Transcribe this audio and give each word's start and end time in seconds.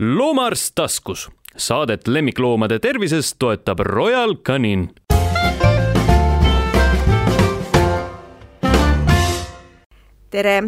loomaarst 0.00 0.72
taskus. 0.74 1.30
Saadet 1.56 2.08
lemmikloomade 2.08 2.78
tervisest 2.78 3.36
toetab 3.38 3.78
Royal 3.78 4.34
Canin. 4.34 4.90
tere, 10.30 10.62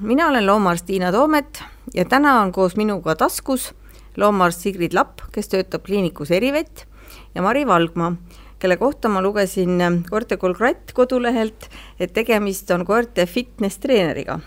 mina 0.00 0.28
olen 0.28 0.46
loomaarst 0.46 0.86
Tiina 0.86 1.12
Toomet 1.12 1.62
ja 1.94 2.04
täna 2.04 2.40
on 2.40 2.52
koos 2.52 2.76
minuga 2.76 3.16
taskus 3.16 3.74
loomaarst 4.16 4.60
Sigrid 4.60 4.94
Lapp, 4.94 5.18
kes 5.32 5.48
töötab 5.48 5.84
kliinikus 5.84 6.30
Erivett 6.30 6.86
ja 7.34 7.42
Mari 7.42 7.66
Valgma, 7.66 8.12
kelle 8.58 8.76
kohta 8.76 9.08
ma 9.08 9.22
lugesin 9.22 10.04
koerte 10.10 10.36
Kolgratt 10.36 10.92
kodulehelt, 10.92 11.68
et 12.00 12.12
tegemist 12.12 12.70
on 12.70 12.86
koerte 12.86 13.26
fitness 13.26 13.78
treeneriga 13.78 14.40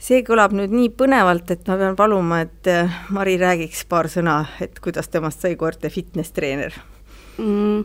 see 0.00 0.22
kõlab 0.24 0.54
nüüd 0.56 0.72
nii 0.72 0.90
põnevalt, 0.96 1.50
et 1.52 1.66
ma 1.68 1.76
pean 1.80 1.96
paluma, 1.98 2.42
et 2.46 2.70
äh, 2.70 3.00
Mari 3.12 3.36
räägiks 3.40 3.84
paar 3.88 4.08
sõna, 4.12 4.42
et 4.62 4.80
kuidas 4.82 5.10
temast 5.12 5.44
sai 5.44 5.56
koerte 5.60 5.90
fitness 5.92 6.32
treener 6.36 6.74
mm,. 7.36 7.84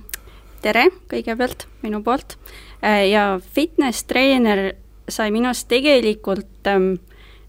tere 0.63 0.87
kõigepealt 1.11 1.67
minu 1.83 2.01
poolt 2.05 2.37
äh, 2.81 3.05
ja 3.11 3.33
fitness 3.57 4.07
treener 4.07 4.71
sai 5.11 5.29
minust 5.35 5.67
tegelikult 5.69 6.69
ähm, 6.71 6.95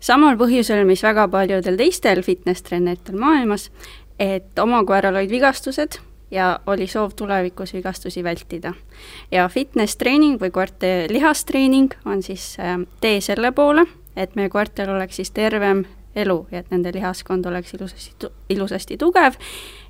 samal 0.03 0.37
põhjusel, 0.41 0.83
mis 0.89 1.05
väga 1.05 1.29
paljudel 1.33 1.79
teistel 1.79 2.21
fitness 2.27 2.67
treeneritel 2.67 3.17
maailmas, 3.21 3.71
et 4.19 4.59
oma 4.61 4.83
koeral 4.89 5.17
olid 5.17 5.31
vigastused 5.31 6.01
ja 6.35 6.57
oli 6.67 6.89
soov 6.91 7.15
tulevikus 7.15 7.71
vigastusi 7.77 8.25
vältida. 8.27 8.75
ja 9.31 9.47
fitness 9.49 9.97
treening 9.97 10.43
või 10.43 10.51
koerte 10.51 11.07
lihastreening 11.11 11.95
on 12.05 12.27
siis 12.27 12.57
äh, 12.59 12.83
tee 13.01 13.21
selle 13.23 13.53
poole 13.55 13.87
et 14.17 14.35
meie 14.37 14.49
koertel 14.49 14.91
oleks 14.91 15.17
siis 15.21 15.31
tervem 15.31 15.85
elu 16.17 16.37
ja 16.51 16.63
et 16.63 16.71
nende 16.73 16.93
lihaskond 16.95 17.47
oleks 17.47 17.75
ilusasti, 17.75 18.31
ilusasti 18.49 18.97
tugev 18.97 19.37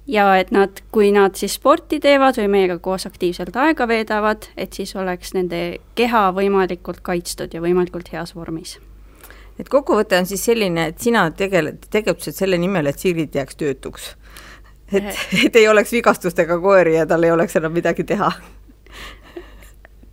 ja 0.07 0.27
et 0.39 0.51
nad, 0.55 0.83
kui 0.93 1.13
nad 1.15 1.39
siis 1.39 1.57
sporti 1.59 2.01
teevad 2.03 2.39
või 2.41 2.49
meiega 2.51 2.79
koos 2.83 3.07
aktiivselt 3.07 3.57
aega 3.57 3.87
veedavad, 3.89 4.49
et 4.57 4.75
siis 4.75 4.95
oleks 4.97 5.35
nende 5.35 5.79
keha 5.99 6.29
võimalikult 6.37 7.03
kaitstud 7.07 7.55
ja 7.55 7.63
võimalikult 7.63 8.11
heas 8.13 8.35
vormis. 8.35 8.79
et 9.59 9.69
kokkuvõte 9.69 10.19
on 10.19 10.27
siis 10.27 10.45
selline, 10.45 10.87
et 10.87 10.99
sina 11.01 11.31
tegeled, 11.31 11.87
tegutsesid 11.91 12.43
selle 12.45 12.59
nimel, 12.59 12.87
et 12.87 12.99
Sigrid 12.99 13.35
jääks 13.35 13.57
töötuks? 13.57 14.17
et, 14.93 15.15
et 15.45 15.57
ei 15.57 15.69
oleks 15.69 15.93
vigastustega 15.93 16.59
koeri 16.61 16.97
ja 16.97 17.07
tal 17.07 17.23
ei 17.23 17.31
oleks 17.31 17.57
enam 17.57 17.73
midagi 17.73 18.05
teha? 18.05 18.33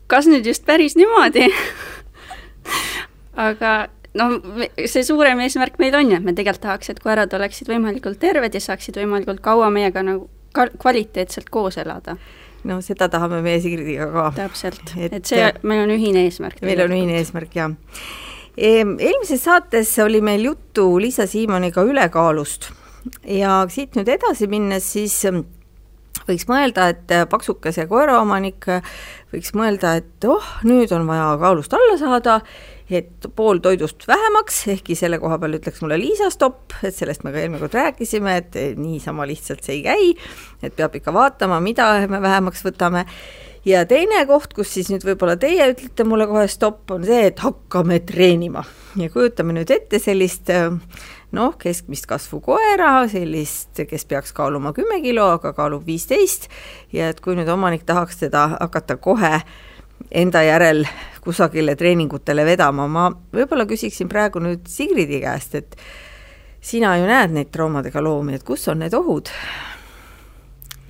kas 0.07 0.29
nüüd 0.29 0.45
just 0.45 0.65
päris 0.65 0.95
niimoodi 0.95 1.49
aga 3.49 3.87
noh, 4.19 4.37
see 4.85 5.03
suurem 5.05 5.41
eesmärk 5.45 5.79
meil 5.81 5.95
on 5.97 6.11
ju, 6.11 6.19
et 6.19 6.25
me 6.25 6.35
tegelikult 6.37 6.63
tahaks, 6.67 6.93
et 6.93 7.01
koerad 7.03 7.33
oleksid 7.33 7.69
võimalikult 7.71 8.19
terved 8.21 8.53
ja 8.53 8.61
saaksid 8.63 8.97
võimalikult 9.01 9.41
kaua 9.45 9.71
meiega 9.73 10.03
nagu 10.05 10.29
kvaliteetselt 10.53 11.49
koos 11.53 11.79
elada. 11.81 12.17
no 12.63 12.79
seda 12.81 13.09
tahame 13.11 13.41
meie 13.45 13.61
Sigridiga 13.63 14.09
ka. 14.13 14.27
täpselt, 14.43 14.93
et 14.97 15.25
see, 15.25 15.49
meil 15.63 15.83
on 15.87 15.95
ühine 15.95 16.27
eesmärk. 16.27 16.61
meil 16.61 16.85
on 16.85 16.93
ühine 16.95 17.17
eesmärk, 17.21 17.57
jah. 17.57 17.73
Eelmises 18.53 19.41
saates 19.41 19.95
oli 20.03 20.21
meil 20.21 20.43
juttu 20.45 20.85
Liisa 21.01 21.25
Siimoniga 21.25 21.81
ülekaalust 21.81 22.69
ja 23.25 23.63
siit 23.69 23.97
nüüd 23.97 24.11
edasi 24.13 24.45
minnes 24.47 24.85
siis 24.93 25.15
võiks 26.27 26.45
mõelda, 26.47 26.91
et 26.93 27.13
paksukese 27.31 27.87
koeraomanik 27.89 28.67
võiks 29.33 29.55
mõelda, 29.57 29.95
et 29.99 30.27
oh, 30.29 30.53
nüüd 30.63 30.93
on 30.95 31.09
vaja 31.09 31.33
kaalust 31.41 31.73
alla 31.73 31.97
saada 31.99 32.37
et 32.91 33.27
pool 33.35 33.61
toidust 33.63 34.07
vähemaks, 34.07 34.63
ehkki 34.73 34.97
selle 34.99 35.19
koha 35.21 35.37
peal 35.39 35.57
ütleks 35.59 35.79
mulle 35.83 35.99
Liisa 36.01 36.29
stopp, 36.33 36.75
et 36.83 36.95
sellest 36.95 37.23
me 37.23 37.31
ka 37.33 37.41
eelmine 37.43 37.61
kord 37.63 37.77
rääkisime, 37.77 38.35
et 38.41 38.59
niisama 38.79 39.27
lihtsalt 39.29 39.63
see 39.63 39.79
ei 39.79 39.85
käi, 39.85 40.11
et 40.63 40.75
peab 40.75 40.95
ikka 40.99 41.13
vaatama, 41.15 41.61
mida 41.63 41.95
me 42.11 42.21
vähemaks 42.23 42.65
võtame. 42.65 43.07
Ja 43.63 43.85
teine 43.87 44.25
koht, 44.27 44.51
kus 44.51 44.73
siis 44.75 44.89
nüüd 44.91 45.05
võib-olla 45.07 45.37
teie 45.39 45.69
ütlete 45.71 46.03
mulle 46.03 46.27
kohe 46.27 46.49
stopp, 46.51 46.91
on 46.91 47.05
see, 47.07 47.29
et 47.29 47.39
hakkame 47.39 48.01
treenima. 48.03 48.65
Ja 48.99 49.07
kujutame 49.09 49.55
nüüd 49.55 49.71
ette 49.71 50.01
sellist 50.03 50.51
noh, 51.33 51.53
keskmist 51.57 52.05
kasvu 52.09 52.41
koera, 52.43 53.05
sellist, 53.07 53.79
kes 53.89 54.03
peaks 54.09 54.35
kaaluma 54.35 54.73
kümme 54.75 54.99
kilo, 55.01 55.29
aga 55.37 55.53
kaalub 55.55 55.87
viisteist. 55.87 56.49
Ja 56.91 57.07
et 57.13 57.23
kui 57.23 57.37
nüüd 57.39 57.47
omanik 57.55 57.87
tahaks 57.87 58.19
teda 58.25 58.49
hakata 58.57 58.99
kohe 58.99 59.39
enda 60.11 60.43
järel 60.43 60.83
kusagile 61.23 61.75
treeningutele 61.79 62.45
vedama, 62.45 62.87
ma 62.87 63.09
võib-olla 63.33 63.65
küsiksin 63.69 64.09
praegu 64.11 64.41
nüüd 64.43 64.67
Sigridi 64.67 65.21
käest, 65.23 65.55
et 65.55 65.77
sina 66.63 66.97
ju 66.99 67.07
näed 67.07 67.35
neid 67.35 67.51
traumadega 67.53 68.03
loomi, 68.03 68.35
et 68.35 68.43
kus 68.47 68.67
on 68.71 68.83
need 68.83 68.93
ohud? 68.97 69.31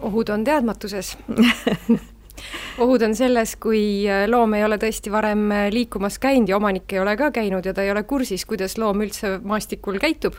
ohud 0.03 0.29
on 0.33 0.43
teadmatuses 0.43 1.13
ohud 2.81 3.03
on 3.05 3.13
selles, 3.15 3.55
kui 3.61 4.05
äh, 4.09 4.23
loom 4.29 4.55
ei 4.57 4.63
ole 4.65 4.77
tõesti 4.81 5.11
varem 5.13 5.45
äh, 5.53 5.67
liikumas 5.73 6.17
käinud 6.21 6.49
ja 6.49 6.57
omanik 6.57 6.93
ei 6.93 7.01
ole 7.03 7.15
ka 7.19 7.29
käinud 7.35 7.65
ja 7.65 7.73
ta 7.75 7.83
ei 7.85 7.91
ole 7.93 8.03
kursis, 8.09 8.45
kuidas 8.49 8.77
loom 8.81 9.03
üldse 9.05 9.35
maastikul 9.43 9.99
käitub. 10.01 10.37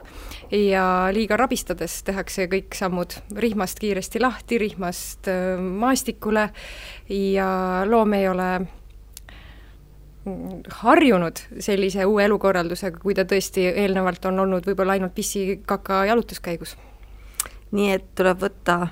ja 0.50 0.84
liiga 1.14 1.36
rabistades 1.38 2.02
tehakse 2.06 2.48
kõik 2.50 2.74
sammud 2.74 3.14
rihmast 3.36 3.78
kiiresti 3.82 4.22
lahti, 4.22 4.58
rihmast 4.58 5.28
äh, 5.30 5.60
maastikule 5.60 6.48
ja 7.08 7.50
loom 7.86 8.12
ei 8.18 8.28
ole 8.28 8.48
mm, 10.24 10.64
harjunud 10.82 11.44
sellise 11.58 12.06
uue 12.06 12.24
elukorraldusega, 12.26 12.98
kui 13.02 13.14
ta 13.14 13.26
tõesti 13.28 13.68
eelnevalt 13.70 14.26
on 14.30 14.42
olnud 14.46 14.66
võib-olla 14.66 14.98
ainult 14.98 15.14
pissi-kaka 15.14 16.04
jalutuskäigus. 16.10 16.76
nii 17.74 17.92
et 17.92 18.10
tuleb 18.14 18.42
võtta 18.42 18.88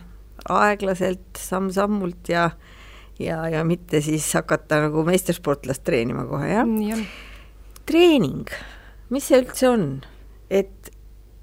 aeglaselt, 0.50 1.38
samm-sammult 1.38 2.30
ja 2.30 2.50
ja, 3.20 3.48
ja 3.48 3.64
mitte 3.64 4.00
siis 4.04 4.26
hakata 4.34 4.80
nagu 4.86 5.04
meistersportlast 5.06 5.84
treenima 5.84 6.24
kohe, 6.28 6.48
jah? 6.52 6.66
nii 6.68 6.94
on. 6.96 7.04
treening, 7.88 8.50
mis 9.12 9.28
see 9.28 9.42
üldse 9.42 9.68
on? 9.70 9.86
et, 10.50 10.92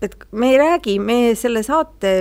et 0.02 0.16
me 0.31 0.53
ei 0.53 0.59
räägi, 0.62 1.00
me 1.03 1.22
selle 1.40 1.63
saate 1.66 2.13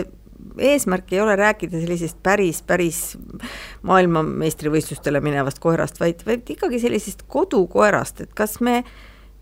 eesmärk 0.59 1.13
ei 1.13 1.21
ole 1.21 1.37
rääkida 1.39 1.81
sellisest 1.81 2.19
päris, 2.23 2.63
päris 2.67 3.03
maailmameistrivõistlustele 3.87 5.21
minevast 5.23 5.61
koerast, 5.63 6.01
vaid, 6.01 6.23
vaid 6.27 6.49
ikkagi 6.51 6.81
sellisest 6.83 7.25
kodukoerast, 7.31 8.25
et 8.25 8.35
kas 8.39 8.59
me 8.65 8.83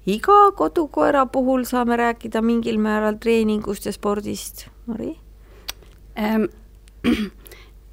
iga 0.06 0.50
kodukoera 0.56 1.26
puhul 1.30 1.66
saame 1.68 1.98
rääkida 2.00 2.42
mingil 2.44 2.78
määral 2.82 3.20
treeningust 3.20 3.88
ja 3.88 3.94
spordist, 3.96 4.68
Mari 4.86 5.14
ähm,? 6.18 6.48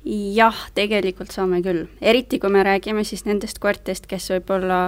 jah, 0.05 0.57
tegelikult 0.75 1.31
saame 1.31 1.61
küll, 1.63 1.85
eriti 2.03 2.39
kui 2.41 2.51
me 2.51 2.63
räägime 2.65 3.05
siis 3.07 3.23
nendest 3.23 3.59
koertest, 3.63 4.07
kes 4.11 4.27
võib-olla 4.33 4.79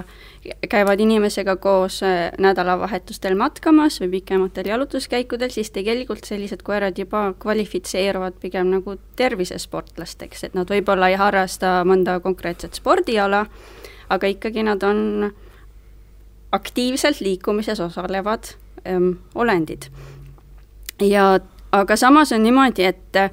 käivad 0.69 0.99
inimesega 0.99 1.55
koos 1.63 2.01
äh, 2.03 2.33
nädalavahetustel 2.41 3.37
matkamas 3.39 4.01
või 4.03 4.17
pikematel 4.17 4.67
jalutuskäikudel, 4.73 5.53
siis 5.55 5.71
tegelikult 5.75 6.27
sellised 6.27 6.65
koerad 6.67 6.99
juba 6.99 7.29
kvalifitseeruvad 7.39 8.41
pigem 8.43 8.73
nagu 8.73 8.97
tervisesportlasteks, 9.15 10.43
et 10.49 10.59
nad 10.59 10.69
võib-olla 10.69 11.09
ei 11.13 11.17
harrasta 11.21 11.77
mõnda 11.87 12.19
konkreetset 12.23 12.75
spordiala, 12.75 13.45
aga 14.11 14.33
ikkagi 14.35 14.67
nad 14.67 14.83
on 14.83 15.31
aktiivselt 16.55 17.23
liikumises 17.23 17.79
osalevad 17.79 18.51
ähm, 18.83 19.15
olendid. 19.35 19.87
ja 20.99 21.39
aga 21.71 21.95
samas 21.95 22.31
on 22.35 22.43
niimoodi, 22.43 22.83
et 22.83 23.15
äh, 23.15 23.31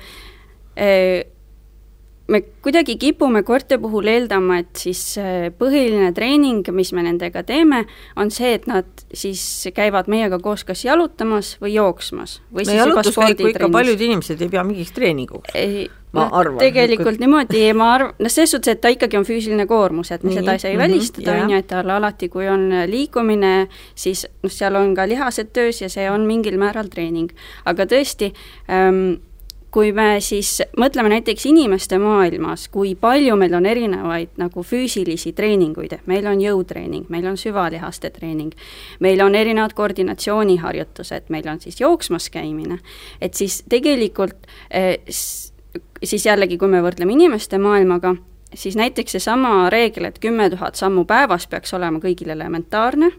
me 2.33 2.41
kuidagi 2.65 2.97
kipume 3.01 3.43
koerte 3.47 3.79
puhul 3.83 4.09
eeldama, 4.13 4.61
et 4.63 4.83
siis 4.85 5.01
põhiline 5.59 6.13
treening, 6.17 6.67
mis 6.75 6.93
me 6.97 7.05
nendega 7.07 7.45
teeme, 7.47 7.83
on 8.17 8.31
see, 8.35 8.55
et 8.57 8.69
nad 8.71 8.89
siis 9.15 9.43
käivad 9.77 10.09
meiega 10.13 10.39
koos 10.43 10.65
kas 10.69 10.85
jalutamas 10.87 11.57
või 11.63 11.75
jooksmas. 11.77 12.41
või 12.55 12.69
no 12.69 12.79
jalutuskäiku 12.79 13.51
ikka 13.53 13.69
paljud 13.73 14.07
inimesed 14.09 14.41
ei 14.41 14.53
pea 14.53 14.65
mingiks 14.67 14.95
treeninguks. 14.97 15.57
ma 16.13 16.27
no, 16.27 16.37
arvan. 16.37 16.59
tegelikult 16.61 17.17
kui... 17.17 17.25
niimoodi, 17.25 17.65
ma 17.77 17.89
arvan, 17.97 18.15
noh, 18.19 18.33
selles 18.33 18.55
suhtes, 18.57 18.77
et 18.77 18.83
ta 18.85 18.93
ikkagi 18.93 19.19
on 19.21 19.27
füüsiline 19.29 19.67
koormus, 19.69 20.13
et 20.13 20.25
me 20.25 20.33
Nii, 20.33 20.41
seda 20.41 20.53
ei 20.57 20.63
saa 20.63 20.71
mm 20.71 20.77
-hmm, 20.77 20.85
välistada, 20.85 21.37
on 21.43 21.51
ju, 21.51 21.59
et 21.59 21.67
tal 21.67 21.91
alati, 21.91 22.29
kui 22.29 22.49
on 22.49 22.69
liikumine, 22.87 23.69
siis 23.95 24.27
noh, 24.43 24.53
seal 24.53 24.77
on 24.77 24.95
ka 24.95 25.09
lihased 25.09 25.53
töös 25.53 25.83
ja 25.83 25.89
see 25.89 26.11
on 26.11 26.27
mingil 26.29 26.59
määral 26.59 26.89
treening. 26.89 27.33
aga 27.65 27.85
tõesti 27.85 28.33
ähm,, 28.71 29.21
kui 29.73 29.93
me 29.97 30.21
siis 30.21 30.59
mõtleme 30.79 31.09
näiteks 31.15 31.47
inimeste 31.49 31.99
maailmas, 31.99 32.67
kui 32.73 32.95
palju 32.99 33.37
meil 33.41 33.55
on 33.57 33.67
erinevaid 33.67 34.37
nagu 34.41 34.65
füüsilisi 34.67 35.33
treeninguid, 35.37 35.95
et 35.97 36.11
meil 36.11 36.27
on 36.29 36.41
jõutreening, 36.43 37.09
meil 37.13 37.27
on 37.31 37.39
süvalihaste 37.41 38.11
treening, 38.13 38.53
meil 39.01 39.23
on 39.25 39.35
erinevad 39.39 39.73
koordinatsiooniharjutused, 39.79 41.31
meil 41.33 41.49
on 41.49 41.63
siis 41.65 41.81
jooksmas 41.81 42.29
käimine, 42.33 42.79
et 43.21 43.35
siis 43.39 43.63
tegelikult 43.73 44.37
eh, 44.71 45.01
siis 46.05 46.27
jällegi, 46.27 46.59
kui 46.59 46.69
me 46.69 46.83
võrdleme 46.85 47.17
inimeste 47.17 47.59
maailmaga, 47.63 48.15
siis 48.55 48.77
näiteks 48.77 49.17
seesama 49.17 49.71
reegel, 49.73 50.11
et 50.11 50.21
kümme 50.21 50.51
tuhat 50.53 50.77
sammu 50.77 51.07
päevas 51.09 51.47
peaks 51.49 51.73
olema 51.75 52.03
kõigil 52.03 52.33
elementaarne, 52.35 53.13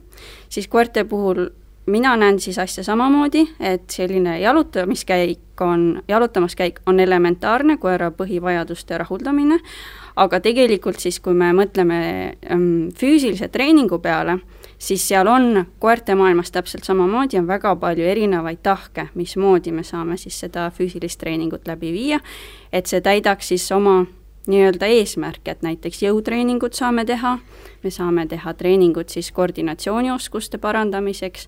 siis 0.54 0.70
koerte 0.70 1.06
puhul 1.10 1.48
mina 1.86 2.16
näen 2.18 2.40
siis 2.40 2.60
asja 2.60 2.84
samamoodi, 2.84 3.48
et 3.60 3.90
selline 3.90 4.40
jalutamiskäik 4.40 5.62
on, 5.62 6.04
jalutamaskäik 6.08 6.80
on 6.86 7.00
elementaarne 7.00 7.78
koera 7.78 8.12
põhivajaduste 8.12 8.98
rahuldamine, 8.98 9.60
aga 10.16 10.40
tegelikult 10.40 11.00
siis, 11.00 11.20
kui 11.20 11.34
me 11.34 11.52
mõtleme 11.54 12.00
ähm, 12.52 12.90
füüsilise 12.98 13.50
treeningu 13.52 14.00
peale, 14.00 14.40
siis 14.78 15.08
seal 15.08 15.28
on 15.28 15.66
koerte 15.80 16.16
maailmas 16.16 16.52
täpselt 16.52 16.84
samamoodi, 16.88 17.40
on 17.40 17.48
väga 17.48 17.76
palju 17.76 18.08
erinevaid 18.08 18.64
tahke, 18.64 19.10
mismoodi 19.16 19.72
me 19.72 19.84
saame 19.84 20.18
siis 20.18 20.40
seda 20.46 20.70
füüsilist 20.72 21.20
treeningut 21.20 21.68
läbi 21.68 21.92
viia, 21.94 22.20
et 22.72 22.88
see 22.88 23.02
täidaks 23.02 23.54
siis 23.54 23.72
oma 23.72 24.06
nii-öelda 24.48 24.88
eesmärk, 24.92 25.48
et 25.48 25.62
näiteks 25.64 26.02
jõutreeningut 26.04 26.76
saame 26.76 27.06
teha, 27.08 27.38
me 27.84 27.92
saame 27.92 28.26
teha 28.28 28.54
treeningut 28.60 29.10
siis 29.10 29.32
koordinatsioonioskuste 29.32 30.58
parandamiseks 30.58 31.48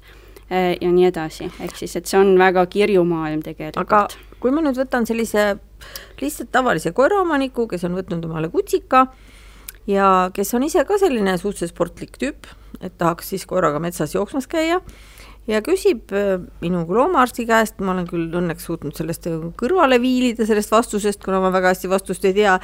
ja 0.49 0.89
nii 0.91 1.07
edasi, 1.09 1.47
ehk 1.63 1.77
siis, 1.79 1.95
et 1.97 2.05
see 2.09 2.19
on 2.19 2.35
väga 2.37 2.65
kirju 2.69 3.01
maailm 3.07 3.41
tegelikult. 3.41 3.81
aga 3.81 4.07
kui 4.39 4.53
ma 4.53 4.61
nüüd 4.61 4.77
võtan 4.77 5.07
sellise 5.09 5.55
lihtsalt 6.21 6.51
tavalise 6.53 6.91
koeraomaniku, 6.93 7.65
kes 7.71 7.85
on 7.87 7.95
võtnud 7.97 8.27
omale 8.27 8.51
kutsika 8.53 9.07
ja 9.89 10.29
kes 10.35 10.53
on 10.57 10.67
ise 10.67 10.85
ka 10.85 10.99
selline 11.01 11.37
suhteliselt 11.41 11.73
sportlik 11.73 12.19
tüüp, 12.21 12.49
et 12.81 12.93
tahaks 12.97 13.33
siis 13.33 13.45
koeraga 13.49 13.81
metsas 13.81 14.13
jooksmas 14.13 14.45
käia 14.51 14.81
ja 15.49 15.61
küsib 15.65 16.13
äh, 16.13 16.37
minu 16.61 16.83
loomaarsti 16.89 17.45
käest, 17.49 17.81
ma 17.81 17.93
olen 17.95 18.05
küll 18.09 18.29
õnneks 18.41 18.65
suutnud 18.69 18.97
sellest 18.97 19.27
kõrvale 19.59 19.99
viilida, 20.01 20.45
sellest 20.45 20.73
vastusest, 20.73 21.23
kuna 21.25 21.41
ma 21.43 21.53
väga 21.53 21.73
hästi 21.73 21.89
vastust 21.91 22.25
ei 22.25 22.37
tea, 22.37 22.59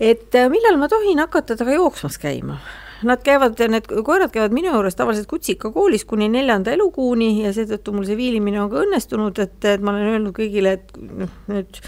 et 0.00 0.34
äh, 0.38 0.50
millal 0.52 0.78
ma 0.80 0.90
tohin 0.90 1.22
hakata 1.22 1.58
temaga 1.58 1.80
jooksmas 1.80 2.18
käima 2.22 2.60
Nad 3.04 3.20
käivad, 3.24 3.60
need 3.68 3.88
koerad 4.06 4.32
käivad 4.32 4.54
minu 4.56 4.70
juures 4.72 4.96
tavaliselt 4.96 5.28
kutsikakoolis 5.28 6.06
kuni 6.08 6.30
neljanda 6.32 6.72
elukuuni 6.72 7.42
ja 7.42 7.52
seetõttu 7.52 7.92
mul 7.92 8.06
see 8.08 8.16
viilimine 8.16 8.62
on 8.62 8.70
ka 8.72 8.80
õnnestunud, 8.86 9.40
et, 9.42 9.58
et 9.68 9.84
ma 9.84 9.92
olen 9.92 10.14
öelnud 10.14 10.36
kõigile, 10.36 10.76
et 10.78 10.96
noh, 10.96 11.34
nüüd 11.50 11.80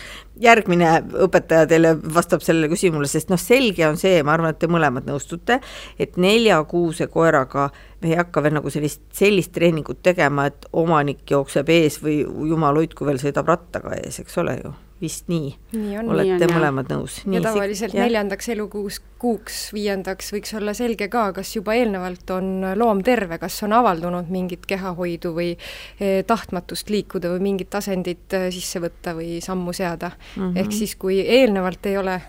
järgmine 0.42 0.90
õpetaja 1.26 1.68
teile 1.70 1.94
vastab 2.14 2.42
sellele 2.44 2.70
küsimusele, 2.72 3.10
sest 3.10 3.32
noh, 3.32 3.40
selge 3.40 3.86
on 3.88 3.98
see, 4.00 4.22
ma 4.26 4.34
arvan, 4.36 4.54
et 4.54 4.60
te 4.62 4.70
mõlemad 4.70 5.08
nõustute, 5.08 5.60
et 5.98 6.18
neljakuuse 6.20 7.08
koeraga 7.12 7.68
me 8.02 8.12
ei 8.12 8.18
hakka 8.20 8.42
veel 8.44 8.58
nagu 8.58 8.70
sellist, 8.72 9.02
sellist 9.16 9.54
treeningut 9.56 10.02
tegema, 10.06 10.48
et 10.50 10.68
omanik 10.72 11.24
jookseb 11.30 11.70
ees 11.74 11.98
või 12.02 12.20
jumal 12.22 12.78
hoidku 12.78 13.08
veel 13.08 13.22
sõidab 13.22 13.50
rattaga 13.50 13.96
ees, 13.98 14.22
eks 14.22 14.38
ole 14.44 14.60
ju 14.62 14.74
vist 15.00 15.28
nii, 15.30 15.52
nii 15.72 15.98
on, 16.00 16.08
olete 16.10 16.34
nii 16.34 16.46
on, 16.48 16.54
mõlemad 16.56 16.88
nõus? 16.90 17.20
ja 17.30 17.40
tavaliselt 17.42 17.94
jah. 17.94 18.06
neljandaks 18.06 18.48
elukuus, 18.50 18.98
kuuks, 19.22 19.58
viiendaks 19.74 20.32
võiks 20.34 20.54
olla 20.58 20.74
selge 20.74 21.06
ka, 21.12 21.28
kas 21.36 21.52
juba 21.54 21.76
eelnevalt 21.78 22.30
on 22.34 22.66
loom 22.78 23.02
terve, 23.06 23.38
kas 23.38 23.60
on 23.66 23.76
avaldunud 23.78 24.30
mingit 24.34 24.66
kehahoidu 24.68 25.32
või 25.36 25.52
eh, 25.54 26.24
tahtmatust 26.26 26.90
liikuda 26.90 27.30
või 27.36 27.44
mingit 27.50 27.78
asendit 27.78 28.34
eh, 28.34 28.48
sisse 28.54 28.82
võtta 28.82 29.14
või 29.18 29.38
sammu 29.44 29.74
seada 29.76 30.10
mm. 30.36 30.42
-hmm. 30.42 30.58
ehk 30.58 30.72
siis, 30.72 30.96
kui 30.96 31.20
eelnevalt 31.20 31.86
ei 31.86 31.96
ole 31.98 32.20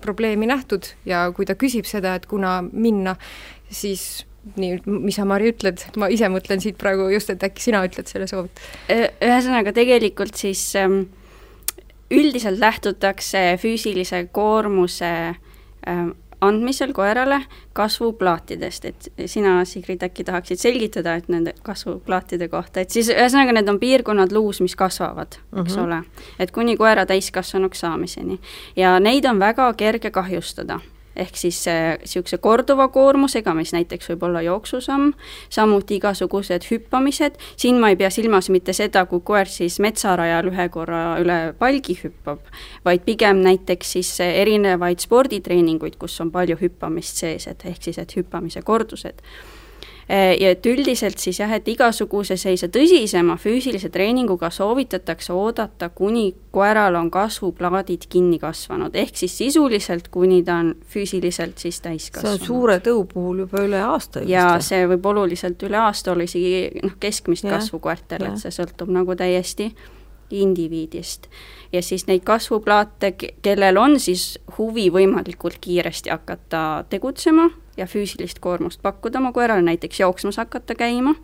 probleemi 0.00 0.46
nähtud 0.46 0.86
ja 1.06 1.32
kui 1.34 1.46
ta 1.46 1.54
küsib 1.58 1.84
seda, 1.84 2.14
et 2.14 2.26
kuna 2.26 2.62
minna, 2.72 3.16
siis 3.70 4.26
nii, 4.56 4.78
mis 4.86 5.18
sa, 5.18 5.26
Mari, 5.28 5.50
ütled, 5.52 5.82
ma 6.00 6.08
ise 6.12 6.28
mõtlen 6.32 6.62
siit 6.62 6.78
praegu 6.80 7.08
just, 7.12 7.30
et 7.30 7.42
äkki 7.42 7.62
sina 7.62 7.82
ütled 7.86 8.08
selle 8.08 8.28
soovituse. 8.30 9.10
ühesõnaga, 9.24 9.72
tegelikult 9.76 10.38
siis 10.38 10.62
ähm, 10.78 11.02
üldiselt 12.10 12.60
lähtutakse 12.62 13.58
füüsilise 13.60 14.24
koormuse 14.32 15.12
äh, 15.34 16.06
andmisel 16.40 16.92
koerale 16.92 17.40
kasvuplaatidest, 17.72 18.84
et 18.84 19.08
sina, 19.26 19.64
Sigrid, 19.64 20.02
äkki 20.02 20.24
tahaksid 20.24 20.60
selgitada, 20.60 21.14
et 21.18 21.28
nende 21.28 21.54
kasvuplaatide 21.62 22.48
kohta, 22.48 22.80
et 22.80 22.94
siis 22.94 23.10
ühesõnaga 23.14 23.56
need 23.56 23.68
on 23.68 23.80
piirkonnad 23.80 24.32
luus, 24.32 24.60
mis 24.60 24.76
kasvavad 24.76 25.38
mm, 25.38 25.58
-hmm. 25.58 25.66
eks 25.66 25.76
mhm. 25.76 25.84
ole, 25.84 26.02
et 26.38 26.50
kuni 26.50 26.76
koera 26.76 27.06
täiskasvanuks 27.06 27.80
saamiseni. 27.80 28.38
ja 28.76 29.00
neid 29.00 29.24
on 29.24 29.38
väga 29.38 29.72
kerge 29.74 30.10
kahjustada 30.10 30.80
ehk 31.18 31.36
siis 31.36 31.60
niisuguse 31.68 32.38
korduva 32.42 32.88
koormusega, 32.94 33.54
mis 33.58 33.72
näiteks 33.74 34.12
võib 34.12 34.24
olla 34.28 34.42
jooksusamm, 34.46 35.12
samuti 35.50 35.98
igasugused 35.98 36.68
hüppamised, 36.70 37.38
siin 37.56 37.80
ma 37.80 37.92
ei 37.92 37.98
pea 38.00 38.10
silmas 38.14 38.50
mitte 38.54 38.72
seda, 38.76 39.04
kui 39.10 39.20
koer 39.24 39.50
siis 39.50 39.78
metsarajal 39.82 40.50
ühe 40.52 40.68
korra 40.72 41.02
üle 41.22 41.38
palgi 41.58 41.98
hüppab, 42.02 42.42
vaid 42.84 43.04
pigem 43.06 43.42
näiteks 43.44 43.94
siis 43.98 44.14
erinevaid 44.24 45.02
sporditreeninguid, 45.04 45.98
kus 46.00 46.20
on 46.24 46.32
palju 46.34 46.58
hüppamist 46.60 47.24
sees, 47.24 47.48
et 47.50 47.64
ehk 47.68 47.88
siis, 47.90 47.98
et 47.98 48.16
hüppamise 48.16 48.62
kordused. 48.66 49.22
Äh, 49.22 49.57
ja 50.08 50.52
et 50.54 50.66
üldiselt 50.66 51.20
siis 51.20 51.40
jah, 51.40 51.50
et 51.52 51.66
igasuguse 51.68 52.38
sellise 52.40 52.70
tõsisema 52.72 53.36
füüsilise 53.40 53.90
treeninguga 53.92 54.48
soovitatakse 54.50 55.34
oodata, 55.36 55.90
kuni 55.92 56.30
koeral 56.54 56.96
on 56.96 57.10
kasvuplaadid 57.12 58.06
kinni 58.08 58.38
kasvanud, 58.40 58.96
ehk 58.96 59.20
siis 59.20 59.36
sisuliselt, 59.38 60.08
kuni 60.14 60.40
ta 60.46 60.62
on 60.62 60.72
füüsiliselt 60.94 61.60
siis 61.60 61.82
täiskasvanud. 61.84 62.38
see 62.38 62.40
on 62.40 62.46
suure 62.46 62.78
tõu 62.84 63.04
puhul 63.12 63.44
juba 63.44 63.66
üle 63.66 63.82
aasta 63.84 64.24
just. 64.24 64.32
ja 64.32 64.48
see 64.64 64.88
võib 64.94 65.12
oluliselt 65.12 65.62
üle 65.68 65.76
aasta 65.82 66.14
olla 66.14 66.24
isegi 66.24 66.82
noh, 66.82 66.96
keskmist 67.00 67.44
ja, 67.44 67.58
kasvu 67.58 67.82
koertel, 67.84 68.30
et 68.30 68.40
see 68.40 68.54
sõltub 68.54 68.90
nagu 68.94 69.16
täiesti 69.16 69.72
indiviidist. 70.30 71.28
ja 71.72 71.82
siis 71.82 72.06
neid 72.08 72.24
kasvuplaate, 72.24 73.12
kellel 73.42 73.76
on 73.76 74.00
siis 74.00 74.38
huvi 74.58 74.88
võimalikult 74.92 75.60
kiiresti 75.60 76.16
hakata 76.16 76.84
tegutsema, 76.88 77.50
ja 77.78 77.86
füüsilist 77.86 78.42
koormust 78.44 78.82
pakkuda. 78.82 79.18
Oma 79.18 79.32
koerale, 79.32 79.62
näiteks 79.62 80.00
jooksmas 80.00 80.36
hakata 80.36 80.74
käima, 80.78 81.14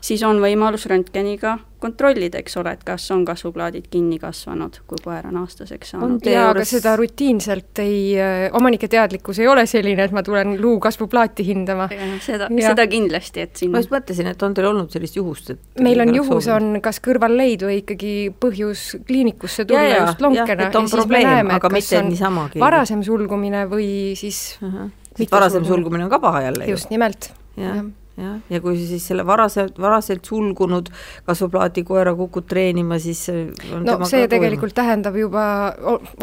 siis 0.00 0.22
on 0.26 0.40
võimalus 0.42 0.86
röntgeniga 0.90 1.58
kontrollida, 1.80 2.40
eks 2.40 2.56
ole, 2.60 2.74
et 2.76 2.82
kas 2.84 3.06
on 3.14 3.22
kasvuplaadid 3.24 3.86
kinni 3.92 4.18
kasvanud, 4.20 4.80
kui 4.88 5.00
koer 5.04 5.26
on 5.30 5.38
aastaseks 5.40 5.94
saanud. 5.94 6.26
jaa, 6.28 6.50
aga 6.52 6.64
seda 6.68 6.92
rutiinselt 7.00 7.80
ei, 7.80 8.02
äh, 8.20 8.42
omanike 8.56 8.88
teadlikkus 8.92 9.40
ei 9.40 9.48
ole 9.48 9.64
selline, 9.70 10.04
et 10.04 10.14
ma 10.16 10.22
tulen 10.26 10.58
luu 10.60 10.76
kasvuplaati 10.82 11.46
hindama. 11.46 11.88
seda, 12.20 12.50
seda 12.52 12.86
kindlasti, 12.90 13.46
et 13.46 13.56
siin 13.56 13.72
ma 13.72 13.80
just 13.80 13.92
mõtlesin, 13.94 14.28
et 14.34 14.44
on 14.44 14.56
teil 14.56 14.68
olnud 14.70 14.92
sellist 14.92 15.16
juhust, 15.16 15.54
et 15.56 15.82
meil 15.84 16.04
on 16.04 16.14
juhus, 16.14 16.50
on 16.52 16.80
kas 16.84 17.00
kõrvalleid 17.04 17.64
või 17.64 17.80
ikkagi 17.80 18.14
põhjus 18.40 18.86
kliinikusse 19.08 19.64
tulla 19.64 19.88
ja, 19.88 20.04
just 20.04 20.24
lonkena 20.24 20.68
ja, 20.68 20.72
ja 20.74 20.86
siis 20.86 21.08
me 21.08 21.24
näeme, 21.24 21.56
et 21.56 21.68
kas 21.68 21.92
on 21.96 22.40
varasem 22.60 23.04
sulgumine 23.06 23.64
või 23.72 23.90
siis 24.20 24.58
uh 24.60 24.68
-huh 24.68 24.96
sest 25.20 25.38
varasem 25.38 25.64
sulgumine 25.68 26.06
on 26.08 26.12
ka 26.12 26.20
paha 26.22 26.42
jälle 26.48 26.66
ju. 26.66 26.76
just 26.76 26.90
nimelt. 26.90 27.32
jah, 27.56 27.84
jah, 28.16 28.36
ja 28.50 28.60
kui 28.62 28.78
siis 28.78 29.04
selle 29.10 29.24
varaselt, 29.26 29.78
varaselt 29.80 30.24
sulgunud 30.28 30.90
kasvuplaati 31.26 31.84
koera 31.86 32.12
kukud 32.16 32.46
treenima, 32.50 32.98
siis 33.02 33.26
no 33.30 33.96
see 34.08 34.28
tegelikult 34.30 34.74
koema. 34.74 34.80
tähendab 34.82 35.18
juba, 35.18 35.44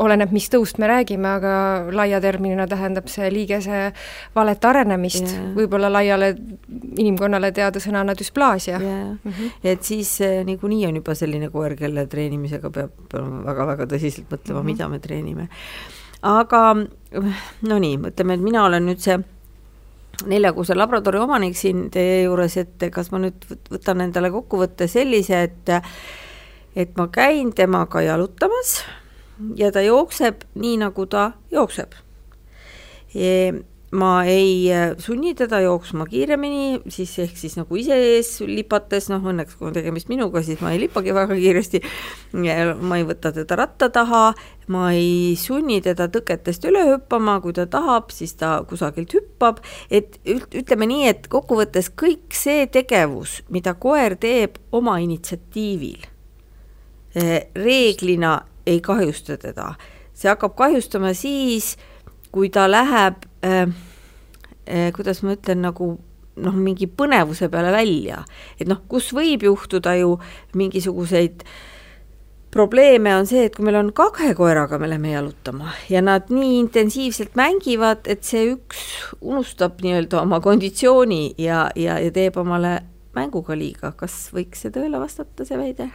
oleneb, 0.04 0.34
mis 0.36 0.50
tõust 0.54 0.82
me 0.82 0.90
räägime, 0.92 1.30
aga 1.40 1.54
laia 1.96 2.22
terminina 2.24 2.68
tähendab 2.70 3.10
see 3.12 3.30
liigese 3.34 3.92
valet 4.36 4.70
arenemist, 4.72 5.36
võib-olla 5.58 5.92
laiale 5.94 6.34
inimkonnale 6.98 7.52
teada 7.56 7.82
sõnana 7.84 8.16
düsplaasia. 8.18 8.80
Mm 8.80 9.20
-hmm. 9.24 9.52
et 9.64 9.84
siis 9.84 10.20
eh, 10.22 10.44
niikuinii 10.46 10.86
on 10.88 11.02
juba 11.02 11.16
selline 11.16 11.50
koer, 11.50 11.76
kelle 11.76 12.08
treenimisega 12.08 12.70
peab 12.70 13.14
väga-väga 13.14 13.86
tõsiselt 13.86 14.28
mõtlema 14.32 14.62
mm, 14.62 14.66
-hmm. 14.66 14.72
mida 14.72 14.90
me 14.90 15.00
treenime 15.00 15.50
aga 16.22 16.62
no 17.12 17.80
nii, 17.80 17.98
ütleme, 18.10 18.38
et 18.38 18.44
mina 18.44 18.66
olen 18.68 18.88
nüüd 18.90 19.02
see 19.04 19.18
neljakuuse 20.28 20.76
labradori 20.76 21.20
omanik 21.22 21.58
siin 21.58 21.88
teie 21.94 22.24
juures, 22.24 22.58
et 22.58 22.88
kas 22.94 23.12
ma 23.14 23.22
nüüd 23.22 23.46
võtan 23.72 24.02
endale 24.06 24.32
kokkuvõtte 24.34 24.90
sellise, 24.92 25.44
et 25.48 25.74
et 26.78 26.94
ma 26.98 27.08
käin 27.10 27.54
temaga 27.58 28.04
jalutamas 28.06 28.82
ja 29.58 29.72
ta 29.74 29.82
jookseb 29.82 30.44
nii, 30.56 30.78
nagu 30.84 31.06
ta 31.10 31.32
jookseb. 31.52 31.96
E 33.16 33.54
ma 33.92 34.26
ei 34.26 34.68
äh, 34.74 34.96
sunni 35.00 35.32
teda 35.36 35.62
jooksma 35.64 36.06
kiiremini, 36.06 36.82
siis 36.92 37.14
ehk 37.24 37.38
siis 37.40 37.56
nagu 37.56 37.78
ise 37.80 37.96
ees 37.96 38.34
lipates, 38.44 39.08
noh 39.08 39.24
õnneks 39.24 39.56
kui 39.56 39.70
on 39.70 39.76
tegemist 39.78 40.10
minuga, 40.12 40.42
siis 40.44 40.60
ma 40.60 40.74
ei 40.76 40.82
lipagi 40.82 41.14
väga 41.16 41.38
kiiresti, 41.38 41.82
ma 42.36 42.98
ei 42.98 43.06
võta 43.08 43.32
teda 43.36 43.56
ratta 43.56 43.88
taha, 43.94 44.24
ma 44.76 44.90
ei 44.92 45.38
sunni 45.40 45.80
teda 45.86 46.10
tõketest 46.12 46.68
üle 46.68 46.84
hüppama, 46.90 47.38
kui 47.44 47.56
ta 47.56 47.64
tahab, 47.72 48.12
siis 48.12 48.36
ta 48.36 48.58
kusagilt 48.68 49.16
hüppab, 49.16 49.64
et 49.88 50.20
ütleme 50.28 50.90
nii, 50.92 51.08
et 51.14 51.32
kokkuvõttes 51.32 51.88
kõik 51.96 52.36
see 52.36 52.68
tegevus, 52.68 53.40
mida 53.56 53.78
koer 53.80 54.18
teeb 54.20 54.60
oma 54.76 54.98
initsiatiivil, 55.00 56.10
eh, 57.16 57.40
reeglina 57.56 58.42
ei 58.68 58.84
kahjusta 58.84 59.40
teda, 59.40 59.78
see 60.12 60.28
hakkab 60.28 60.60
kahjustama 60.60 61.16
siis, 61.16 61.78
kui 62.36 62.52
ta 62.52 62.68
läheb 62.68 63.24
äh, 63.46 63.66
äh, 64.68 64.92
kuidas 64.96 65.24
ma 65.24 65.36
ütlen, 65.38 65.64
nagu 65.66 65.96
noh, 66.38 66.54
mingi 66.54 66.88
põnevuse 66.88 67.50
peale 67.54 67.72
välja, 67.74 68.22
et 68.60 68.70
noh, 68.70 68.84
kus 68.90 69.10
võib 69.16 69.48
juhtuda 69.48 69.96
ju 69.98 70.18
mingisuguseid 70.58 71.44
probleeme 72.54 73.14
on 73.18 73.28
see, 73.30 73.48
et 73.48 73.56
kui 73.56 73.66
meil 73.68 73.78
on 73.80 73.92
kahe 73.96 74.32
koeraga, 74.38 74.80
me 74.80 74.90
läheme 74.90 75.12
jalutama 75.12 75.74
ja 75.92 76.02
nad 76.06 76.32
nii 76.34 76.58
intensiivselt 76.62 77.36
mängivad, 77.38 78.08
et 78.10 78.24
see 78.26 78.46
üks 78.54 78.84
unustab 79.20 79.82
nii-öelda 79.84 80.22
oma 80.24 80.40
konditsiooni 80.44 81.36
ja, 81.42 81.68
ja, 81.76 82.00
ja 82.02 82.14
teeb 82.14 82.40
omale 82.40 82.80
mänguga 83.18 83.58
liiga, 83.58 83.92
kas 83.98 84.28
võiks 84.34 84.64
see 84.64 84.74
tõele 84.74 85.02
vastata, 85.02 85.46
see 85.46 85.60
väide? 85.60 85.90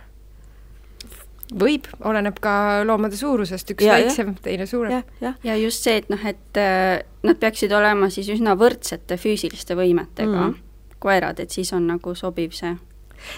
Võib, 1.50 1.88
oleneb 2.06 2.38
ka 2.42 2.82
loomade 2.86 3.18
suurusest, 3.18 3.74
üks 3.74 3.86
Ja, 3.86 3.96
väiksem, 3.98 4.34
teine 4.42 4.66
suurem. 4.66 4.92
jah, 4.92 5.18
jah. 5.20 5.34
ja 5.44 5.56
just 5.60 5.84
see, 5.84 5.98
et 6.02 6.08
noh, 6.12 6.22
et 6.28 6.60
äh, 6.60 7.02
nad 7.26 7.40
peaksid 7.40 7.72
olema 7.76 8.10
siis 8.12 8.30
üsna 8.32 8.56
võrdsete 8.58 9.18
füüsiliste 9.20 9.76
võimetega 9.78 10.48
mm. 10.48 10.56
koerad, 11.02 11.42
et 11.42 11.50
siis 11.50 11.72
on 11.76 11.86
nagu 11.90 12.14
sobiv 12.18 12.54
see. 12.56 12.74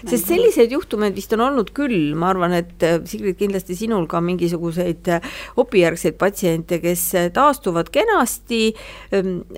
sest 0.08 0.30
selliseid 0.30 0.72
juhtumeid 0.72 1.16
vist 1.16 1.32
on 1.36 1.42
olnud 1.44 1.74
küll, 1.76 2.14
ma 2.16 2.30
arvan, 2.32 2.54
et 2.56 2.86
äh, 2.86 2.98
Sigrid, 3.08 3.36
kindlasti 3.40 3.76
sinul 3.76 4.06
ka 4.10 4.20
mingisuguseid 4.24 5.12
äh, 5.12 5.30
opijärgseid 5.60 6.18
patsiente, 6.20 6.80
kes 6.80 7.06
taastuvad 7.34 7.90
kenasti, 7.92 8.74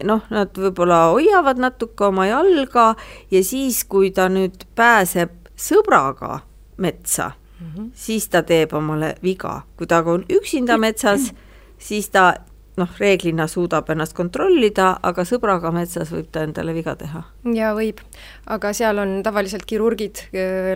noh, 0.05 0.29
nad 0.31 0.55
võib-olla 0.59 1.07
hoiavad 1.15 1.61
natuke 1.63 2.09
oma 2.09 2.29
jalga 2.31 2.95
ja 3.31 3.43
siis, 3.45 3.85
kui 3.85 4.11
ta 4.15 4.31
nüüd 4.33 4.67
pääseb 4.79 5.53
sõbraga 5.57 6.41
metsa 6.83 7.33
mm, 7.61 7.67
-hmm. 7.75 7.91
siis 7.95 8.29
ta 8.29 8.43
teeb 8.43 8.73
omale 8.75 9.15
viga, 9.23 9.63
kui 9.77 9.87
ta 9.87 10.03
on 10.07 10.25
üksinda 10.33 10.79
metsas, 10.79 11.33
siis 11.79 12.11
ta 12.11 12.35
noh, 12.77 12.89
reeglina 12.99 13.47
suudab 13.47 13.91
ennast 13.93 14.15
kontrollida, 14.17 14.89
aga 15.03 15.25
sõbraga 15.25 15.71
metsas 15.75 16.11
võib 16.13 16.29
ta 16.33 16.43
endale 16.47 16.75
viga 16.77 16.97
teha. 16.97 17.23
ja 17.55 17.73
võib, 17.75 18.01
aga 18.47 18.73
seal 18.77 18.99
on 18.99 19.23
tavaliselt 19.27 19.65
kirurgid 19.69 20.27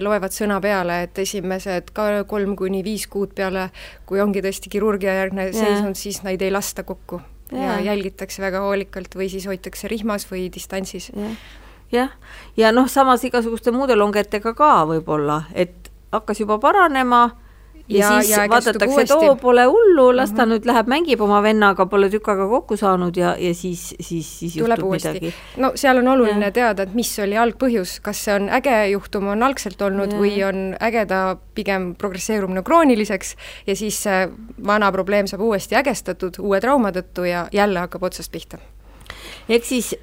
loevad 0.01 0.35
sõna 0.37 0.61
peale, 0.61 1.03
et 1.03 1.19
esimesed 1.19 1.93
ka 1.97 2.25
kolm 2.31 2.57
kuni 2.57 2.83
viis 2.85 3.07
kuud 3.07 3.35
peale, 3.35 3.71
kui 4.07 4.21
ongi 4.21 4.43
tõesti 4.43 4.73
kirurgiajärgne 4.73 5.53
seisund, 5.53 6.01
siis 6.01 6.23
neid 6.23 6.43
ei 6.43 6.51
lasta 6.51 6.83
kokku 6.83 7.21
ja, 7.53 7.59
Jaa. 7.59 7.79
ja 7.79 7.81
jälgitakse 7.91 8.43
väga 8.43 8.61
hoolikalt 8.65 9.17
või 9.17 9.29
siis 9.33 9.47
hoitakse 9.47 9.89
rihmas 9.89 10.27
või 10.31 10.49
distantsis. 10.55 11.11
jah, 11.15 11.37
jah, 11.93 12.17
ja 12.57 12.73
noh, 12.73 12.89
samas 12.89 13.25
igasuguste 13.25 13.75
muude 13.75 13.97
longetega 13.99 14.55
ka 14.55 14.73
võib-olla, 14.89 15.43
et 15.53 15.80
hakkas 16.12 16.40
juba 16.40 16.59
paranema 16.59 17.31
ja, 17.90 17.99
ja 17.99 18.14
Ja- 18.14 18.21
siis 18.23 18.31
ja 18.31 18.43
ja 18.43 18.50
vaadatakse, 18.50 18.95
et 18.95 19.11
ägestub 19.11 19.23
oo, 19.23 19.37
pole 19.37 19.64
hullu, 19.64 20.17
las 20.17 20.33
ta 20.33 20.45
nüüd 20.47 20.67
läheb, 20.67 20.87
mängib 20.87 21.21
oma 21.21 21.40
vennaga, 21.43 21.87
pole 21.90 22.11
tükk 22.11 22.29
aega 22.31 22.47
kokku 22.49 22.76
saanud 22.76 23.17
ja, 23.17 23.35
ja 23.38 23.55
siis, 23.55 23.95
siis, 24.00 24.29
siis 24.38 24.55
tuleb 24.55 24.79
juhtub 24.79 24.90
uuesti 24.93 25.09
midagi.. 25.09 25.33
no 25.57 25.73
seal 25.75 25.99
on 25.99 26.09
oluline 26.09 26.45
Jah. 26.45 26.52
teada, 26.52 26.83
et 26.87 26.95
mis 26.95 27.11
oli 27.19 27.38
algpõhjus, 27.38 27.97
kas 28.02 28.25
see 28.25 28.35
on 28.35 28.49
äge 28.61 28.76
juhtum 28.93 29.26
on 29.35 29.43
algselt 29.43 29.83
olnud 29.83 30.12
Jah. 30.14 30.21
või 30.23 30.35
on 30.47 30.61
ägeda 30.81 31.37
pigem 31.55 31.95
progresseerumine 31.99 32.62
krooniliseks 32.62 33.35
ja 33.67 33.76
siis 33.76 34.02
see 34.02 34.29
vana 34.67 34.93
probleem 34.93 35.26
saab 35.26 35.43
uuesti 35.49 35.75
ägestatud 35.81 36.38
uue 36.38 36.61
trauma 36.61 36.93
tõttu 36.95 37.26
ja 37.26 37.49
jälle 37.52 37.79
hakkab 37.87 38.02
otsast 38.02 38.33
pihta. 38.33 38.59
ehk 39.49 39.64
siis 39.64 39.95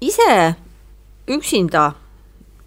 ise 0.00 0.54
üksinda 1.28 1.92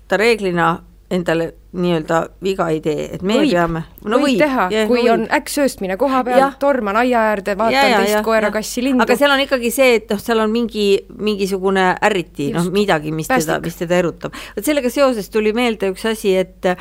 ta 0.07 0.17
reeglina 0.17 0.79
endale 1.11 1.53
nii-öelda 1.77 2.17
viga 2.43 2.67
ei 2.73 2.79
tee, 2.83 3.05
et 3.15 3.21
meie 3.23 3.45
Võib. 3.45 3.53
peame 3.55 3.81
no 4.11 4.19
võib 4.19 4.41
teha, 4.41 4.67
kui 4.89 5.05
on 5.11 5.23
äkksööstmine 5.37 5.95
koha 5.99 6.23
peal 6.27 6.55
torman 6.59 6.99
aia 6.99 7.21
äärde, 7.31 7.55
vaatan 7.59 8.03
teist 8.03 8.19
koera, 8.27 8.51
kassi, 8.51 8.83
lindu. 8.83 9.05
aga 9.05 9.15
seal 9.19 9.31
on 9.31 9.43
ikkagi 9.45 9.71
see, 9.71 9.93
et 10.01 10.11
noh, 10.11 10.19
seal 10.19 10.43
on 10.43 10.51
mingi, 10.51 10.87
mingisugune 11.15 11.89
ärriti, 12.09 12.49
noh 12.55 12.67
midagi, 12.75 13.15
mis 13.15 13.29
teda, 13.29 13.37
Päästik. 13.55 13.69
mis 13.69 13.79
teda 13.83 14.01
erutab. 14.03 14.35
vot 14.57 14.67
sellega 14.67 14.91
seoses 14.91 15.31
tuli 15.31 15.55
meelde 15.55 15.93
üks 15.93 16.03
asi, 16.11 16.35
et 16.43 16.71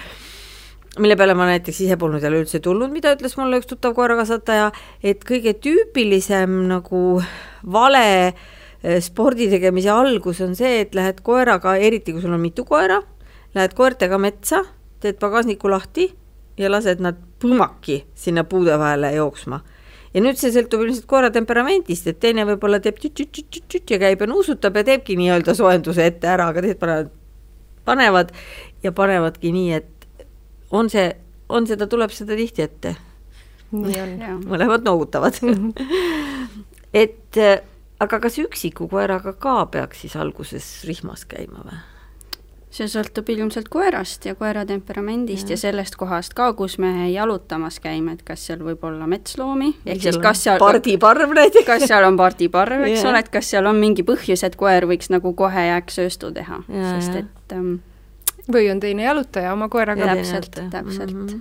mille 0.99 1.17
peale 1.19 1.39
ma 1.39 1.47
näiteks 1.53 1.85
ise 1.87 1.99
polnud 2.01 2.25
jälle 2.25 2.43
üldse 2.43 2.61
tulnud, 2.65 2.91
mida 2.91 3.15
ütles 3.15 3.37
mulle 3.39 3.61
üks 3.61 3.71
tuttav 3.71 3.95
koerakasvataja, 3.95 4.71
et 5.07 5.23
kõige 5.29 5.55
tüüpilisem 5.63 6.65
nagu 6.71 7.21
vale 7.63 8.07
eh, 8.27 8.99
spordi 9.05 9.51
tegemise 9.53 9.93
algus 9.93 10.43
on 10.43 10.57
see, 10.59 10.81
et 10.83 10.97
lähed 10.99 11.23
koeraga, 11.27 11.77
eriti 11.79 12.17
kui 12.17 12.25
sul 12.25 12.35
on 12.35 12.43
mitu 12.43 12.67
koera, 12.67 13.03
lähed 13.57 13.75
koertega 13.77 14.19
metsa, 14.21 14.63
teed 15.01 15.19
pagasniku 15.21 15.71
lahti 15.73 16.11
ja 16.61 16.71
lased 16.73 17.01
nad 17.05 17.19
põmmaki 17.41 18.03
sinna 18.17 18.45
puude 18.49 18.77
vahele 18.81 19.13
jooksma 19.17 19.61
ja 20.17 20.23
nüüd 20.25 20.39
see 20.41 20.53
sõltub 20.55 20.85
ilmselt 20.87 21.07
koera 21.11 21.31
temperamendist, 21.35 22.09
et 22.09 22.19
teine 22.23 22.47
võib-olla 22.49 22.81
teeb 22.83 22.97
tüt-tüt-tüt-tüt 23.03 23.93
ja 23.93 24.01
käib 24.01 24.23
ja 24.25 24.29
nuusutab 24.31 24.79
ja 24.81 24.85
teebki 24.89 25.17
nii-öelda 25.21 25.55
soojenduse 25.57 26.07
ette 26.09 26.31
ära, 26.33 26.49
aga 26.53 26.63
teised 26.65 26.81
panevad, 26.81 27.11
panevad 27.89 28.33
ja 28.85 28.95
panevadki 28.97 29.53
nii, 29.53 29.81
et 29.83 30.25
on 30.75 30.89
see, 30.93 31.11
on 31.53 31.69
seda, 31.69 31.89
tuleb 31.91 32.15
seda 32.17 32.39
tihti 32.39 32.65
ette, 32.65 32.95
nii 33.77 34.01
on. 34.03 34.15
jaa, 34.25 34.39
mõlemad 34.47 34.87
noogutavad 34.89 35.37
et 37.05 37.43
aga 38.01 38.23
kas 38.23 38.41
üksiku 38.41 38.89
koeraga 38.93 39.37
ka 39.37 39.59
peaks 39.75 40.07
siis 40.07 40.17
alguses 40.17 40.71
rihmas 40.89 41.29
käima 41.29 41.61
või? 41.67 41.83
See 42.77 42.89
sõltub 42.91 43.31
ilmselt 43.33 43.71
koerast 43.73 44.27
ja 44.29 44.35
koera 44.39 44.67
temperamendist 44.69 45.51
ja, 45.51 45.57
ja 45.57 45.63
sellest 45.67 45.97
kohast 45.99 46.37
ka, 46.37 46.51
kus 46.59 46.77
me 46.83 47.09
jalutamas 47.11 47.81
käime, 47.83 48.17
et 48.17 48.23
kas 48.27 48.45
seal 48.49 48.63
võib 48.67 48.85
olla 48.87 49.09
metsloomi, 49.11 49.73
ehk 49.87 50.05
siis 50.05 50.21
kas 50.23 50.45
seal 50.47 50.61
pardiparv 50.63 51.35
näiteks? 51.37 51.67
kas 51.69 51.87
seal 51.89 52.07
on 52.09 52.19
pardiparv, 52.21 52.87
eks 52.87 53.01
Jah. 53.01 53.11
ole, 53.11 53.25
et 53.25 53.33
kas 53.33 53.51
seal 53.55 53.67
on 53.71 53.81
mingi 53.81 54.05
põhjus, 54.07 54.45
et 54.47 54.57
koer 54.61 54.89
võiks 54.91 55.11
nagu 55.15 55.33
kohe 55.39 55.67
jääksööstu 55.71 56.33
teha, 56.37 56.63
sest 56.69 57.21
et 57.23 57.57
ähm, 57.57 57.79
või 58.53 58.71
on 58.71 58.81
teine 58.83 59.07
jalutaja 59.07 59.57
oma 59.57 59.71
koeraga. 59.73 60.15
täpselt, 60.15 60.61
täpselt. 60.71 61.37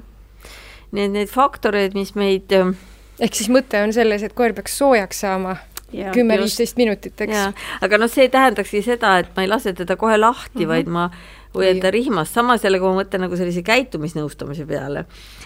Need, 0.95 1.11
need 1.11 1.27
faktoreid, 1.27 1.95
mis 1.97 2.13
meid 2.15 2.53
äh, 2.55 2.71
ehk 3.19 3.37
siis 3.37 3.49
mõte 3.51 3.81
on 3.83 3.93
selles, 3.95 4.23
et 4.25 4.35
koer 4.37 4.55
peaks 4.55 4.77
soojaks 4.79 5.23
saama 5.25 5.57
kümme-viisteist 5.91 6.77
minutit, 6.79 7.21
eks. 7.21 7.65
Aga 7.85 7.99
noh, 8.01 8.11
see 8.11 8.27
tähendakski 8.31 8.81
seda, 8.85 9.17
et 9.21 9.31
ma 9.35 9.45
ei 9.45 9.49
lase 9.51 9.73
teda 9.77 9.97
kohe 9.99 10.17
lahti 10.17 10.59
mm, 10.59 10.63
-hmm. 10.63 10.73
vaid 10.73 10.87
ma 10.87 11.09
hoian 11.55 11.79
ta 11.79 11.91
rihmas, 11.91 12.33
samas 12.33 12.63
jälle, 12.63 12.79
kui 12.79 12.91
ma 12.91 13.01
mõtlen 13.03 13.23
nagu 13.25 13.37
sellise 13.39 13.63
käitumisnõustamise 13.63 14.65
peale, 14.67 15.05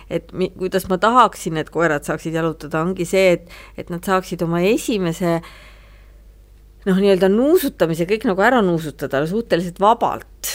et 0.09 0.31
mi, 0.33 0.49
kuidas 0.57 0.87
ma 0.89 0.97
tahaksin, 0.97 1.57
et 1.61 1.69
koerad 1.69 2.03
saaksid 2.07 2.33
jalutada, 2.33 2.81
ongi 2.81 3.05
see, 3.05 3.35
et, 3.37 3.49
et 3.77 3.89
nad 3.93 4.03
saaksid 4.03 4.41
oma 4.41 4.63
esimese 4.65 5.39
noh, 6.87 6.97
nii-öelda 6.97 7.29
nuusutamise 7.29 8.07
kõik 8.09 8.25
nagu 8.29 8.41
ära 8.41 8.63
nuusutada 8.65 9.25
suhteliselt 9.27 9.79
vabalt 9.79 10.53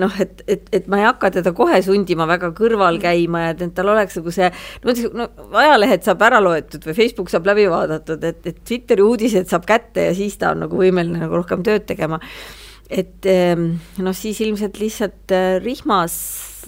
noh, 0.00 0.14
et, 0.22 0.42
et, 0.50 0.68
et 0.72 0.88
ma 0.90 1.00
ei 1.00 1.06
hakka 1.06 1.32
teda 1.38 1.52
kohe 1.56 1.80
sundima 1.84 2.26
väga 2.30 2.52
kõrval 2.56 2.98
käima 3.02 3.46
ja 3.46 3.54
et, 3.54 3.64
tal 3.76 3.92
oleks 3.92 4.18
nagu 4.20 4.34
see, 4.34 4.48
no, 4.84 4.94
no 5.18 5.28
ajalehed 5.62 6.06
saab 6.06 6.24
ära 6.28 6.40
loetud 6.42 6.86
või 6.88 6.96
Facebook 6.96 7.32
saab 7.32 7.48
läbi 7.50 7.68
vaadatud, 7.72 8.24
et, 8.28 8.40
et 8.48 8.62
Twitteri 8.62 9.04
uudised 9.04 9.50
saab 9.52 9.66
kätte 9.68 10.08
ja 10.10 10.14
siis 10.16 10.38
ta 10.40 10.54
on 10.54 10.64
nagu 10.66 10.78
võimeline 10.80 11.24
nagu 11.24 11.42
rohkem 11.42 11.64
tööd 11.66 11.86
tegema. 11.88 12.20
et 12.92 13.26
ehm, 13.28 13.74
noh, 14.04 14.16
siis 14.16 14.40
ilmselt 14.44 14.80
lihtsalt 14.80 15.32
äh, 15.32 15.58
rihmas, 15.62 16.16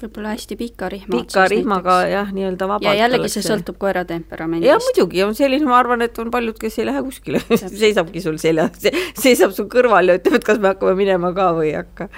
võib-olla 0.01 0.33
hästi 0.35 0.57
pika 0.59 0.89
rihma 0.93 1.13
pika 1.13 1.45
rihmaga 1.51 1.99
jah, 2.11 2.33
nii-öelda 2.35 2.69
vabalt. 2.69 2.89
ja 2.89 3.05
jällegi 3.05 3.31
see 3.33 3.45
sõltub 3.47 3.79
koera 3.81 4.05
temperamendist. 4.09 4.69
jah, 4.69 4.81
muidugi 4.83 5.25
on 5.27 5.37
selline, 5.39 5.69
ma 5.69 5.79
arvan, 5.81 6.05
et 6.05 6.19
on 6.21 6.33
paljud, 6.35 6.59
kes 6.61 6.81
ei 6.81 6.89
lähe 6.91 7.05
kuskile 7.07 7.41
seisabki 7.85 8.25
sul 8.25 8.41
selja, 8.43 8.69
seisab 9.21 9.55
su 9.57 9.69
kõrval 9.71 10.13
ja 10.13 10.19
ütleb, 10.21 10.41
et 10.41 10.49
kas 10.49 10.61
me 10.61 10.73
hakkame 10.75 10.97
minema 10.99 11.33
ka 11.37 11.53
või 11.57 11.73
ei 11.73 11.79
hakka 11.83 12.11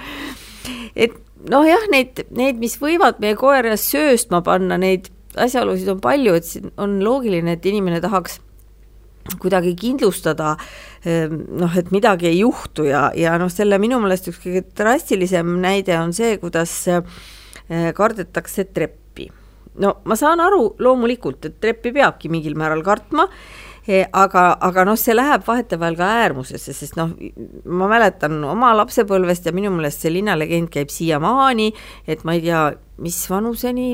et 0.95 1.13
noh, 1.49 1.65
jah, 1.67 1.85
neid, 1.93 2.25
neid, 2.35 2.59
mis 2.61 2.77
võivad 2.81 3.21
meie 3.23 3.37
koera 3.39 3.77
sööstma 3.79 4.41
panna, 4.45 4.79
neid 4.81 5.11
asjaolusid 5.37 5.89
on 5.93 6.01
palju, 6.03 6.35
et 6.37 6.45
siin 6.47 6.71
on 6.81 6.97
loogiline, 7.03 7.57
et 7.57 7.65
inimene 7.69 8.01
tahaks 8.03 8.39
kuidagi 9.41 9.73
kindlustada 9.75 10.55
noh, 11.05 11.73
et 11.77 11.91
midagi 11.91 12.29
ei 12.29 12.39
juhtu 12.41 12.87
ja, 12.87 13.07
ja 13.15 13.35
noh, 13.39 13.51
selle 13.51 13.79
minu 13.81 13.99
meelest 14.03 14.31
üks 14.31 14.39
kõige 14.43 14.63
drastilisem 14.77 15.57
näide 15.63 15.97
on 15.99 16.13
see, 16.15 16.37
kuidas 16.41 16.73
eh, 16.91 17.91
kardetakse 17.95 18.67
treppi. 18.71 19.29
no 19.83 19.97
ma 20.07 20.15
saan 20.19 20.41
aru 20.43 20.75
loomulikult, 20.79 21.45
et 21.45 21.59
treppi 21.61 21.93
peabki 21.95 22.31
mingil 22.33 22.57
määral 22.59 22.83
kartma 22.85 23.27
aga, 23.87 24.43
aga 24.67 24.83
noh, 24.87 24.97
see 24.99 25.15
läheb 25.15 25.45
vahetevahel 25.47 25.95
ka 25.99 26.07
äärmusesse, 26.23 26.73
sest 26.75 26.97
noh, 26.99 27.13
ma 27.63 27.87
mäletan 27.87 28.35
oma 28.43 28.73
lapsepõlvest 28.75 29.47
ja 29.47 29.53
minu 29.55 29.71
meelest 29.75 30.03
see 30.03 30.11
linnalegend 30.11 30.71
käib 30.73 30.91
siiamaani, 30.91 31.69
et 32.07 32.25
ma 32.27 32.35
ei 32.35 32.43
tea, 32.43 32.63
mis 33.03 33.19
vanuseni, 33.29 33.93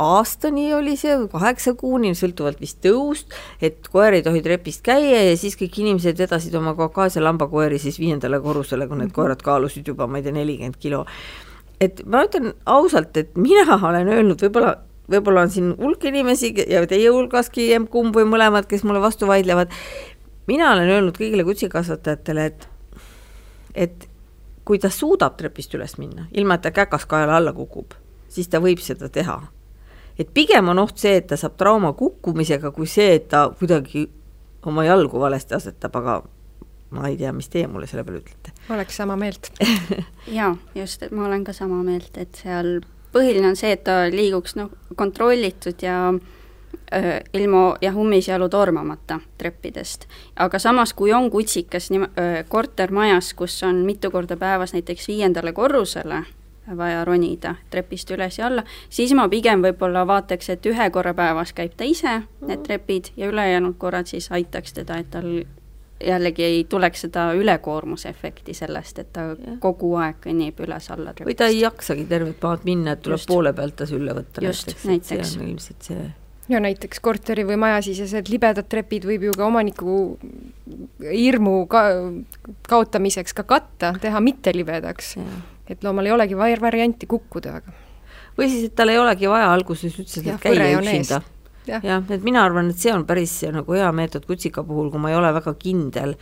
aastani 0.00 0.68
oli 0.74 0.94
see, 0.98 1.16
kaheksa 1.32 1.74
kuuni, 1.78 2.14
sõltuvalt 2.16 2.62
vist 2.62 2.80
tõust, 2.84 3.34
et 3.60 3.84
koer 3.92 4.16
ei 4.16 4.24
tohi 4.26 4.42
trepist 4.44 4.84
käia 4.86 5.24
ja 5.28 5.36
siis 5.38 5.58
kõik 5.60 5.76
inimesed 5.82 6.18
vedasid 6.24 6.54
oma 6.58 6.72
kaukaasia 6.78 7.22
lambakoeri 7.24 7.80
siis 7.82 8.00
viiendale 8.00 8.40
korrusele, 8.42 8.88
kui 8.88 9.02
need 9.02 9.12
koerad 9.14 9.44
kaalusid 9.44 9.92
juba, 9.92 10.08
ma 10.08 10.20
ei 10.20 10.26
tea, 10.26 10.36
nelikümmend 10.38 10.80
kilo. 10.80 11.04
et 11.84 12.00
ma 12.08 12.24
ütlen 12.24 12.54
ausalt, 12.70 13.16
et 13.20 13.36
mina 13.36 13.76
olen 13.76 14.08
öelnud 14.08 14.40
võib-olla 14.40 14.76
võib-olla 15.10 15.44
on 15.44 15.52
siin 15.52 15.74
hulk 15.78 16.04
inimesi 16.08 16.52
ja 16.70 16.84
teie 16.88 17.10
hulgaski 17.12 17.68
kumb 17.90 18.16
või 18.16 18.26
mõlemad, 18.28 18.68
kes 18.70 18.84
mulle 18.84 19.00
vastu 19.00 19.26
vaidlevad. 19.26 19.72
mina 20.46 20.72
olen 20.72 20.90
öelnud 20.90 21.18
kõigile 21.18 21.44
kutsikasvatajatele, 21.44 22.44
et, 22.44 22.68
et 23.74 24.08
kui 24.64 24.78
ta 24.78 24.90
suudab 24.90 25.36
trepist 25.36 25.74
üles 25.74 25.98
minna, 25.98 26.26
ilma 26.32 26.54
et 26.54 26.62
ta 26.62 26.70
käkas 26.70 27.06
kaela 27.06 27.36
alla 27.36 27.52
kukub, 27.52 27.94
siis 28.28 28.48
ta 28.48 28.60
võib 28.60 28.80
seda 28.80 29.08
teha. 29.08 29.42
et 30.18 30.28
pigem 30.34 30.68
on 30.68 30.78
oht 30.78 30.98
see, 30.98 31.16
et 31.16 31.26
ta 31.26 31.36
saab 31.36 31.56
trauma 31.56 31.92
kukkumisega, 31.92 32.70
kui 32.70 32.86
see, 32.86 33.14
et 33.14 33.28
ta 33.28 33.48
kuidagi 33.58 34.08
oma 34.64 34.84
jalgu 34.84 35.20
valesti 35.20 35.54
asetab, 35.54 35.96
aga 35.96 36.22
ma 36.94 37.08
ei 37.08 37.16
tea, 37.16 37.32
mis 37.32 37.48
teie 37.50 37.66
mulle 37.68 37.86
selle 37.90 38.04
peale 38.04 38.22
ütlete? 38.22 38.54
oleks 38.70 38.96
sama 38.96 39.16
meelt 39.16 39.50
jaa, 40.38 40.54
just, 40.74 41.02
et 41.02 41.12
ma 41.12 41.26
olen 41.26 41.44
ka 41.44 41.52
sama 41.52 41.82
meelt, 41.82 42.16
et 42.16 42.42
seal 42.42 42.78
põhiline 43.14 43.52
on 43.52 43.56
see, 43.56 43.72
et 43.74 43.84
ta 43.86 44.04
liiguks 44.12 44.56
noh, 44.58 44.70
kontrollitud 44.96 45.82
ja 45.82 45.98
öö, 46.12 47.18
ilma 47.34 47.64
jah, 47.82 47.96
ummisjalu 47.96 48.48
tormamata 48.48 49.20
treppidest. 49.38 50.08
aga 50.36 50.58
samas, 50.58 50.94
kui 50.94 51.12
on 51.12 51.30
kutsikas 51.30 51.90
nii, 51.94 52.08
kortermajas, 52.48 53.34
kus 53.34 53.62
on 53.62 53.84
mitu 53.86 54.10
korda 54.10 54.36
päevas 54.36 54.74
näiteks 54.76 55.08
viiendale 55.08 55.52
korrusele 55.52 56.24
vaja 56.76 57.04
ronida 57.04 57.54
trepist 57.70 58.10
üles 58.10 58.38
ja 58.38 58.46
alla, 58.46 58.64
siis 58.88 59.12
ma 59.16 59.26
pigem 59.28 59.62
võib-olla 59.64 60.06
vaataks, 60.08 60.48
et 60.54 60.66
ühe 60.66 60.88
korra 60.90 61.14
päevas 61.14 61.52
käib 61.52 61.74
ta 61.76 61.84
ise, 61.84 62.22
need 62.40 62.64
trepid, 62.64 63.12
ja 63.16 63.28
ülejäänud 63.28 63.76
korrad 63.78 64.08
siis 64.08 64.30
aitaks 64.32 64.72
teda, 64.72 64.98
et 65.02 65.10
tal 65.12 65.44
jällegi 66.06 66.44
ei 66.44 66.64
tuleks 66.68 67.06
seda 67.06 67.28
ülekoormuse 67.36 68.08
efekti 68.08 68.54
sellest, 68.54 68.98
et 69.02 69.12
ta 69.14 69.30
ja. 69.32 69.56
kogu 69.62 69.94
aeg 70.00 70.20
kõnnib 70.24 70.60
üles-alla 70.66 71.14
või 71.20 71.36
ta 71.38 71.48
ei 71.52 71.62
jaksagi 71.62 72.04
tervet 72.10 72.42
maad 72.42 72.66
minna, 72.68 72.96
et 72.96 73.02
tuleb 73.04 73.20
just. 73.20 73.30
poole 73.30 73.54
pealt 73.56 73.76
ta 73.80 73.88
sülle 73.88 74.16
võtta 74.16 74.44
just, 74.44 74.74
näiteks, 74.84 75.34
see 75.34 75.40
on 75.40 75.48
ilmselt 75.48 75.90
see 75.90 76.04
ja 76.48 76.60
näiteks 76.60 77.00
korteri 77.04 77.44
või 77.48 77.56
majasisesed 77.60 78.28
libedad 78.32 78.68
trepid 78.68 79.06
võib 79.08 79.28
ju 79.28 79.36
ka 79.36 79.46
omaniku 79.48 79.98
hirmu 81.00 81.56
ka 81.70 81.84
kaotamiseks 82.68 83.36
ka 83.36 83.46
katta, 83.48 83.94
teha 84.00 84.20
mittelibedaks. 84.20 85.14
et 85.68 85.84
loomal 85.84 86.06
ei 86.06 86.12
olegi 86.12 86.36
varianti 86.36 87.08
kukkuda, 87.08 87.60
aga 87.62 87.72
või 88.38 88.50
siis, 88.50 88.68
et 88.68 88.74
tal 88.76 88.92
ei 88.92 88.98
olegi 88.98 89.30
vaja 89.30 89.52
alguses 89.52 89.96
üldse 89.98 90.24
käia 90.42 90.74
üksinda 90.78 91.22
jah 91.68 91.84
ja,, 91.84 92.00
et 92.10 92.24
mina 92.24 92.42
arvan, 92.44 92.70
et 92.72 92.80
see 92.80 92.92
on 92.94 93.04
päris 93.08 93.36
nagu 93.54 93.76
hea 93.76 93.90
meetod 93.96 94.26
kutsika 94.28 94.64
puhul, 94.66 94.90
kui 94.92 95.02
ma 95.02 95.12
ei 95.12 95.18
ole 95.18 95.30
väga 95.36 95.54
kindel 95.60 96.14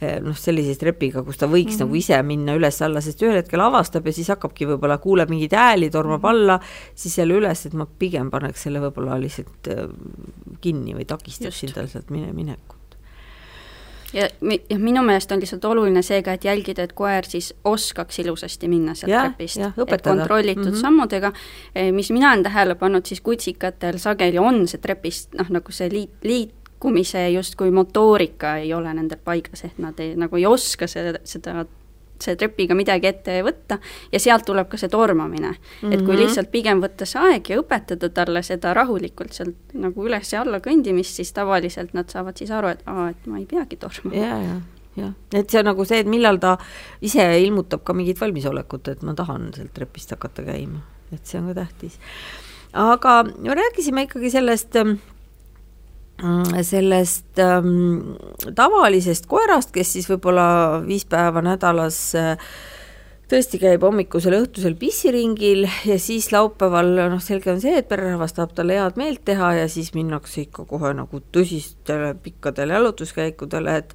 eh, 0.00 0.18
noh, 0.24 0.36
sellise 0.38 0.74
trepiga, 0.80 1.22
kus 1.26 1.40
ta 1.40 1.46
võiks 1.50 1.74
mm 1.74 1.76
-hmm. 1.76 1.84
nagu 1.86 2.00
ise 2.00 2.22
minna 2.22 2.56
üles-alla, 2.58 3.02
sest 3.04 3.22
ühel 3.22 3.40
hetkel 3.40 3.62
avastab 3.64 4.06
ja 4.06 4.12
siis 4.12 4.30
hakkabki 4.34 4.70
võib-olla, 4.72 4.98
kuuleb 5.02 5.30
mingeid 5.30 5.54
hääli, 5.54 5.90
tormab 5.90 6.22
-hmm. 6.22 6.30
alla, 6.30 6.60
siis 6.94 7.18
jälle 7.18 7.38
üles, 7.38 7.66
et 7.66 7.74
ma 7.74 7.86
pigem 7.86 8.30
paneks 8.30 8.62
selle 8.62 8.80
võib-olla 8.80 9.20
lihtsalt 9.20 9.70
eh, 9.74 9.86
kinni 10.60 10.94
või 10.94 11.06
takistaksin 11.06 11.72
tal 11.74 11.86
sealt 11.86 12.10
mine, 12.10 12.32
minekut 12.32 12.77
ja, 14.12 14.28
ja 14.70 14.78
minu 14.78 15.02
meelest 15.02 15.32
on 15.32 15.40
lihtsalt 15.42 15.64
oluline 15.64 16.02
see 16.02 16.22
ka, 16.24 16.34
et 16.38 16.44
jälgida, 16.44 16.86
et 16.86 16.92
koer 16.96 17.26
siis 17.28 17.52
oskaks 17.64 18.18
ilusasti 18.18 18.68
minna 18.68 18.94
sealt 18.98 19.12
ja, 19.12 19.24
trepist, 19.28 19.60
et 19.60 20.02
kontrollitud 20.02 20.64
mm 20.64 20.70
-hmm. 20.72 20.80
sammudega, 20.80 21.32
eh, 21.74 21.92
mis 21.92 22.10
mina 22.10 22.32
olen 22.32 22.42
tähele 22.42 22.74
pannud, 22.74 23.06
siis 23.06 23.20
kutsikatel 23.20 23.98
sageli 23.98 24.38
on 24.38 24.68
see 24.68 24.80
trepist 24.80 25.34
noh, 25.34 25.50
nagu 25.50 25.72
see 25.72 25.90
liit, 25.92 26.14
liikumise 26.22 27.30
justkui 27.30 27.70
motoorika 27.70 28.56
ei 28.56 28.74
ole 28.74 28.94
nendel 28.94 29.18
paigas, 29.24 29.64
ehk 29.64 29.78
nad 29.78 29.98
ei, 30.00 30.16
nagu 30.16 30.36
ei 30.36 30.46
oska 30.46 30.86
seda, 30.86 31.18
seda 31.24 31.64
see 32.22 32.36
trepiga 32.38 32.76
midagi 32.78 33.08
ette 33.10 33.38
võtta 33.46 33.78
ja 34.12 34.20
sealt 34.22 34.46
tuleb 34.48 34.68
ka 34.70 34.80
see 34.80 34.90
tormamine 34.92 35.50
mm. 35.50 35.58
-hmm. 35.58 35.92
et 35.92 36.02
kui 36.02 36.14
mhm. 36.14 36.22
lihtsalt 36.22 36.50
pigem 36.50 36.82
võtta 36.84 37.06
see 37.06 37.20
aeg 37.20 37.50
ja 37.50 37.60
õpetada 37.60 38.10
talle 38.14 38.42
seda 38.42 38.74
rahulikult 38.74 39.32
sealt 39.32 39.74
nagu 39.74 40.06
üles 40.06 40.32
ja 40.32 40.42
alla 40.42 40.60
kõndimist, 40.64 41.20
siis 41.20 41.32
tavaliselt 41.32 41.94
nad 41.94 42.10
saavad 42.10 42.36
siis 42.36 42.50
aru, 42.50 42.74
et 42.74 42.82
aa, 42.86 43.08
et 43.10 43.26
ma 43.26 43.38
ei 43.38 43.46
peagi 43.46 43.76
tormama. 43.76 44.16
ja, 44.16 44.38
ja, 44.42 44.60
jah, 44.96 45.14
et 45.32 45.50
see 45.50 45.60
on 45.60 45.70
nagu 45.72 45.84
see, 45.84 46.00
et 46.04 46.10
millal 46.10 46.38
ta 46.38 46.56
ise 47.00 47.24
ilmutab 47.40 47.84
ka 47.84 47.92
mingit 47.92 48.20
valmisolekut, 48.20 48.88
et 48.88 49.02
ma 49.02 49.14
tahan 49.14 49.52
sealt 49.54 49.74
trepist 49.74 50.10
hakata 50.10 50.42
käima, 50.42 50.82
et 51.12 51.24
see 51.26 51.40
on 51.40 51.52
ka 51.52 51.60
tähtis. 51.62 52.00
aga 52.72 53.22
me 53.24 53.54
rääkisime 53.54 54.08
ikkagi 54.08 54.30
sellest 54.30 54.76
Mm, 54.76 55.17
sellest 56.66 57.38
ähm, 57.38 58.16
tavalisest 58.58 59.28
koerast, 59.30 59.70
kes 59.74 59.92
siis 59.94 60.08
võib-olla 60.10 60.80
viis 60.82 61.04
päeva 61.06 61.42
nädalas 61.44 62.00
äh, 62.18 62.50
tõesti 63.30 63.60
käib 63.60 63.84
hommikusel, 63.84 64.34
õhtusel 64.40 64.74
pissiringil 64.80 65.66
ja 65.86 65.98
siis 66.00 66.30
laupäeval 66.32 66.90
noh, 67.12 67.20
selge 67.22 67.52
on 67.52 67.60
see, 67.62 67.76
et 67.78 67.88
pererahvas 67.90 68.34
tahab 68.36 68.54
talle 68.56 68.78
head 68.80 68.98
meelt 69.00 69.22
teha 69.28 69.52
ja 69.60 69.66
siis 69.70 69.92
minnakse 69.94 70.46
ikka 70.46 70.64
kohe 70.68 70.94
nagu 70.96 71.22
tõsistele 71.34 72.14
pikkadele 72.24 72.78
jalutuskäikudele, 72.78 73.76
et 73.82 73.94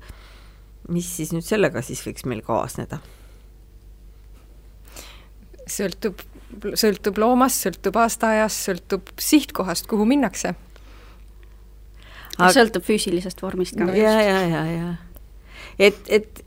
mis 0.94 1.10
siis 1.18 1.34
nüüd 1.36 1.46
sellega 1.48 1.84
siis 1.84 2.04
võiks 2.06 2.28
meil 2.30 2.44
kaasneda? 2.46 3.02
sõltub, 5.64 6.20
sõltub 6.76 7.18
loomast, 7.24 7.64
sõltub 7.64 7.96
aastaajast, 7.98 8.66
sõltub 8.68 9.12
sihtkohast, 9.20 9.88
kuhu 9.88 10.06
minnakse 10.06 10.52
aga... 12.38 12.54
sõltub 12.56 12.86
füüsilisest 12.88 13.42
vormist 13.44 13.78
ka. 13.78 13.90
ja, 13.98 14.16
ja, 14.22 14.40
ja, 14.48 14.64
ja 14.72 14.90
et, 15.80 16.00
et 16.10 16.44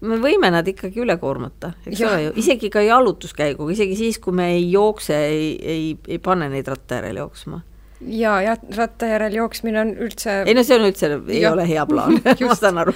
me 0.00 0.18
võime 0.22 0.50
nad 0.54 0.66
ikkagi 0.68 1.02
üle 1.02 1.16
koormata, 1.18 1.72
eks 1.86 2.00
ja. 2.00 2.10
ole 2.10 2.28
ju, 2.28 2.34
isegi 2.42 2.70
ka 2.70 2.82
jalutuskäiguga, 2.84 3.74
isegi 3.74 3.96
siis, 3.98 4.20
kui 4.22 4.36
me 4.36 4.52
ei 4.54 4.68
jookse, 4.70 5.16
ei, 5.26 5.48
ei, 5.58 5.88
ei 6.08 6.20
pane 6.22 6.50
neid 6.52 6.68
ratta 6.70 7.00
järel 7.00 7.24
jooksma 7.24 7.62
ja, 8.00 8.42
ja 8.42 8.56
ratta 8.76 9.06
järel 9.10 9.34
jooksmine 9.34 9.80
on 9.80 9.90
üldse 10.06 10.42
ei 10.46 10.54
no 10.54 10.62
see 10.66 10.76
on 10.78 10.86
üldse, 10.86 11.10
ei 11.28 11.40
ja. 11.42 11.52
ole 11.52 11.64
hea 11.68 11.84
plaan 11.88 12.18
ma 12.48 12.56
saan 12.58 12.78
aru. 12.82 12.94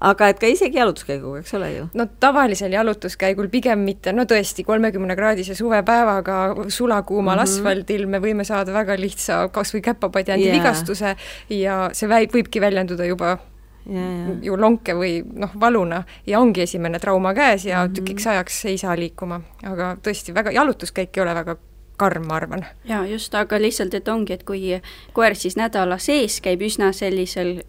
aga 0.00 0.28
et 0.30 0.42
ka 0.42 0.50
isegi 0.50 0.78
jalutuskäiguga, 0.78 1.40
eks 1.42 1.54
ole 1.58 1.70
ju? 1.72 1.86
no 1.98 2.06
tavalisel 2.20 2.74
jalutuskäigul 2.74 3.48
pigem 3.52 3.82
mitte, 3.86 4.14
no 4.14 4.26
tõesti, 4.30 4.66
kolmekümnekraadise 4.66 5.56
suvepäevaga 5.58 6.68
sulakuumal 6.68 7.38
mm 7.38 7.42
-hmm. 7.42 7.58
asfaldil 7.58 8.06
me 8.06 8.22
võime 8.22 8.46
saada 8.46 8.72
väga 8.72 8.98
lihtsa 9.00 9.48
kas 9.52 9.74
või 9.74 9.82
käpapadjandi 9.90 10.46
yeah. 10.46 10.58
vigastuse 10.58 11.16
ja 11.50 11.90
see 11.92 12.08
väi-, 12.08 12.30
võibki 12.30 12.60
väljenduda 12.60 13.10
juba 13.10 13.38
Ja, 13.84 14.00
ja. 14.00 14.30
ju 14.42 14.56
lonke 14.56 14.94
või 14.96 15.18
noh, 15.36 15.50
valuna 15.60 15.98
ja 16.26 16.38
ongi 16.40 16.62
esimene 16.62 16.98
trauma 16.98 17.34
käes 17.34 17.66
ja 17.66 17.82
mm 17.82 17.90
-hmm. 17.90 17.94
tükiks 17.94 18.26
ajaks 18.26 18.64
ei 18.64 18.78
saa 18.78 18.96
liikuma, 18.96 19.40
aga 19.62 19.96
tõesti 20.00 20.34
väga, 20.34 20.50
jalutuskäik 20.50 21.16
ei 21.16 21.22
ole 21.22 21.34
väga 21.34 21.56
karm, 21.96 22.26
ma 22.26 22.36
arvan. 22.40 22.66
jaa, 22.88 23.04
just, 23.06 23.34
aga 23.34 23.60
lihtsalt, 23.60 23.94
et 23.94 24.08
ongi, 24.08 24.32
et 24.32 24.42
kui 24.44 24.80
koer 25.12 25.36
siis 25.38 25.56
nädala 25.56 25.98
sees 25.98 26.40
käib 26.44 26.62
üsna 26.66 26.92
sellisel 26.92 27.60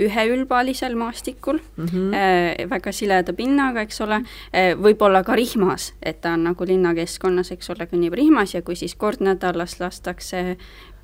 üheülbalisel 0.00 0.94
maastikul 0.94 1.58
mm, 1.76 1.86
-hmm. 1.86 2.14
äh, 2.14 2.70
väga 2.70 2.92
sileda 2.92 3.32
pinnaga, 3.32 3.80
eks 3.80 4.00
ole 4.00 4.14
äh,, 4.14 4.72
võib-olla 4.76 5.24
ka 5.24 5.36
rihmas, 5.36 5.92
et 6.02 6.20
ta 6.20 6.32
on 6.32 6.44
nagu 6.44 6.66
linnakeskkonnas, 6.66 7.52
eks 7.52 7.70
ole, 7.70 7.86
kõnnib 7.90 8.16
rihmas 8.16 8.54
ja 8.54 8.62
kui 8.62 8.76
siis 8.76 8.94
kord 8.94 9.20
nädalas 9.20 9.80
lastakse 9.80 10.56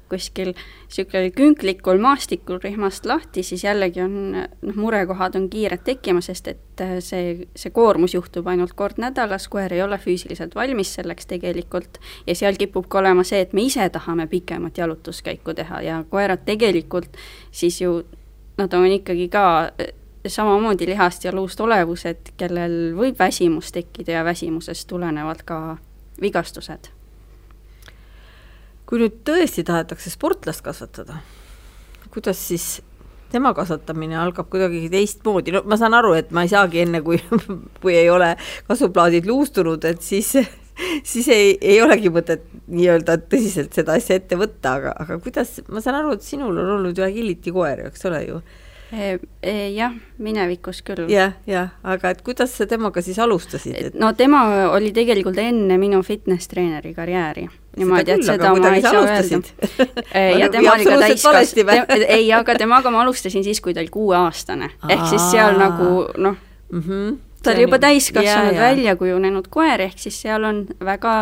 kuskil 0.08 0.52
niisugune 0.54 1.30
künklikul 1.34 1.98
maastikul 2.02 2.60
rihmast 2.62 3.06
lahti, 3.06 3.42
siis 3.42 3.64
jällegi 3.64 4.02
on 4.04 4.16
noh, 4.32 4.76
murekohad 4.76 5.36
on 5.38 5.48
kiired 5.50 5.82
tekkima, 5.84 6.22
sest 6.24 6.48
et 6.52 6.82
äh, 6.84 6.96
see, 7.04 7.48
see 7.56 7.74
koormus 7.74 8.14
juhtub 8.14 8.46
ainult 8.50 8.76
kord 8.78 9.00
nädalas, 9.02 9.48
koer 9.52 9.74
ei 9.74 9.82
ole 9.82 9.98
füüsiliselt 9.98 10.54
valmis 10.54 10.94
selleks 10.98 11.26
tegelikult. 11.30 12.00
Ja 12.26 12.34
seal 12.38 12.58
kipub 12.58 12.88
ka 12.88 13.02
olema 13.02 13.24
see, 13.26 13.42
et 13.44 13.54
me 13.56 13.66
ise 13.66 13.88
tahame 13.90 14.26
pikemat 14.30 14.78
jalutuskäiku 14.78 15.54
teha 15.54 15.82
ja 15.82 16.00
koerad 16.10 16.46
tegelikult 16.46 17.16
siis 17.50 17.80
ju, 17.80 18.00
nad 18.58 18.74
on 18.74 18.86
ikkagi 18.98 19.28
ka 19.32 19.46
äh, 19.68 19.94
samamoodi 20.26 20.86
lihast 20.86 21.24
ja 21.24 21.34
luust 21.34 21.60
olevused, 21.60 22.34
kellel 22.36 22.94
võib 22.98 23.18
väsimus 23.18 23.72
tekkida 23.72 24.20
ja 24.20 24.24
väsimusest 24.26 24.88
tulenevalt 24.90 25.42
ka 25.46 25.60
vigastused 26.20 26.95
kui 28.87 29.01
nüüd 29.03 29.22
tõesti 29.27 29.64
tahetakse 29.66 30.12
sportlast 30.12 30.62
kasvatada, 30.64 31.18
kuidas 32.14 32.40
siis 32.49 32.77
tema 33.33 33.53
kasvatamine 33.57 34.18
algab 34.20 34.49
kuidagi 34.53 34.87
teistmoodi, 34.92 35.55
no 35.57 35.64
ma 35.66 35.79
saan 35.81 35.96
aru, 35.99 36.14
et 36.18 36.31
ma 36.35 36.46
ei 36.46 36.53
saagi 36.53 36.85
enne, 36.85 37.03
kui, 37.07 37.18
kui 37.83 37.96
ei 37.96 38.11
ole 38.12 38.35
kasvuplaadid 38.68 39.27
luustunud, 39.29 39.85
et 39.90 40.05
siis, 40.07 40.33
siis 41.12 41.31
ei, 41.35 41.57
ei 41.61 41.81
olegi 41.83 42.12
mõtet 42.14 42.46
nii-öelda 42.66 43.18
tõsiselt 43.31 43.75
seda 43.77 43.99
asja 43.99 44.20
ette 44.20 44.38
võtta, 44.38 44.77
aga, 44.79 44.94
aga 45.07 45.18
kuidas, 45.25 45.59
ma 45.68 45.83
saan 45.83 46.01
aru, 46.03 46.14
et 46.16 46.27
sinul 46.27 46.55
on 46.55 46.79
olnud 46.79 46.99
ju 46.99 47.07
agility 47.07 47.55
koer, 47.55 47.88
eks 47.90 48.09
ole 48.11 48.22
ju 48.29 48.40
E, 48.92 49.18
e, 49.42 49.53
jah, 49.75 49.94
minevikus 50.22 50.79
küll. 50.87 51.09
jah, 51.11 51.33
jah, 51.51 51.72
aga 51.83 52.12
et 52.14 52.20
kuidas 52.22 52.53
sa 52.55 52.68
temaga 52.70 53.03
siis 53.03 53.18
alustasid 53.18 53.75
et...? 53.75 53.96
no 53.99 54.12
tema 54.14 54.44
oli 54.70 54.92
tegelikult 54.94 55.40
enne 55.42 55.75
minu 55.83 56.05
fitness 56.07 56.46
treeneri 56.46 56.94
karjääri. 56.94 57.49
Niimoodi, 57.76 58.16
et 58.16 58.24
seda 58.26 58.54
ma 58.56 58.72
ei 58.74 58.82
saa 58.84 59.02
öelda. 59.02 59.40
E, 60.16 60.24
ja 60.40 60.48
tema 60.52 60.72
oli 60.74 60.86
ka 60.88 60.96
täiskas-, 61.02 61.54
ei, 62.08 62.26
aga 62.32 62.56
temaga 62.58 62.90
ma 62.92 63.02
alustasin 63.04 63.44
siis, 63.44 63.60
kui 63.60 63.74
ta 63.74 63.82
oli 63.84 63.92
kuueaastane. 63.92 64.70
ehk 64.88 65.06
siis 65.10 65.30
seal 65.30 65.58
nagu 65.60 65.92
noh 66.16 66.36
mm, 66.72 66.82
-hmm 66.82 67.14
ta 67.46 67.52
oli 67.52 67.62
juba 67.62 67.78
täiskasvanud 67.78 68.58
välja 68.58 68.96
kujunenud 68.96 69.46
koer, 69.50 69.80
ehk 69.80 69.98
siis 70.02 70.16
seal 70.22 70.44
on 70.44 70.64
väga 70.84 71.12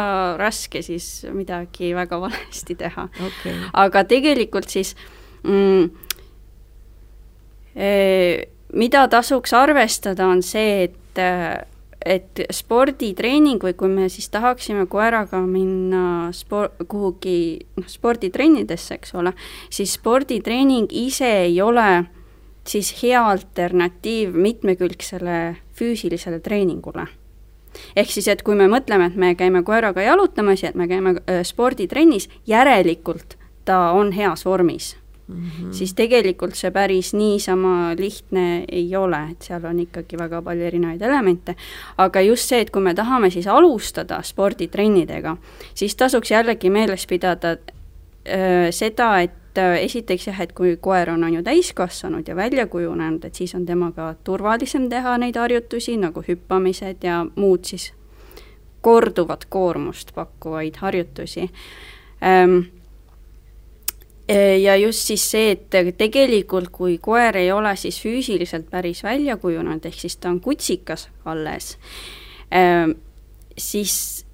raske 0.40 0.82
siis 0.82 1.26
midagi 1.32 1.94
väga 1.94 2.20
valesti 2.20 2.74
teha. 2.80 3.08
Okay.. 3.26 3.52
aga 3.72 4.04
tegelikult 4.08 4.68
siis 4.72 4.94
mm, 5.42 5.90
mida 8.74 9.08
tasuks 9.08 9.52
arvestada, 9.52 10.26
on 10.26 10.42
see, 10.42 10.88
et 10.88 11.22
et 12.04 12.40
sporditreening 12.52 13.62
või 13.62 13.74
kui 13.78 13.90
me 13.90 14.08
siis 14.12 14.28
tahaksime 14.32 14.86
koeraga 14.90 15.40
minna 15.46 16.30
spor-, 16.36 16.72
kuhugi 16.88 17.64
noh, 17.78 17.88
sporditrennidesse, 17.88 18.98
eks 18.98 19.14
ole, 19.18 19.34
siis 19.72 19.96
sporditreening 19.98 20.92
ise 20.92 21.30
ei 21.46 21.60
ole 21.62 22.04
siis 22.68 22.94
hea 23.02 23.20
alternatiiv 23.28 24.34
mitmekülgsele 24.34 25.56
füüsilisele 25.76 26.40
treeningule. 26.40 27.06
ehk 27.96 28.10
siis, 28.10 28.28
et 28.28 28.42
kui 28.42 28.54
me 28.54 28.68
mõtleme, 28.70 29.10
et 29.10 29.16
me 29.16 29.34
käime 29.34 29.62
koeraga 29.62 30.02
jalutamas 30.02 30.62
ja 30.62 30.68
et 30.68 30.76
me 30.78 30.88
käime 30.88 31.16
äh, 31.18 31.42
sporditrennis, 31.42 32.28
järelikult 32.46 33.36
ta 33.64 33.90
on 33.92 34.12
heas 34.12 34.44
vormis 34.44 34.94
mm, 35.28 35.34
-hmm. 35.34 35.72
siis 35.72 35.94
tegelikult 35.94 36.54
see 36.54 36.70
päris 36.70 37.14
niisama 37.14 37.94
lihtne 37.98 38.64
ei 38.72 38.96
ole, 38.96 39.28
et 39.30 39.42
seal 39.42 39.64
on 39.64 39.80
ikkagi 39.80 40.18
väga 40.18 40.42
palju 40.42 40.64
erinevaid 40.64 41.02
elemente. 41.02 41.54
aga 41.98 42.20
just 42.20 42.48
see, 42.48 42.60
et 42.60 42.70
kui 42.70 42.82
me 42.82 42.94
tahame 42.94 43.30
siis 43.30 43.46
alustada 43.46 44.22
sporditrennidega, 44.22 45.36
siis 45.74 45.96
tasuks 45.96 46.30
jällegi 46.30 46.70
meeles 46.70 47.06
pidada 47.06 47.48
öö, 47.48 48.72
seda, 48.72 49.20
et 49.20 49.32
esiteks 49.80 50.26
jah, 50.26 50.40
et 50.40 50.52
kui 50.52 50.76
koer 50.76 51.10
on, 51.10 51.24
on 51.24 51.34
ju 51.34 51.42
täiskasvanud 51.42 52.28
ja 52.28 52.36
välja 52.36 52.66
kujunenud, 52.66 53.24
et 53.24 53.34
siis 53.34 53.54
on 53.54 53.66
temaga 53.66 54.14
turvalisem 54.24 54.88
teha 54.88 55.18
neid 55.18 55.36
harjutusi, 55.36 55.96
nagu 55.96 56.22
hüppamised 56.28 56.96
ja 57.02 57.26
muud 57.36 57.64
siis 57.64 57.92
korduvat 58.80 59.44
koormust 59.44 60.14
pakkuvaid 60.14 60.76
harjutusi 60.76 61.50
Äh, 62.24 62.70
ja 64.62 64.76
just 64.76 64.98
siis 65.10 65.24
see, 65.30 65.50
et 65.52 65.96
tegelikult 65.98 66.70
kui 66.72 66.98
koer 66.98 67.36
ei 67.36 67.52
ole 67.52 67.74
siis 67.76 68.00
füüsiliselt 68.00 68.70
päris 68.70 69.02
välja 69.04 69.36
kujunenud, 69.36 69.84
ehk 69.84 70.00
siis 70.00 70.16
ta 70.16 70.30
on 70.32 70.40
kutsikas 70.40 71.08
alles, 71.24 71.78
ähm, 72.54 72.96
siis 73.58 74.24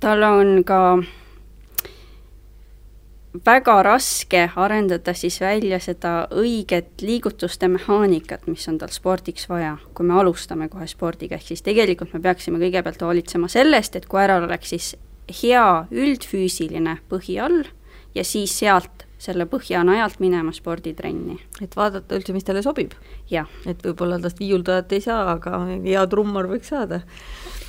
tal 0.00 0.22
on 0.22 0.64
ka 0.64 0.80
väga 3.46 3.82
raske 3.82 4.46
arendada 4.56 5.12
siis 5.14 5.40
välja 5.40 5.78
seda 5.82 6.28
õiget 6.32 7.02
liigutuste 7.02 7.68
mehaanikat, 7.68 8.46
mis 8.46 8.68
on 8.68 8.78
tal 8.80 8.92
spordiks 8.94 9.48
vaja, 9.48 9.76
kui 9.94 10.06
me 10.06 10.16
alustame 10.20 10.70
kohe 10.72 10.86
spordiga, 10.88 11.36
ehk 11.36 11.52
siis 11.52 11.64
tegelikult 11.66 12.14
me 12.16 12.22
peaksime 12.24 12.60
kõigepealt 12.62 13.04
hoolitsema 13.04 13.48
sellest, 13.52 13.96
et 13.96 14.08
koeral 14.08 14.48
oleks 14.48 14.72
siis 14.72 14.94
hea 15.42 15.66
üldfüüsiline 15.92 17.00
põhi 17.10 17.40
all 17.42 17.66
ja 18.16 18.24
siis 18.24 18.54
sealt 18.58 19.06
selle 19.20 19.46
põhja 19.48 19.80
najalt 19.86 20.20
minema 20.20 20.52
sporditrenni. 20.54 21.38
et 21.64 21.76
vaadata 21.76 22.18
üldse, 22.18 22.34
mis 22.36 22.44
talle 22.44 22.62
sobib? 22.64 22.94
et 23.30 23.82
võib-olla 23.84 24.20
tast 24.22 24.40
viiuldajat 24.40 24.92
ei 24.92 25.04
saa, 25.04 25.22
aga 25.36 25.62
hea 25.84 26.06
trummar 26.12 26.48
võiks 26.50 26.72
saada. 26.72 27.02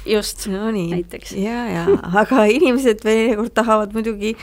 just 0.06 0.48
no 0.52 0.72
näiteks. 0.72 1.34
ja, 1.40 1.66
ja, 1.72 1.86
aga 2.24 2.46
inimesed 2.52 3.04
teinekord 3.04 3.54
tahavad 3.56 3.96
muidugi 3.96 4.36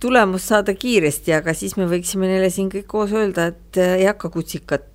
tulemust 0.00 0.52
saada 0.52 0.74
kiiresti, 0.76 1.32
aga 1.36 1.54
siis 1.56 1.76
me 1.76 1.88
võiksime 1.88 2.28
neile 2.28 2.50
siin 2.52 2.68
kõik 2.72 2.88
koos 2.90 3.12
öelda, 3.16 3.50
et 3.52 3.80
ei 3.80 4.04
hakka 4.08 4.30
kutsikat 4.32 4.88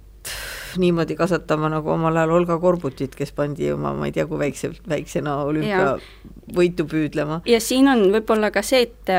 niimoodi 0.77 1.15
kasvatama 1.19 1.69
nagu 1.71 1.89
omal 1.91 2.17
ajal 2.17 2.35
Olga 2.37 2.57
Korbutit, 2.59 3.15
kes 3.17 3.31
pandi 3.35 3.71
oma, 3.73 3.93
ma 3.97 4.09
ei 4.09 4.15
tea, 4.15 4.25
kui 4.29 4.39
väikse, 4.39 4.71
väiksena 4.89 5.37
olümpiavõitu 5.45 6.85
püüdlema. 6.91 7.41
ja 7.45 7.59
siin 7.59 7.89
on 7.91 8.07
võib-olla 8.13 8.51
ka 8.51 8.63
see, 8.65 8.87
et 8.87 9.13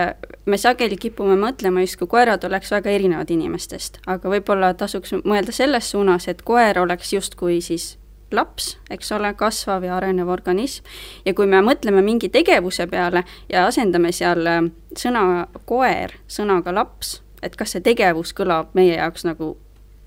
me 0.47 0.59
sageli 0.59 0.97
kipume 0.97 1.37
mõtlema, 1.41 1.85
justkui 1.85 2.11
koerad 2.11 2.45
oleks 2.45 2.71
väga 2.73 2.91
erinevad 2.91 3.31
inimestest, 3.31 4.01
aga 4.07 4.37
võib-olla 4.37 4.75
tasuks 4.75 5.17
mõelda 5.25 5.53
selles 5.53 5.91
suunas, 5.91 6.29
et 6.29 6.43
koer 6.47 6.79
oleks 6.83 7.13
justkui 7.13 7.61
siis 7.65 7.97
laps, 8.33 8.77
eks 8.91 9.13
ole, 9.13 9.33
kasvav 9.37 9.85
ja 9.85 9.97
arenev 9.97 10.31
organism, 10.33 10.87
ja 11.27 11.35
kui 11.35 11.47
me 11.47 11.61
mõtleme 11.65 12.03
mingi 12.05 12.31
tegevuse 12.33 12.87
peale 12.91 13.25
ja 13.53 13.67
asendame 13.69 14.13
seal 14.13 14.47
äh, 14.49 14.63
sõna 14.99 15.47
koer 15.69 16.17
sõnaga 16.29 16.75
laps, 16.75 17.21
et 17.43 17.57
kas 17.59 17.75
see 17.75 17.85
tegevus 17.85 18.33
kõlab 18.37 18.73
meie 18.79 18.97
jaoks 18.97 19.27
nagu 19.29 19.57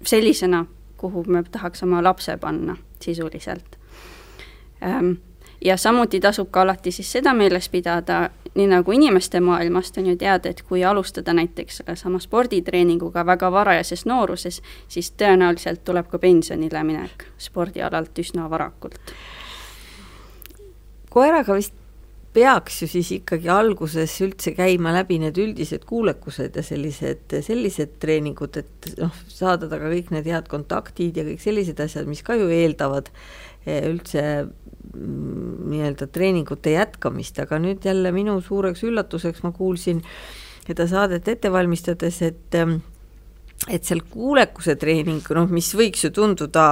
sellisena 0.05 0.65
kuhu 0.97 1.23
me 1.27 1.43
tahaks 1.51 1.84
oma 1.84 2.03
lapse 2.03 2.38
panna 2.38 2.77
sisuliselt. 2.99 3.77
Ehm, 4.81 5.12
ja 5.65 5.77
samuti 5.77 6.19
tasub 6.19 6.51
ka 6.51 6.62
alati 6.62 6.91
siis 6.91 7.12
seda 7.12 7.34
meeles 7.34 7.69
pidada, 7.69 8.29
nii 8.55 8.67
nagu 8.67 8.91
inimeste 8.91 9.39
maailmast 9.39 9.97
on 9.97 10.05
ju 10.05 10.15
teada, 10.15 10.49
et 10.49 10.62
kui 10.62 10.84
alustada 10.84 11.34
näiteks 11.34 11.77
sellesama 11.77 12.19
sporditreeninguga 12.19 13.25
väga 13.25 13.51
varajases 13.51 14.05
nooruses, 14.05 14.62
siis 14.88 15.13
tõenäoliselt 15.21 15.84
tuleb 15.84 16.08
ka 16.08 16.19
pensionile 16.19 16.84
minek 16.84 17.25
spordialalt 17.38 18.19
üsna 18.19 18.49
varakult. 18.49 18.99
koeraga 21.10 21.53
vist 21.55 21.73
peaks 22.35 22.81
ju 22.83 22.89
siis 22.91 23.09
ikkagi 23.15 23.49
alguses 23.51 24.13
üldse 24.25 24.51
käima 24.57 24.91
läbi 24.95 25.17
need 25.23 25.37
üldised 25.39 25.85
kuulekused 25.87 26.57
ja 26.57 26.63
sellised, 26.65 27.37
sellised 27.45 27.97
treeningud, 28.03 28.59
et 28.61 28.89
noh, 28.99 29.13
saada 29.31 29.69
taga 29.71 29.89
kõik 29.93 30.11
need 30.15 30.27
head 30.29 30.49
kontaktid 30.51 31.17
ja 31.19 31.25
kõik 31.27 31.43
sellised 31.43 31.79
asjad, 31.83 32.09
mis 32.09 32.23
ka 32.25 32.37
ju 32.39 32.49
eeldavad 32.51 33.11
eh, 33.65 33.85
üldse 33.87 34.25
mm, 34.43 35.69
nii-öelda 35.71 36.09
treeningute 36.15 36.75
jätkamist, 36.75 37.39
aga 37.43 37.61
nüüd 37.63 37.87
jälle 37.87 38.11
minu 38.15 38.37
suureks 38.43 38.83
üllatuseks 38.87 39.45
ma 39.45 39.53
kuulsin 39.55 40.03
seda 40.65 40.89
saadet 40.89 41.27
ette 41.31 41.51
valmistades, 41.53 42.21
et 42.25 42.59
et 43.71 43.87
seal 43.87 44.03
kuulekuse 44.11 44.75
treening, 44.77 45.23
noh, 45.33 45.47
mis 45.49 45.71
võiks 45.77 46.03
ju 46.05 46.11
tunduda 46.13 46.65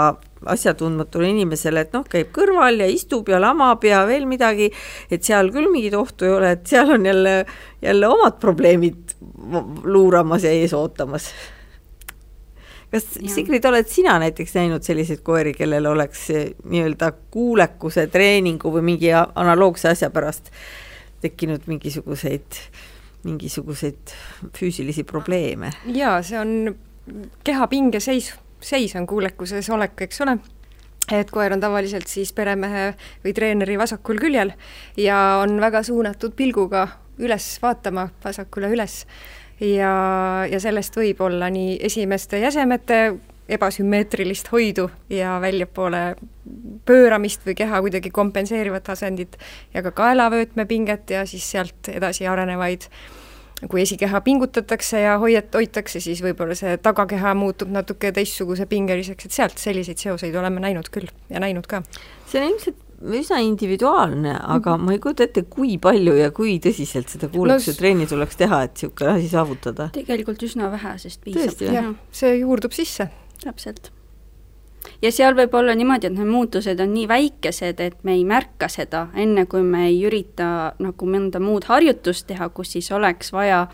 asjatundmatule 0.54 1.30
inimesele, 1.32 1.86
et 1.86 1.96
noh, 1.96 2.04
käib 2.10 2.30
kõrval 2.36 2.84
ja 2.84 2.90
istub 2.92 3.30
ja 3.32 3.40
lamab 3.42 3.84
ja 3.88 4.04
veel 4.10 4.28
midagi, 4.30 4.70
et 5.10 5.24
seal 5.26 5.50
küll 5.56 5.72
mingit 5.72 5.96
ohtu 5.98 6.28
ei 6.28 6.36
ole, 6.36 6.54
et 6.58 6.68
seal 6.70 6.94
on 6.98 7.08
jälle, 7.08 7.36
jälle 7.82 8.12
omad 8.12 8.38
probleemid 8.44 9.16
luuramas 9.88 10.46
ja 10.46 10.54
ees 10.54 10.76
ootamas. 10.78 11.32
kas 12.92 13.08
ja. 13.16 13.30
Sigrid, 13.32 13.66
oled 13.66 13.90
sina 13.90 14.20
näiteks 14.22 14.54
näinud 14.60 14.86
selliseid 14.86 15.24
koeri, 15.26 15.56
kellel 15.58 15.88
oleks 15.90 16.28
nii-öelda 16.30 17.14
kuulekuse 17.34 18.08
treeningu 18.08 18.72
või 18.76 18.86
mingi 18.94 19.14
analoogse 19.16 19.90
asja 19.96 20.12
pärast 20.14 20.52
tekkinud 21.24 21.70
mingisuguseid, 21.72 22.60
mingisuguseid 23.24 24.16
füüsilisi 24.58 25.04
probleeme? 25.04 25.72
jaa, 25.86 26.22
see 26.22 26.40
on 26.40 26.76
keha 27.44 27.68
pingeseis 27.68 28.34
seis 28.64 28.96
on 28.96 29.08
kuulekuses 29.08 29.70
olek, 29.70 30.02
eks 30.06 30.22
ole 30.24 30.38
et 31.12 31.32
koer 31.32 31.54
on 31.54 31.60
tavaliselt 31.60 32.08
siis 32.08 32.32
peremehe 32.34 32.94
või 33.26 33.34
treeneri 33.36 33.78
vasakul 33.80 34.20
küljel 34.22 34.54
ja 34.98 35.18
on 35.44 35.60
väga 35.62 35.84
suunatud 35.84 36.36
pilguga 36.36 36.88
üles 37.20 37.48
vaatama, 37.62 38.08
vasakule 38.24 38.72
üles. 38.74 39.04
ja, 39.60 39.94
ja 40.50 40.60
sellest 40.60 40.96
võib 40.98 41.22
olla 41.22 41.50
nii 41.54 41.78
esimeste 41.82 42.40
jäsemete 42.40 43.04
ebasümmeetrilist 43.50 44.52
hoidu 44.52 44.90
ja 45.10 45.38
väljapoole 45.42 46.16
pööramist 46.86 47.44
või 47.48 47.56
keha 47.60 47.82
kuidagi 47.84 48.12
kompenseerivat 48.12 48.90
asendit 48.90 49.38
ja 49.74 49.84
ka 49.84 49.92
kaelavöötmepinget 49.92 51.10
ja 51.10 51.26
siis 51.26 51.50
sealt 51.52 51.92
edasi 51.92 52.28
arenevaid 52.28 52.88
kui 53.70 53.82
esikeha 53.84 54.22
pingutatakse 54.22 55.00
ja 55.00 55.18
hoiat-, 55.22 55.54
hoitakse, 55.56 56.00
siis 56.04 56.22
võib-olla 56.24 56.56
see 56.58 56.78
tagakeha 56.84 57.34
muutub 57.38 57.72
natuke 57.72 58.12
teistsuguse 58.16 58.66
pingeliseks, 58.70 59.28
et 59.28 59.36
sealt 59.36 59.62
selliseid 59.62 60.02
seoseid 60.02 60.36
oleme 60.36 60.64
näinud 60.64 60.90
küll 60.92 61.12
ja 61.30 61.40
näinud 61.44 61.68
ka. 61.70 61.84
see 62.28 62.42
on 62.42 62.50
ilmselt 62.50 62.82
üsna 63.04 63.40
individuaalne, 63.44 64.36
aga 64.42 64.78
mm 64.78 64.82
-hmm. 64.82 64.86
ma 64.86 64.92
ei 64.92 65.00
kujuta 65.00 65.24
ette, 65.24 65.42
kui 65.42 65.78
palju 65.78 66.14
ja 66.16 66.32
kui 66.32 66.60
tõsiselt 66.60 67.10
seda 67.12 67.28
kuulekuse 67.28 67.72
no, 67.72 67.78
trenni 67.78 68.08
tuleks 68.08 68.36
teha, 68.36 68.64
et 68.64 68.72
niisugune 68.74 69.12
asi 69.12 69.30
saavutada. 69.30 69.90
tegelikult 69.94 70.44
üsna 70.44 70.72
vähe, 70.72 70.98
sest 70.98 71.22
piisab. 71.22 71.96
see 72.12 72.38
juurdub 72.38 72.72
sisse. 72.72 73.10
Täpselt 73.44 73.92
ja 75.04 75.12
seal 75.12 75.36
võib 75.38 75.54
olla 75.56 75.76
niimoodi, 75.76 76.10
et 76.10 76.18
need 76.18 76.30
muutused 76.30 76.80
on 76.84 76.94
nii 76.94 77.08
väikesed, 77.08 77.80
et 77.84 78.04
me 78.04 78.18
ei 78.18 78.26
märka 78.28 78.70
seda, 78.72 79.08
enne 79.16 79.46
kui 79.52 79.64
me 79.64 79.88
ei 79.90 80.02
ürita 80.08 80.74
nagu 80.84 81.10
mõnda 81.10 81.42
muud 81.44 81.68
harjutust 81.70 82.28
teha, 82.28 82.50
kus 82.56 82.76
siis 82.76 82.92
oleks 82.92 83.34
vaja 83.36 83.66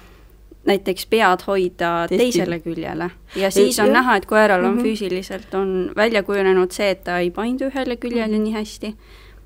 näiteks 0.70 1.08
pead 1.10 1.46
hoida 1.48 1.92
Testi. 2.10 2.18
teisele 2.24 2.60
küljele 2.60 3.10
ja 3.40 3.50
siis 3.52 3.80
on 3.80 3.90
ja. 3.90 4.02
näha, 4.02 4.18
et 4.20 4.26
koeral 4.30 4.64
on 4.66 4.74
mm 4.74 4.80
-hmm. 4.80 4.84
füüsiliselt 4.84 5.54
on 5.56 5.92
välja 5.96 6.24
kujunenud 6.24 6.72
see, 6.72 6.90
et 6.90 7.04
ta 7.04 7.20
ei 7.20 7.32
paindu 7.32 7.66
ühele 7.66 7.96
küljele 7.98 8.28
mm 8.28 8.34
-hmm. 8.34 8.44
nii 8.44 8.54
hästi 8.54 8.96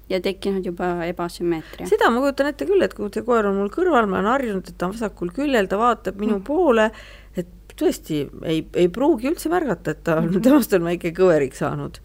ja 0.10 0.22
tekkinud 0.22 0.66
juba 0.66 1.06
ebasümmeetria. 1.06 1.88
seda 1.88 2.10
ma 2.10 2.20
kujutan 2.20 2.48
ette 2.48 2.66
küll, 2.66 2.82
et 2.82 2.94
kui 2.94 3.10
see 3.14 3.24
koer 3.24 3.46
on 3.46 3.56
mul 3.56 3.70
kõrval, 3.70 4.08
ma 4.08 4.20
olen 4.20 4.32
harjunud, 4.32 4.68
et 4.68 4.78
ta 4.78 4.86
on 4.86 4.94
vasakul 4.94 5.32
küljel, 5.32 5.68
ta 5.68 5.78
vaatab 5.78 6.20
minu 6.20 6.38
mm. 6.38 6.44
poole, 6.44 6.86
et 6.86 7.23
tõesti 7.80 8.24
ei, 8.46 8.64
ei 8.76 8.90
pruugi 8.94 9.32
üldse 9.32 9.52
märgata, 9.52 9.96
et 9.96 10.04
ta 10.08 10.20
on, 10.22 10.42
temast 10.44 10.74
on 10.78 10.90
väike 10.90 11.14
kõverik 11.16 11.58
saanud 11.58 12.02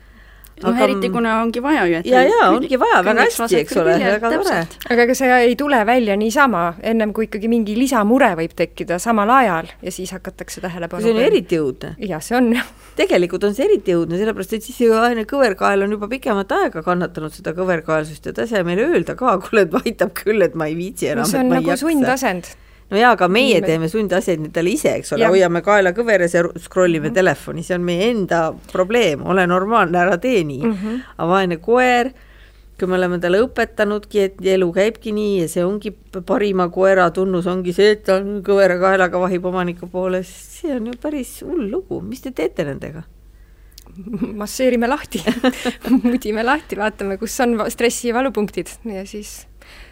no 0.62 0.72
aga... 0.72 0.84
eriti, 0.86 1.10
kuna 1.12 1.34
ongi 1.42 1.62
vaja 1.62 1.84
ju, 1.88 1.98
et 2.00 2.08
ja, 2.08 2.22
ja 2.26 2.50
ongi 2.52 2.78
vaja 2.80 3.00
väga 3.06 3.26
hästi, 3.26 3.58
eks 3.60 3.78
ole, 3.80 3.94
väga 4.02 4.30
tore. 4.32 4.58
aga 4.90 5.06
ega 5.06 5.16
see 5.18 5.38
ei 5.48 5.56
tule 5.58 5.80
välja 5.88 6.16
niisama, 6.18 6.64
ennem 6.92 7.12
kui 7.16 7.28
ikkagi 7.28 7.50
mingi 7.50 7.76
lisamure 7.78 8.30
võib 8.38 8.54
tekkida 8.58 8.98
samal 9.02 9.30
ajal 9.38 9.70
ja 9.84 9.94
siis 9.94 10.12
hakatakse 10.16 10.62
tähelepanu 10.64 11.04
see 11.04 11.14
on 11.14 11.22
ju 11.22 11.26
eriti 11.30 11.60
õudne. 11.62 11.94
jah, 12.10 12.22
see 12.24 12.38
on. 12.38 12.52
tegelikult 13.00 13.48
on 13.48 13.56
see 13.56 13.68
eriti 13.68 13.94
õudne, 13.96 14.18
sellepärast 14.20 14.56
et 14.58 14.66
siis 14.66 14.80
ju 14.82 14.94
aine 14.98 15.26
kõverkael 15.28 15.86
on 15.86 15.98
juba 15.98 16.10
pikemat 16.10 16.54
aega 16.58 16.82
kannatanud 16.86 17.34
seda 17.34 17.54
kõverkaelsust 17.56 18.30
ja 18.30 18.34
ta 18.34 18.46
ei 18.46 18.54
saa 18.54 18.66
meile 18.66 18.88
öelda 18.88 19.18
ka, 19.18 19.36
kuule, 19.44 19.68
et 19.68 19.82
aitab 19.84 20.16
küll, 20.18 20.42
et 20.44 20.58
ma 20.58 20.70
ei 20.70 20.78
viitsi 20.78 21.12
enam 21.12 21.28
no,, 21.28 21.34
et 21.34 21.52
ma 21.52 21.60
ei 21.60 21.68
nagu 21.68 21.78
sundasend 21.78 22.56
no 22.90 23.00
jaa, 23.00 23.12
aga 23.16 23.28
meie 23.28 23.58
Inimene- 23.58 23.66
teeme 23.66 23.88
sundasenditele 23.92 24.70
ise, 24.72 24.94
eks 25.00 25.12
ole, 25.16 25.28
hoiame 25.28 25.62
kaela 25.64 25.92
kõveres 25.96 26.36
ja 26.36 26.44
scroll 26.62 26.98
ime 26.98 27.10
telefoni, 27.14 27.64
see 27.66 27.76
on 27.76 27.84
meie 27.84 28.08
enda 28.12 28.52
probleem, 28.72 29.26
ole 29.26 29.46
normaalne, 29.46 29.98
ära 29.98 30.16
tee 30.18 30.44
nii. 30.44 30.64
Mm. 30.64 30.74
-hmm. 30.74 31.04
aga 31.16 31.28
vaene 31.32 31.60
koer, 31.64 32.12
kui 32.78 32.88
me 32.88 32.94
oleme 32.94 33.18
talle 33.18 33.42
õpetanudki, 33.42 34.24
et 34.24 34.40
elu 34.54 34.72
käibki 34.72 35.12
nii 35.12 35.42
ja 35.42 35.48
see 35.48 35.64
ongi 35.66 35.92
parima 36.26 36.68
koera 36.68 37.10
tunnus, 37.10 37.46
ongi 37.46 37.72
see, 37.72 37.90
et 37.96 38.04
ta 38.06 38.16
on 38.22 38.42
kõvera 38.46 38.78
kaelaga 38.80 39.20
vahib 39.20 39.44
omaniku 39.44 39.88
poole, 39.90 40.22
see 40.22 40.74
on 40.76 40.86
ju 40.86 40.98
päris 41.02 41.40
hull 41.42 41.70
lugu, 41.70 42.00
mis 42.00 42.20
te 42.20 42.30
teete 42.30 42.64
nendega? 42.64 43.04
masseerime 44.38 44.86
lahti. 44.86 45.22
Mudime 46.04 46.44
lahti, 46.44 46.76
vaatame, 46.78 47.16
kus 47.18 47.34
on 47.40 47.56
stressi 47.72 48.12
valupunktid. 48.14 48.70
Ja 48.84 49.06
siis 49.06 49.48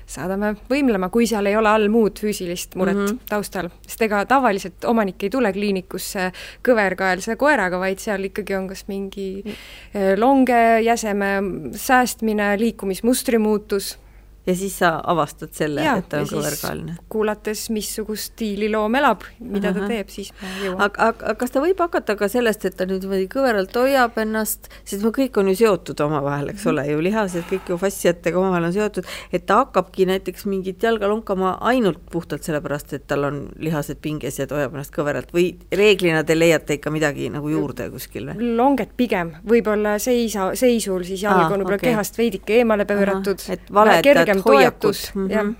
saadame 0.07 0.55
võimlema, 0.71 1.09
kui 1.11 1.27
seal 1.27 1.47
ei 1.51 1.57
ole 1.59 1.71
all 1.71 1.88
muud 1.92 2.21
füüsilist 2.23 2.77
muret 2.79 2.97
mm. 2.97 3.07
-hmm. 3.07 3.19
taustal. 3.29 3.69
sest 3.87 4.03
ega 4.03 4.25
tavaliselt 4.25 4.85
omanik 4.85 5.23
ei 5.23 5.31
tule 5.31 5.53
kliinikusse 5.53 6.31
kõverkaelse 6.69 7.37
koeraga, 7.37 7.79
vaid 7.79 7.99
seal 7.99 8.25
ikkagi 8.31 8.55
on 8.55 8.69
kas 8.69 8.87
mingi 8.88 9.42
eh, 9.47 10.14
longe, 10.16 10.81
jäseme 10.83 11.42
säästmine, 11.75 12.59
liikumismustri 12.59 13.38
muutus 13.38 13.97
ja 14.46 14.54
siis 14.54 14.78
sa 14.78 14.92
avastad 15.04 15.50
selle, 15.56 15.82
et 15.82 16.09
ta 16.09 16.20
on 16.22 16.28
kõverkaeline. 16.30 16.96
kuulates, 17.11 17.66
missugust 17.74 18.32
stiili 18.32 18.68
loom 18.70 18.94
elab, 18.94 19.24
mida 19.40 19.72
Ahah. 19.72 19.82
ta 19.82 19.88
teeb, 19.90 20.11
siis 20.12 20.32
me 20.40 20.50
jõuame. 20.62 20.85
aga, 20.87 21.09
aga 21.11 21.35
kas 21.40 21.54
ta 21.54 21.62
võib 21.64 21.80
hakata 21.82 22.16
ka 22.16 22.28
sellest, 22.30 22.64
et 22.64 22.76
ta 22.78 22.87
nüüd 22.87 23.02
niimoodi 23.04 23.26
kõveralt 23.32 23.74
hoiab 23.76 24.18
ennast, 24.22 24.70
sest 24.85 25.02
me 25.02 25.11
kõik 25.14 25.38
on 25.40 25.50
ju 25.50 25.56
seotud 25.62 26.00
omavahel, 26.06 26.52
eks 26.54 26.66
ole, 26.70 26.87
ju 26.90 27.02
lihased 27.02 27.48
kõik 27.50 27.72
ju 27.72 27.78
fastsiatega 27.80 28.38
omavahel 28.38 28.68
on 28.70 28.76
seotud, 28.76 29.11
et 29.32 29.46
ta 29.46 29.62
hakkabki 29.64 30.06
näiteks 30.12 30.46
mingit 30.46 30.82
jalga 30.82 31.11
lonkama 31.11 31.56
ainult 31.66 32.04
puhtalt 32.12 32.46
sellepärast, 32.46 32.94
et 32.94 33.06
tal 33.11 33.26
on 33.26 33.42
lihased 33.59 33.98
pinges 34.02 34.38
ja 34.38 34.46
ta 34.46 34.61
hoiab 34.61 34.78
ennast 34.78 34.94
kõveralt 34.94 35.35
või 35.35 35.48
reeglina 35.72 36.22
te 36.24 36.38
leiate 36.38 36.78
ikka 36.78 36.94
midagi 36.94 37.30
nagu 37.35 37.50
juurde 37.50 37.90
kuskil 37.90 38.30
või? 38.30 38.54
longet 38.56 38.94
pigem, 38.96 39.35
võib-olla 39.46 39.96
seisa, 40.02 40.52
seisul 40.54 41.02
siis 41.09 41.26
jalg 41.26 41.50
on 41.50 41.61
võib-olla 41.61 41.80
okei. 41.80 41.90
kehast 41.90 42.18
veidike 42.18 42.61
eemale 42.61 42.87
pööratud, 42.88 43.42
et 43.50 43.70
valetad 43.72 44.06
kergem 44.06 44.36
hoiakut. 44.44 44.81
toetus 44.81 45.14
Mhm. 45.14 45.31
jah. 45.31 45.55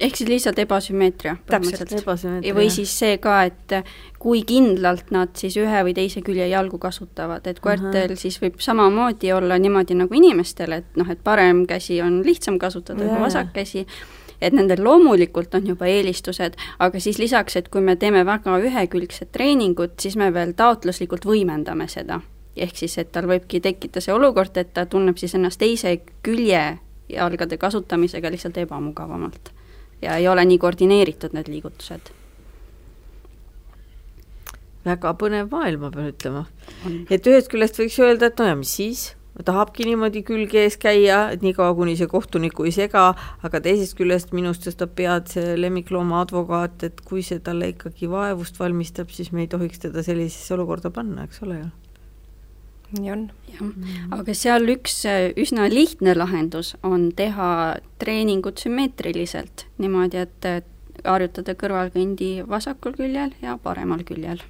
ehk 0.00 0.16
siis 0.16 0.28
lihtsalt 0.28 0.58
ebasümmeetria 0.58 1.36
Täpselt. 1.46 1.90
või 2.54 2.70
siis 2.70 2.98
see 2.98 3.18
ka, 3.18 3.42
et 3.42 3.84
kui 4.18 4.42
kindlalt 4.42 5.10
nad 5.10 5.28
siis 5.36 5.56
ühe 5.56 5.82
või 5.84 5.94
teise 5.94 6.22
külje 6.22 6.48
jalgu 6.48 6.78
kasutavad, 6.78 7.46
et 7.46 7.60
koertel 7.60 8.16
siis 8.16 8.40
võib 8.42 8.54
samamoodi 8.58 9.32
olla 9.32 9.58
niimoodi 9.58 9.94
nagu 9.94 10.14
inimestel, 10.14 10.72
et 10.72 10.96
noh, 10.96 11.10
et 11.10 11.20
parem 11.24 11.66
käsi 11.66 12.00
on 12.02 12.22
lihtsam 12.24 12.58
kasutada 12.58 13.04
Jaa, 13.04 13.14
kui 13.14 13.20
vasak 13.20 13.52
käsi, 13.52 13.86
et 14.40 14.52
nendel 14.52 14.82
loomulikult 14.84 15.54
on 15.54 15.66
juba 15.66 15.86
eelistused, 15.86 16.56
aga 16.78 17.00
siis 17.00 17.18
lisaks, 17.18 17.56
et 17.56 17.68
kui 17.68 17.80
me 17.80 17.96
teeme 17.96 18.24
väga 18.26 18.58
ühekülgset 18.58 19.32
treeningut, 19.32 19.98
siis 20.00 20.16
me 20.16 20.32
veel 20.34 20.52
taotluslikult 20.52 21.24
võimendame 21.26 21.88
seda. 21.88 22.20
ehk 22.58 22.74
siis, 22.76 22.98
et 22.98 23.12
tal 23.12 23.22
võibki 23.30 23.60
tekkida 23.62 24.00
see 24.00 24.12
olukord, 24.12 24.56
et 24.56 24.72
ta 24.74 24.86
tunneb 24.86 25.16
siis 25.16 25.34
ennast 25.34 25.60
teise 25.60 26.00
külje 26.22 26.78
jalgade 27.08 27.58
kasutamisega 27.58 28.30
lihtsalt 28.30 28.56
ebamugavamalt. 28.64 29.52
ja 30.02 30.16
ei 30.16 30.28
ole 30.28 30.44
nii 30.44 30.58
koordineeritud 30.58 31.34
need 31.34 31.48
liigutused. 31.48 32.12
väga 34.84 35.14
põnev 35.20 35.50
maailm, 35.50 35.80
ma 35.80 35.90
pean 35.90 36.10
ütlema. 36.12 36.46
et 37.10 37.26
ühest 37.26 37.50
küljest 37.52 37.80
võiks 37.80 37.98
öelda, 38.02 38.26
et 38.26 38.38
no 38.38 38.46
ja 38.46 38.56
mis 38.56 38.74
siis, 38.76 39.14
tahabki 39.44 39.86
niimoodi 39.86 40.22
külge 40.26 40.62
ees 40.64 40.76
käia, 40.80 41.18
et 41.32 41.42
niikaua, 41.42 41.74
kuni 41.78 41.96
see 41.98 42.08
kohtunikku 42.10 42.66
ei 42.66 42.72
sega, 42.74 43.04
aga 43.46 43.60
teisest 43.62 43.96
küljest 43.98 44.32
minust 44.34 44.66
tõstab 44.66 44.94
pead 44.98 45.30
see 45.34 45.56
lemmiklooma 45.58 46.22
advokaat, 46.24 46.82
et 46.88 47.02
kui 47.06 47.22
see 47.26 47.38
talle 47.44 47.72
ikkagi 47.74 48.10
vaevust 48.10 48.58
valmistab, 48.58 49.12
siis 49.14 49.30
me 49.32 49.44
ei 49.44 49.52
tohiks 49.52 49.84
teda 49.86 50.02
sellisesse 50.06 50.54
olukorda 50.58 50.90
panna, 50.94 51.28
eks 51.28 51.42
ole 51.46 51.60
ju. 51.60 51.68
Nii 52.96 53.10
on. 53.12 53.28
jah, 53.52 53.70
aga 54.16 54.34
seal 54.34 54.68
üks 54.72 55.02
äh, 55.08 55.28
üsna 55.36 55.68
lihtne 55.72 56.14
lahendus 56.16 56.74
on 56.86 57.10
teha 57.16 57.50
treeningut 58.00 58.62
sümmeetriliselt, 58.64 59.66
niimoodi, 59.82 60.24
et 60.24 60.68
harjutada 61.04 61.54
kõrvalkõndi 61.58 62.30
vasakul 62.48 62.96
küljel 62.96 63.34
ja 63.42 63.58
paremal 63.62 64.04
küljel. 64.06 64.40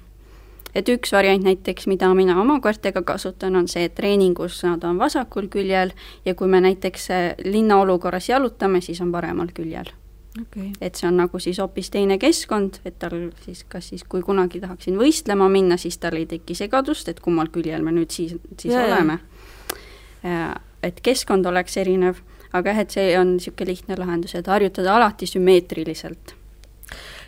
et 0.75 0.89
üks 0.89 1.11
variant 1.11 1.43
näiteks, 1.43 1.87
mida 1.89 2.11
mina 2.13 2.39
oma 2.41 2.59
koertega 2.61 3.01
kasutan, 3.01 3.55
on 3.55 3.67
see, 3.67 3.87
et 3.89 3.95
treeningus 3.97 4.61
nad 4.63 4.83
on 4.85 4.99
vasakul 5.01 5.49
küljel 5.49 5.93
ja 6.25 6.35
kui 6.35 6.47
me 6.47 6.61
näiteks 6.61 7.09
äh, 7.11 7.31
linnaolukorras 7.43 8.29
jalutame, 8.29 8.81
siis 8.81 9.01
on 9.01 9.11
paremal 9.11 9.49
küljel. 9.53 9.89
Okay. 10.41 10.71
et 10.81 10.95
see 10.95 11.07
on 11.09 11.19
nagu 11.19 11.39
siis 11.41 11.59
hoopis 11.61 11.91
teine 11.93 12.19
keskkond, 12.21 12.79
et 12.87 12.97
tal 13.01 13.15
siis, 13.43 13.65
kas 13.69 13.91
siis, 13.91 14.05
kui 14.09 14.23
kunagi 14.25 14.61
tahaksin 14.63 14.97
võistlema 14.99 15.49
minna, 15.51 15.77
siis 15.77 15.99
tal 16.01 16.19
ei 16.19 16.25
teki 16.29 16.57
segadust, 16.57 17.09
et 17.11 17.21
kummal 17.23 17.51
küljel 17.53 17.85
me 17.85 17.93
nüüd 17.95 18.13
siis, 18.13 18.35
siis 18.57 18.73
ja, 18.73 18.85
oleme. 18.87 19.19
et 20.83 20.99
keskkond 21.03 21.47
oleks 21.49 21.77
erinev, 21.79 22.19
aga 22.53 22.73
jah, 22.73 22.83
et 22.83 22.97
see 22.97 23.13
on 23.19 23.35
niisugune 23.37 23.71
lihtne 23.71 23.99
lahendus, 23.99 24.35
et 24.35 24.47
harjutada 24.47 24.95
alati 24.97 25.29
sümmeetriliselt. 25.29 26.35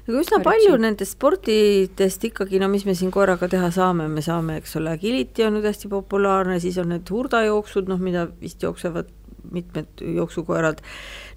aga 0.07 0.17
üsna 0.17 0.41
palju 0.43 0.75
nendest 0.81 1.15
spordidest 1.15 2.27
ikkagi, 2.31 2.59
no 2.59 2.67
mis 2.71 2.85
me 2.85 2.95
siin 2.97 3.11
korraga 3.13 3.47
teha 3.51 3.71
saame, 3.71 4.09
me 4.09 4.23
saame, 4.25 4.57
eks 4.61 4.75
ole, 4.81 4.97
agility 4.97 5.45
on 5.47 5.59
nüüd 5.59 5.69
hästi 5.69 5.91
populaarne, 5.91 6.59
siis 6.59 6.79
on 6.81 6.91
need 6.95 7.09
hurdajooksud, 7.09 7.89
noh, 7.91 8.01
mida 8.01 8.27
vist 8.41 8.63
jooksevad 8.65 9.11
mitmed 9.51 10.03
jooksukoerad, 10.15 10.81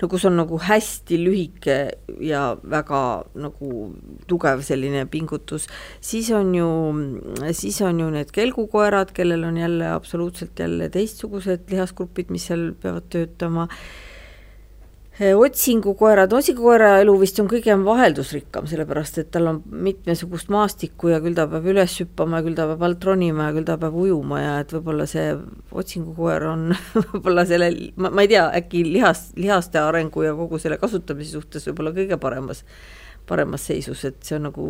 no 0.02 0.08
kus 0.12 0.24
on 0.28 0.38
nagu 0.38 0.58
hästi 0.60 1.18
lühike 1.20 1.78
ja 2.20 2.44
väga 2.62 3.02
nagu 3.40 3.70
tugev 4.30 4.62
selline 4.66 5.06
pingutus, 5.10 5.68
siis 6.04 6.30
on 6.36 6.54
ju, 6.54 6.70
siis 7.52 7.80
on 7.84 8.00
ju 8.04 8.10
need 8.14 8.32
kelgukoerad, 8.34 9.14
kellel 9.16 9.44
on 9.48 9.60
jälle 9.60 9.92
absoluutselt 9.92 10.58
jälle 10.58 10.88
teistsugused 10.92 11.70
lihasgrupid, 11.70 12.32
mis 12.34 12.50
seal 12.50 12.72
peavad 12.80 13.08
töötama 13.12 13.68
otsingukoerad, 15.20 16.33
otsingukoera 16.35 16.88
elu 16.98 17.12
vist 17.20 17.38
on 17.38 17.46
kõige 17.46 17.77
vaheldusrikkam, 17.87 18.66
sellepärast 18.66 19.20
et 19.22 19.29
tal 19.35 19.46
on 19.46 19.61
mitmesugust 19.87 20.50
maastikku 20.50 21.12
ja 21.12 21.20
küll 21.22 21.37
ta 21.38 21.46
peab 21.50 21.68
üles 21.70 21.94
hüppama 22.03 22.40
ja 22.40 22.46
küll 22.48 22.57
ta 22.59 22.66
peab 22.72 22.83
alt 22.83 23.07
ronima 23.07 23.46
ja 23.46 23.55
küll 23.55 23.68
ta 23.68 23.77
peab 23.79 23.94
ujuma 23.94 24.40
ja 24.42 24.57
et 24.64 24.74
võib-olla 24.74 25.07
see 25.07 25.29
otsingukoer 25.70 26.48
on 26.50 26.66
võib-olla 27.12 27.46
selle, 27.46 27.70
ma, 27.94 28.11
ma 28.11 28.27
ei 28.27 28.33
tea, 28.35 28.48
äkki 28.59 28.83
lihas, 28.88 29.29
lihaste 29.38 29.79
arengu 29.79 30.27
ja 30.27 30.35
kogu 30.35 30.59
selle 30.59 30.81
kasutamise 30.83 31.38
suhtes 31.38 31.70
võib-olla 31.70 31.94
kõige 31.94 32.18
paremas, 32.18 32.64
paremas 33.31 33.70
seisus, 33.70 34.03
et 34.11 34.18
see 34.27 34.40
on 34.40 34.48
nagu 34.50 34.68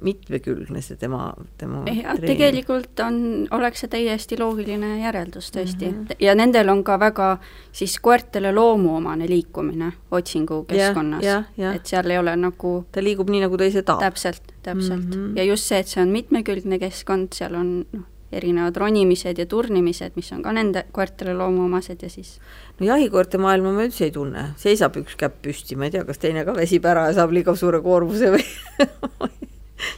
mitmekülgne 0.00 0.80
see 0.82 0.96
tema, 0.96 1.32
tema 1.58 1.82
jah, 1.90 2.16
tegelikult 2.20 3.00
on, 3.04 3.18
oleks 3.54 3.84
see 3.84 3.90
täiesti 3.92 4.38
loogiline 4.40 4.94
järeldus 5.02 5.50
tõesti 5.54 5.90
mm, 5.90 5.98
-hmm. 5.98 6.22
ja 6.24 6.34
nendel 6.38 6.68
on 6.72 6.84
ka 6.84 6.98
väga 7.00 7.28
siis 7.72 7.98
koertele 8.00 8.52
loomuomane 8.52 9.28
liikumine 9.28 9.92
otsingukeskkonnas, 10.10 11.26
et 11.74 11.86
seal 11.86 12.10
ei 12.10 12.18
ole 12.18 12.36
nagu 12.36 12.72
ta 12.92 13.04
liigub 13.04 13.30
nii, 13.30 13.44
nagu 13.46 13.58
ta 13.58 13.68
ise 13.68 13.82
tahab. 13.82 14.00
täpselt, 14.00 14.42
täpselt 14.62 15.04
mm. 15.04 15.12
-hmm. 15.12 15.36
ja 15.36 15.44
just 15.44 15.68
see, 15.68 15.78
et 15.78 15.86
see 15.86 16.02
on 16.02 16.08
mitmekülgne 16.08 16.78
keskkond, 16.78 17.32
seal 17.36 17.54
on 17.54 17.76
noh, 17.92 18.08
erinevad 18.32 18.76
ronimised 18.76 19.38
ja 19.38 19.46
turnimised, 19.46 20.16
mis 20.16 20.32
on 20.32 20.42
ka 20.42 20.52
nende 20.52 20.86
koertele 20.92 21.34
loomuomased 21.36 22.02
ja 22.02 22.10
siis 22.10 22.38
no 22.80 22.86
jahikoerte 22.86 23.38
maailma 23.38 23.72
ma 23.76 23.84
üldse 23.86 24.08
ei 24.08 24.10
tunne, 24.10 24.48
seisab 24.56 24.96
üks 24.96 25.16
käpp 25.20 25.42
püsti, 25.44 25.76
ma 25.76 25.84
ei 25.84 25.90
tea, 25.90 26.04
kas 26.08 26.18
teine 26.18 26.44
ka 26.48 26.56
väsib 26.56 26.84
ära 26.88 27.06
ja 27.10 27.16
saab 27.20 27.34
liiga 27.36 27.54
suure 27.54 27.80
koormuse 27.84 28.32
või 28.32 28.46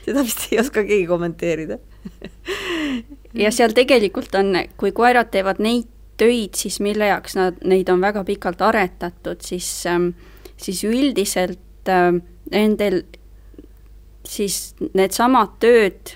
seda 0.05 0.23
vist 0.25 0.47
ei 0.51 0.61
oska 0.62 0.85
keegi 0.85 1.07
kommenteerida 1.11 1.79
ja 3.35 3.51
seal 3.55 3.75
tegelikult 3.77 4.35
on, 4.38 4.55
kui 4.81 4.92
koerad 4.97 5.33
teevad 5.35 5.61
neid 5.64 5.90
töid, 6.20 6.55
siis 6.55 6.79
mille 6.85 7.09
jaoks 7.11 7.35
nad, 7.38 7.59
neid 7.66 7.88
on 7.90 8.03
väga 8.05 8.23
pikalt 8.25 8.62
aretatud, 8.62 9.42
siis, 9.42 9.68
siis 10.57 10.85
üldiselt 10.87 11.90
äh, 11.90 12.12
nendel 12.53 13.03
siis 14.29 14.75
needsamad 14.94 15.59
tööd 15.61 16.14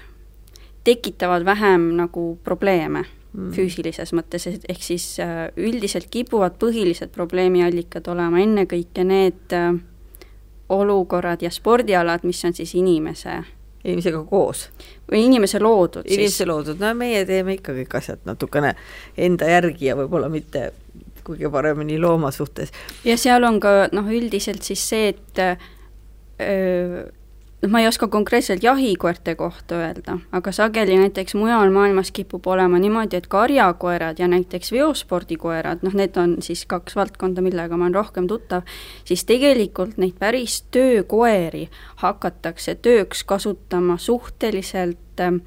tekitavad 0.87 1.45
vähem 1.45 1.91
nagu 1.99 2.39
probleeme 2.45 3.05
mm. 3.05 3.51
füüsilises 3.57 4.15
mõttes, 4.17 4.47
ehk 4.49 4.83
siis 4.83 5.11
äh, 5.23 5.49
üldiselt 5.57 6.09
kipuvad 6.11 6.57
põhilised 6.63 7.13
probleemiallikad 7.15 8.09
olema 8.09 8.41
ennekõike 8.43 9.05
need 9.05 9.57
äh, 9.57 9.75
olukorrad 10.73 11.43
ja 11.45 11.53
spordialad, 11.53 12.25
mis 12.29 12.45
on 12.45 12.57
siis 12.57 12.75
inimese 12.79 13.43
inimesega 13.85 14.25
koos. 14.29 14.69
või 15.09 15.25
inimese 15.25 15.61
loodud 15.61 16.05
siis. 16.07 16.19
inimese 16.19 16.47
loodud, 16.47 16.81
no 16.81 16.93
meie 16.95 17.25
teeme 17.27 17.55
ikka 17.57 17.73
kõik 17.77 17.95
asjad 18.01 18.25
natukene 18.29 18.75
enda 19.17 19.49
järgi 19.49 19.91
ja 19.91 19.97
võib-olla 19.97 20.29
mitte 20.29 20.73
kõige 21.25 21.51
paremini 21.53 21.99
looma 22.01 22.31
suhtes. 22.31 22.73
ja 23.05 23.17
seal 23.17 23.45
on 23.45 23.61
ka 23.61 23.89
noh, 23.93 24.11
üldiselt 24.13 24.63
siis 24.63 24.83
see, 24.89 25.15
et 25.15 25.43
öö, 26.41 27.07
noh, 27.63 27.71
ma 27.71 27.81
ei 27.81 27.89
oska 27.89 28.09
konkreetselt 28.09 28.63
jahikoerte 28.63 29.35
kohta 29.35 29.75
öelda, 29.83 30.19
aga 30.33 30.53
sageli 30.53 30.99
näiteks 30.99 31.35
mujal 31.35 31.71
maailmas 31.75 32.11
kipub 32.15 32.47
olema 32.47 32.79
niimoodi, 32.79 33.19
et 33.19 33.27
karjakoerad 33.27 34.19
ja 34.19 34.29
näiteks 34.29 34.73
veospordikoerad, 34.73 35.83
noh, 35.83 35.95
need 35.99 36.17
on 36.17 36.37
siis 36.45 36.65
kaks 36.67 36.97
valdkonda, 36.97 37.43
millega 37.43 37.77
ma 37.77 37.89
olen 37.89 37.99
rohkem 37.99 38.29
tuttav, 38.31 38.67
siis 39.05 39.25
tegelikult 39.29 39.99
neid 39.99 40.19
päris 40.19 40.63
töökoeri 40.71 41.69
hakatakse 42.05 42.75
tööks 42.75 43.25
kasutama 43.25 43.99
suhteliselt 43.99 45.21
äh, 45.21 45.41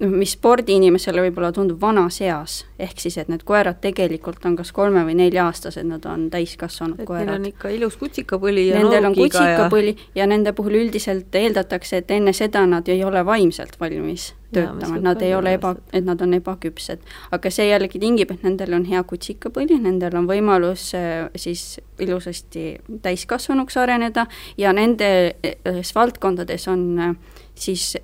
noh, 0.00 0.10
mis 0.10 0.34
spordiinimesele 0.34 1.22
võib-olla 1.28 1.50
tundub 1.54 1.80
vanas 1.80 2.20
eas, 2.24 2.60
ehk 2.80 3.00
siis, 3.00 3.16
et 3.20 3.30
need 3.30 3.44
koerad 3.46 3.80
tegelikult 3.82 4.44
on 4.48 4.56
kas 4.58 4.72
kolme- 4.74 5.04
või 5.06 5.16
nelja-aastased, 5.18 5.86
nad 5.88 6.06
on 6.10 6.28
täiskasvanud 6.32 7.00
et 7.00 7.08
koerad. 7.08 7.30
neil 7.30 7.40
on 7.40 7.50
ikka 7.52 7.72
ilus 7.74 7.98
kutsikapõli 8.00 8.68
ja 8.68 8.80
Nendel 8.80 9.10
on 9.10 9.18
kutsikapõli 9.18 9.94
ja... 9.96 10.22
ja 10.22 10.30
nende 10.30 10.54
puhul 10.56 10.80
üldiselt 10.82 11.34
eeldatakse, 11.34 12.02
et 12.02 12.10
enne 12.14 12.34
seda 12.36 12.64
nad 12.66 12.88
ei 12.88 13.04
ole 13.04 13.24
vaimselt 13.26 13.78
valmis 13.80 14.32
töötama, 14.54 14.98
nad 15.02 15.22
ei 15.22 15.34
ole 15.34 15.56
eba, 15.58 15.74
et 15.92 16.04
nad 16.04 16.20
on 16.22 16.34
ebaküpsed. 16.36 17.02
aga 17.34 17.50
see 17.50 17.68
jällegi 17.68 17.98
tingib, 18.02 18.30
et 18.30 18.42
nendel 18.46 18.74
on 18.76 18.84
hea 18.86 19.02
kutsikapõli, 19.02 19.78
nendel 19.82 20.16
on 20.18 20.28
võimalus 20.30 20.90
äh, 20.98 21.28
siis 21.36 21.80
ilusasti 22.02 22.78
täiskasvanuks 23.02 23.76
areneda 23.76 24.26
ja 24.58 24.72
nendes 24.72 25.94
valdkondades 25.94 26.68
on 26.68 26.84
äh, 26.98 27.16
siis 27.54 27.94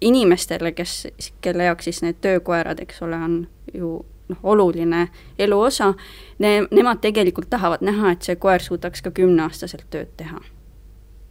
inimestele, 0.00 0.72
kes, 0.72 1.06
kelle 1.40 1.64
jaoks 1.64 1.84
siis 1.84 2.02
need 2.02 2.20
töökoerad, 2.20 2.80
eks 2.80 3.02
ole, 3.02 3.16
on 3.16 3.48
ju 3.74 3.92
noh, 4.28 4.38
oluline 4.42 5.08
elu 5.38 5.60
osa, 5.60 5.94
ne-, 6.38 6.66
nemad 6.70 7.00
tegelikult 7.02 7.50
tahavad 7.50 7.82
näha, 7.84 8.12
et 8.12 8.22
see 8.22 8.36
koer 8.36 8.62
suudaks 8.62 9.02
ka 9.02 9.10
kümneaastaselt 9.10 9.86
tööd 9.90 10.14
teha. 10.16 10.40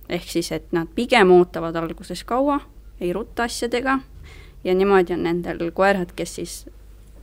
ehk 0.10 0.30
siis, 0.30 0.52
et 0.52 0.72
nad 0.72 0.88
pigem 0.96 1.32
ootavad 1.32 1.76
alguses 1.76 2.24
kaua, 2.24 2.60
ei 3.00 3.14
rutta 3.14 3.44
asjadega 3.44 4.00
ja 4.64 4.76
niimoodi 4.76 5.14
on 5.14 5.24
nendel 5.24 5.72
koerad, 5.72 6.16
kes 6.16 6.36
siis 6.36 6.54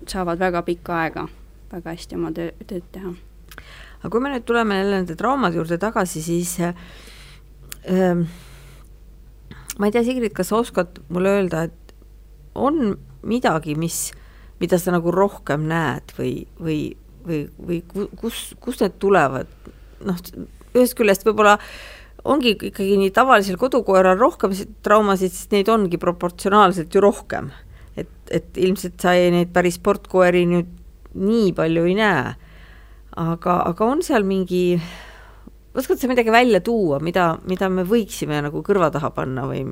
saavad 0.09 0.39
väga 0.39 0.63
pikka 0.63 1.01
aega 1.01 1.29
väga 1.75 1.95
hästi 1.95 2.19
oma 2.19 2.33
töö, 2.35 2.53
tööd 2.69 2.87
teha. 2.95 3.13
aga 4.03 4.11
kui 4.13 4.23
me 4.23 4.33
nüüd 4.35 4.47
tuleme 4.47 4.79
jälle 4.79 5.01
nende 5.01 5.17
traumade 5.19 5.59
juurde 5.59 5.79
tagasi, 5.81 6.23
siis 6.23 6.57
äh, 6.61 6.75
ma 9.79 9.89
ei 9.89 9.95
tea, 9.95 10.05
Sigrid, 10.07 10.35
kas 10.37 10.53
sa 10.53 10.61
oskad 10.61 11.01
mulle 11.13 11.33
öelda, 11.39 11.65
et 11.69 11.95
on 12.55 12.95
midagi, 13.27 13.75
mis, 13.79 14.13
mida 14.61 14.79
sa 14.79 14.95
nagu 14.95 15.13
rohkem 15.15 15.67
näed 15.71 16.15
või, 16.19 16.35
või, 16.61 16.79
või, 17.27 17.41
või 17.59 17.81
kus, 18.21 18.53
kust 18.63 18.85
need 18.85 18.99
tulevad? 19.03 19.51
noh, 20.05 20.19
ühest 20.75 20.97
küljest 20.99 21.23
võib-olla 21.25 21.57
ongi 22.29 22.55
ikkagi 22.57 22.97
nii 23.01 23.13
tavalisel 23.15 23.57
kodukoeral 23.61 24.19
rohkem 24.21 24.53
traumasid, 24.85 25.33
sest 25.33 25.55
neid 25.55 25.71
ongi 25.73 26.01
proportsionaalselt 26.01 26.95
ju 26.95 27.03
rohkem. 27.05 27.51
et, 27.97 28.11
et 28.31 28.59
ilmselt 28.59 29.01
sa 29.01 29.15
ei, 29.17 29.31
neid 29.33 29.53
päris 29.55 29.79
sportkoeri 29.79 30.45
nüüd 30.51 30.71
nii 31.15 31.53
palju 31.57 31.87
ei 31.89 31.97
näe. 31.99 32.35
aga, 33.17 33.61
aga 33.71 33.87
on 33.87 34.03
seal 34.03 34.27
mingi 34.27 34.81
oskad 35.75 35.99
sa 35.99 36.11
midagi 36.11 36.33
välja 36.33 36.61
tuua, 36.65 37.01
mida, 37.03 37.35
mida 37.49 37.69
me 37.69 37.85
võiksime 37.89 38.43
nagu 38.47 38.63
kõrva 38.67 38.91
taha 38.95 39.11
panna 39.15 39.49
või 39.51 39.65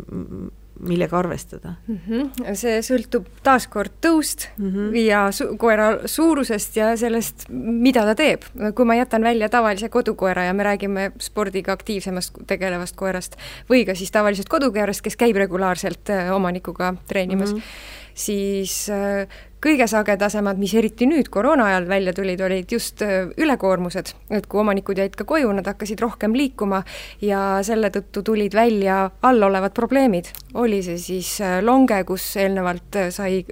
millega 0.82 1.18
arvestada 1.18 1.74
mm? 1.86 1.98
-hmm. 2.06 2.54
see 2.58 2.80
sõltub 2.82 3.28
taaskord 3.44 3.92
tõust 4.02 4.48
mm 4.56 4.70
-hmm. 4.70 4.96
ja 5.04 5.20
su 5.32 5.52
koera 5.58 6.08
suurusest 6.08 6.76
ja 6.76 6.96
sellest, 6.96 7.46
mida 7.48 8.04
ta 8.08 8.14
teeb. 8.14 8.42
kui 8.74 8.84
ma 8.84 8.94
jätan 8.94 9.22
välja 9.22 9.48
tavalise 9.48 9.88
kodukoera 9.88 10.44
ja 10.44 10.54
me 10.54 10.62
räägime 10.62 11.12
spordiga 11.18 11.72
aktiivsemast 11.72 12.38
tegelevast 12.46 12.96
koerast 12.96 13.36
või 13.70 13.86
ka 13.86 13.94
siis 13.94 14.10
tavalisest 14.10 14.48
kodukoerast, 14.48 15.02
kes 15.02 15.16
käib 15.16 15.36
regulaarselt 15.36 16.10
äh, 16.10 16.34
omanikuga 16.34 16.94
treenimas 17.06 17.52
mm, 17.52 17.58
-hmm 17.58 18.00
siis 18.14 18.90
äh, 18.90 19.28
kõige 19.62 19.86
sagedasemad, 19.90 20.58
mis 20.58 20.74
eriti 20.74 21.06
nüüd 21.06 21.28
koroona 21.32 21.68
ajal 21.70 21.86
välja 21.90 22.14
tulid, 22.16 22.40
olid 22.42 22.72
just 22.74 23.02
äh, 23.06 23.30
ülekoormused, 23.38 24.12
et 24.34 24.48
kui 24.50 24.62
omanikud 24.62 24.98
jäid 24.98 25.14
ka 25.18 25.26
koju, 25.28 25.52
nad 25.54 25.68
hakkasid 25.70 26.02
rohkem 26.02 26.34
liikuma 26.36 26.82
ja 27.22 27.60
selle 27.66 27.92
tõttu 27.94 28.24
tulid 28.26 28.56
välja 28.58 29.04
allolevad 29.22 29.74
probleemid. 29.76 30.32
oli 30.54 30.82
see 30.82 30.98
siis 30.98 31.30
äh, 31.40 31.60
longe, 31.62 32.02
kus 32.04 32.26
eelnevalt 32.36 32.98
sai 33.14 33.44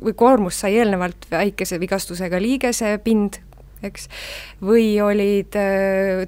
või 0.00 0.16
koormus 0.16 0.62
sai 0.64 0.78
eelnevalt 0.80 1.28
väikese 1.30 1.80
vigastusega 1.80 2.40
liigesepind, 2.40 3.40
eks, 3.84 4.08
või 4.64 4.96
olid 5.00 5.56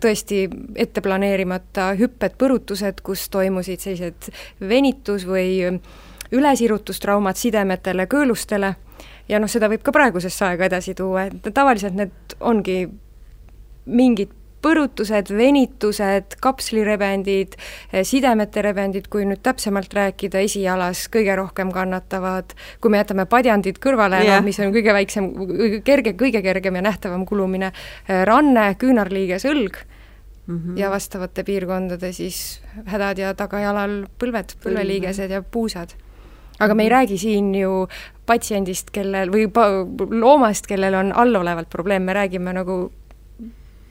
tõesti 0.00 0.44
ette 0.76 1.02
planeerimata 1.04 1.92
hüpped, 1.98 2.38
põrutused, 2.40 3.02
kus 3.04 3.26
toimusid 3.32 3.80
sellised 3.80 4.30
venitus 4.60 5.26
või 5.28 5.80
ülesirutustraumad 6.32 7.36
sidemetele, 7.36 8.08
kõõlustele 8.08 8.72
ja 9.28 9.40
noh, 9.42 9.50
seda 9.50 9.70
võib 9.72 9.82
ka 9.82 9.94
praegusesse 9.94 10.44
aega 10.44 10.68
edasi 10.70 10.94
tuua, 10.98 11.26
et 11.30 11.50
tavaliselt 11.54 11.98
need 11.98 12.36
ongi 12.40 12.86
mingid 13.86 14.32
põrutused, 14.62 15.32
venitused, 15.34 16.36
kapslirebendid, 16.42 17.56
sidemete 18.06 18.62
rebendid, 18.62 19.08
kui 19.12 19.24
nüüd 19.26 19.42
täpsemalt 19.44 19.94
rääkida, 19.96 20.42
esijalas 20.46 21.08
kõige 21.12 21.34
rohkem 21.38 21.72
kannatavad, 21.74 22.54
kui 22.82 22.92
me 22.92 23.00
jätame 23.02 23.26
padjandid 23.30 23.80
kõrvale 23.82 24.22
yeah., 24.22 24.38
no 24.38 24.46
mis 24.46 24.60
on 24.62 24.70
kõige 24.74 24.94
väiksem, 24.94 25.32
kerge, 25.86 26.14
kõige 26.18 26.44
kergem 26.44 26.78
ja 26.78 26.84
nähtavam 26.86 27.26
kulumine, 27.26 27.72
ranne, 28.30 28.68
küünarliiges, 28.78 29.48
õlg 29.50 29.82
mm 30.46 30.58
-hmm. 30.58 30.78
ja 30.78 30.90
vastavate 30.90 31.44
piirkondade 31.44 32.12
siis 32.12 32.62
hädad 32.86 33.18
ja 33.18 33.34
tagajalal 33.34 34.04
põlved, 34.18 34.56
põlveliigesed 34.62 35.30
ja 35.30 35.42
puusad 35.42 35.96
aga 36.62 36.74
me 36.78 36.86
ei 36.86 36.92
räägi 36.92 37.18
siin 37.18 37.54
ju 37.58 37.86
patsiendist, 38.26 38.90
kellel 38.94 39.32
või 39.34 39.48
loomast, 40.22 40.68
kellel 40.70 40.94
on 40.94 41.12
allolevalt 41.18 41.70
probleem, 41.72 42.06
me 42.06 42.14
räägime 42.16 42.54
nagu 42.54 42.84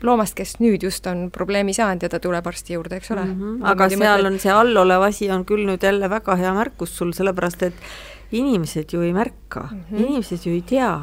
loomast, 0.03 0.35
kes 0.37 0.55
nüüd 0.61 0.83
just 0.85 1.05
on 1.09 1.27
probleemi 1.33 1.75
saanud 1.77 2.03
ja 2.05 2.09
ta 2.09 2.19
tuleb 2.21 2.47
arsti 2.47 2.75
juurde, 2.77 2.97
eks 2.97 3.11
ole 3.13 3.25
mm. 3.25 3.39
-hmm. 3.39 3.69
aga 3.71 3.89
seal 3.89 4.01
mõtled... 4.01 4.31
on 4.31 4.39
see 4.39 4.53
allolev 4.55 5.07
asi 5.07 5.29
on 5.31 5.45
küll 5.45 5.67
nüüd 5.67 5.83
jälle 5.83 6.09
väga 6.09 6.35
hea 6.39 6.53
märkus 6.57 6.95
sul, 6.97 7.13
sellepärast 7.13 7.63
et 7.69 7.73
inimesed 8.31 8.93
ju 8.93 9.01
ei 9.01 9.13
märka 9.13 9.67
mm, 9.71 9.83
-hmm. 9.91 10.05
inimesed 10.05 10.45
ju 10.45 10.53
ei 10.53 10.61
tea. 10.61 10.93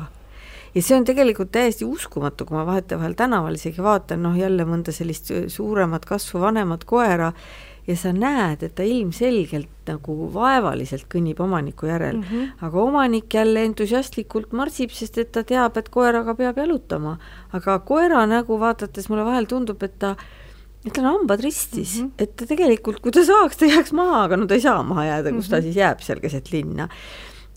ja 0.75 0.83
see 0.83 0.97
on 0.97 1.05
tegelikult 1.05 1.53
täiesti 1.53 1.85
uskumatu, 1.85 2.45
kui 2.45 2.57
ma 2.57 2.67
vahetevahel 2.67 3.15
tänaval 3.15 3.55
isegi 3.55 3.83
vaatan, 3.83 4.23
noh 4.23 4.37
jälle 4.39 4.65
mõnda 4.65 4.93
sellist 4.93 5.31
suuremat 5.47 6.05
kasvu 6.05 6.41
vanemat 6.41 6.85
koera 6.85 7.33
ja 7.89 7.97
sa 7.97 8.13
näed, 8.13 8.63
et 8.67 8.75
ta 8.77 8.85
ilmselgelt 8.85 9.89
nagu 9.89 10.29
vaevaliselt 10.35 11.07
kõnnib 11.13 11.39
omaniku 11.41 11.89
järel 11.89 12.19
mm, 12.19 12.27
-hmm. 12.29 12.51
aga 12.67 12.83
omanik 12.83 13.35
jälle 13.35 13.65
entusiastlikult 13.65 14.53
marssib, 14.53 14.93
sest 14.93 15.17
et 15.19 15.33
ta 15.33 15.43
teab, 15.45 15.77
et 15.81 15.89
koeraga 15.89 16.35
peab 16.35 16.61
jalutama. 16.61 17.19
aga 17.53 17.79
koera 17.79 18.27
nägu 18.27 18.61
vaadates 18.61 19.09
mulle 19.09 19.25
vahel 19.25 19.47
tundub, 19.47 19.83
et 19.83 19.99
ta 19.99 20.17
et 20.85 20.93
tal 20.93 21.07
on 21.07 21.19
hambad 21.21 21.41
ristis 21.41 22.01
mm, 22.01 22.07
-hmm. 22.07 22.23
et 22.23 22.37
ta 22.37 22.47
tegelikult, 22.47 23.01
kui 23.01 23.13
ta 23.13 23.25
saaks, 23.25 23.57
ta 23.57 23.67
jääks 23.67 23.93
maha, 23.93 24.23
aga 24.25 24.37
no 24.37 24.47
ta 24.47 24.55
ei 24.55 24.61
saa 24.61 24.83
maha 24.83 25.05
jääda, 25.05 25.33
kus 25.33 25.35
mm 25.35 25.41
-hmm. 25.41 25.51
ta 25.51 25.57
mhm. 25.57 25.65
siis 25.65 25.77
jääb 25.77 26.01
seal 26.01 26.21
keset 26.21 26.53
linna. 26.53 26.89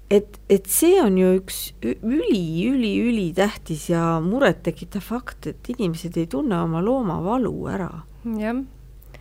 et, 0.10 0.39
et 0.50 0.65
see 0.65 1.02
on 1.02 1.17
ju 1.17 1.39
üks 1.39 1.74
üli, 1.84 2.67
üli, 2.72 3.00
ülitähtis 3.10 3.89
ja 3.89 4.22
murettekitav 4.24 5.02
fakt, 5.02 5.48
et 5.48 5.70
inimesed 5.70 6.17
ei 6.17 6.28
tunne 6.28 6.62
oma 6.62 6.82
looma 6.82 7.24
valu 7.24 7.67
ära. 7.67 7.91
jah 8.38 8.56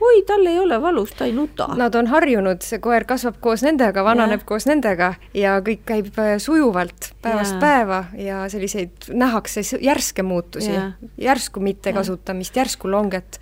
oi, 0.01 0.23
tal 0.27 0.47
ei 0.47 0.59
ole 0.59 0.81
valus, 0.83 1.13
ta 1.17 1.25
ei 1.29 1.33
nuta. 1.33 1.69
Nad 1.77 1.95
on 1.95 2.09
harjunud, 2.11 2.63
see 2.65 2.81
koer 2.83 3.05
kasvab 3.09 3.39
koos 3.41 3.65
nendega, 3.67 4.05
vananeb 4.05 4.43
ja. 4.45 4.49
koos 4.49 4.67
nendega 4.71 5.13
ja 5.37 5.59
kõik 5.65 5.85
käib 5.89 6.11
äh, 6.19 6.35
sujuvalt 6.43 7.13
päevast 7.23 7.57
ja. 7.57 7.61
päeva 7.61 8.01
ja 8.19 8.43
selliseid 8.53 9.11
nähakse 9.13 9.65
järske 9.81 10.23
muutusi, 10.23 10.73
järsku 11.21 11.61
mittekasutamist, 11.61 12.57
järsku 12.57 12.91
longet, 12.91 13.41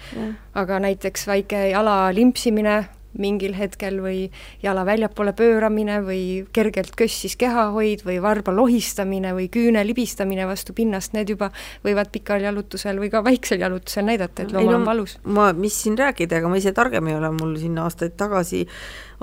aga 0.55 0.81
näiteks 0.83 1.27
väike 1.31 1.69
jala 1.71 2.09
limpsimine 2.15 2.85
mingil 3.19 3.55
hetkel 3.57 3.99
või 4.05 4.29
jala 4.63 4.85
väljapoole 4.87 5.33
pööramine 5.37 6.01
või 6.05 6.23
kergelt 6.55 6.95
kössis 6.99 7.37
kehahoid 7.41 8.05
või 8.07 8.19
varba 8.23 8.53
lohistamine 8.55 9.33
või 9.37 9.49
küüne 9.53 9.85
libistamine 9.87 10.47
vastu 10.49 10.77
pinnast, 10.77 11.15
need 11.17 11.33
juba 11.33 11.51
võivad 11.87 12.13
pikal 12.15 12.45
jalutusel 12.45 13.01
või 13.01 13.11
ka 13.13 13.23
väiksel 13.25 13.65
jalutusel 13.65 14.07
näidata, 14.09 14.45
et 14.45 14.53
loomal 14.53 14.77
no, 14.77 14.83
on 14.83 14.87
valus. 14.91 15.17
ma, 15.25 15.51
mis 15.57 15.81
siin 15.83 15.99
rääkida, 15.99 16.43
ega 16.43 16.53
ma 16.53 16.61
ise 16.61 16.75
targem 16.77 17.09
ei 17.09 17.17
ole, 17.19 17.33
mul 17.39 17.57
siin 17.61 17.79
aastaid 17.81 18.17
tagasi 18.21 18.67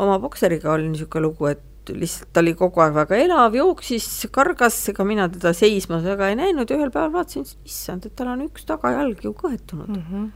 oma 0.01 0.17
bokseriga 0.23 0.73
oli 0.73 0.89
niisugune 0.89 1.27
lugu, 1.27 1.51
et 1.53 1.93
lihtsalt 1.93 2.31
ta 2.33 2.41
oli 2.41 2.55
kogu 2.57 2.81
aeg 2.81 2.95
väga 2.95 3.19
elav, 3.21 3.53
jooksis, 3.55 4.07
kargas, 4.33 4.79
ega 4.89 5.05
mina 5.05 5.27
teda 5.29 5.53
seismas 5.53 6.01
väga 6.05 6.31
ei 6.31 6.39
näinud 6.39 6.71
ja 6.71 6.79
ühel 6.79 6.89
päeval 6.93 7.13
vaatasin, 7.19 7.45
issand, 7.67 8.09
et 8.09 8.15
tal 8.17 8.33
on 8.33 8.41
üks 8.47 8.65
tagajalg 8.65 9.21
ju 9.23 9.35
kõetunud 9.37 9.93
mm. 9.93 10.01
-hmm 10.09 10.33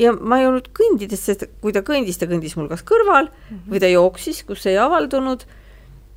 ja 0.00 0.12
ma 0.16 0.40
ei 0.40 0.48
olnud 0.48 0.70
kõndides, 0.76 1.22
sest 1.28 1.46
kui 1.62 1.74
ta 1.76 1.84
kõndis, 1.86 2.18
ta 2.20 2.28
kõndis 2.30 2.56
mul 2.58 2.70
kas 2.70 2.84
kõrval 2.86 3.28
mm 3.28 3.56
-hmm. 3.56 3.70
või 3.72 3.80
ta 3.82 3.90
jooksis, 3.92 4.42
kus 4.48 4.66
ei 4.66 4.78
avaldunud. 4.78 5.44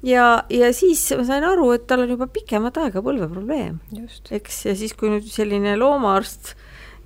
ja, 0.03 0.43
ja 0.49 0.73
siis 0.73 1.03
ma 1.17 1.23
sain 1.23 1.43
aru, 1.43 1.71
et 1.71 1.87
tal 1.87 2.03
on 2.03 2.09
juba 2.09 2.27
pikemat 2.27 2.77
aega 2.77 3.01
põlveprobleem. 3.01 3.79
eks, 4.31 4.65
ja 4.65 4.75
siis, 4.75 4.93
kui 4.93 5.09
nüüd 5.09 5.27
selline 5.27 5.77
loomaarst 5.77 6.55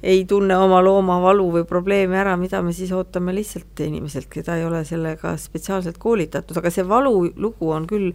ei 0.04 0.26
tunne 0.26 0.58
oma 0.58 0.82
looma 0.84 1.18
valu 1.22 1.48
või 1.52 1.66
probleemi 1.66 2.18
ära, 2.18 2.36
mida 2.38 2.62
me 2.62 2.74
siis 2.74 2.92
ootame 2.94 3.34
lihtsalt 3.34 3.80
inimeselt, 3.80 4.30
keda 4.30 4.58
ei 4.58 4.66
ole 4.66 4.84
sellega 4.86 5.38
spetsiaalselt 5.38 5.98
koolitatud, 5.98 6.58
aga 6.58 6.70
see 6.70 6.86
valulugu 6.88 7.72
on 7.74 7.88
küll 7.88 8.14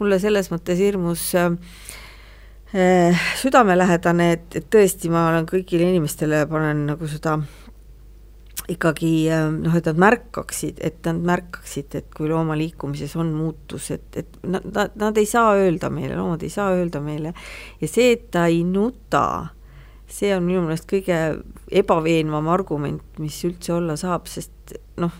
mulle 0.00 0.18
selles 0.18 0.50
mõttes 0.50 0.78
hirmus 0.78 1.34
äh, 1.38 1.54
südamelähedane, 3.42 4.32
et, 4.32 4.56
et 4.56 4.66
tõesti, 4.70 5.10
ma 5.10 5.28
olen 5.30 5.46
kõigile 5.46 5.86
inimestele, 5.90 6.46
panen 6.50 6.86
nagu 6.90 7.06
seda 7.10 7.38
ikkagi 8.70 9.12
noh, 9.56 9.74
et 9.76 9.86
nad 9.88 9.98
märkaksid, 9.98 10.80
et 10.84 11.00
nad 11.06 11.22
märkaksid, 11.26 11.94
et 11.98 12.10
kui 12.14 12.28
looma 12.30 12.56
liikumises 12.58 13.16
on 13.18 13.32
muutus, 13.34 13.90
et, 13.94 14.06
et 14.20 14.36
nad, 14.44 14.66
nad, 14.74 14.94
nad 15.00 15.18
ei 15.18 15.26
saa 15.26 15.54
öelda 15.58 15.90
meile, 15.92 16.14
loomad 16.18 16.44
ei 16.46 16.52
saa 16.52 16.70
öelda 16.76 17.02
meile. 17.02 17.34
Ja 17.80 17.90
see, 17.90 18.12
et 18.14 18.28
ta 18.34 18.46
ei 18.50 18.62
nuta, 18.66 19.24
see 20.10 20.30
on 20.36 20.46
minu 20.46 20.62
meelest 20.66 20.86
kõige 20.90 21.18
ebaveenvam 21.82 22.50
argument, 22.52 23.18
mis 23.22 23.38
üldse 23.48 23.74
olla 23.78 23.98
saab, 24.00 24.30
sest 24.30 24.76
noh, 25.00 25.14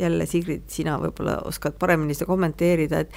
jälle 0.00 0.26
Sigrid, 0.26 0.64
sina 0.72 0.96
võib-olla 1.00 1.38
oskad 1.48 1.76
paremini 1.78 2.14
seda 2.16 2.28
kommenteerida, 2.30 3.02
et 3.02 3.12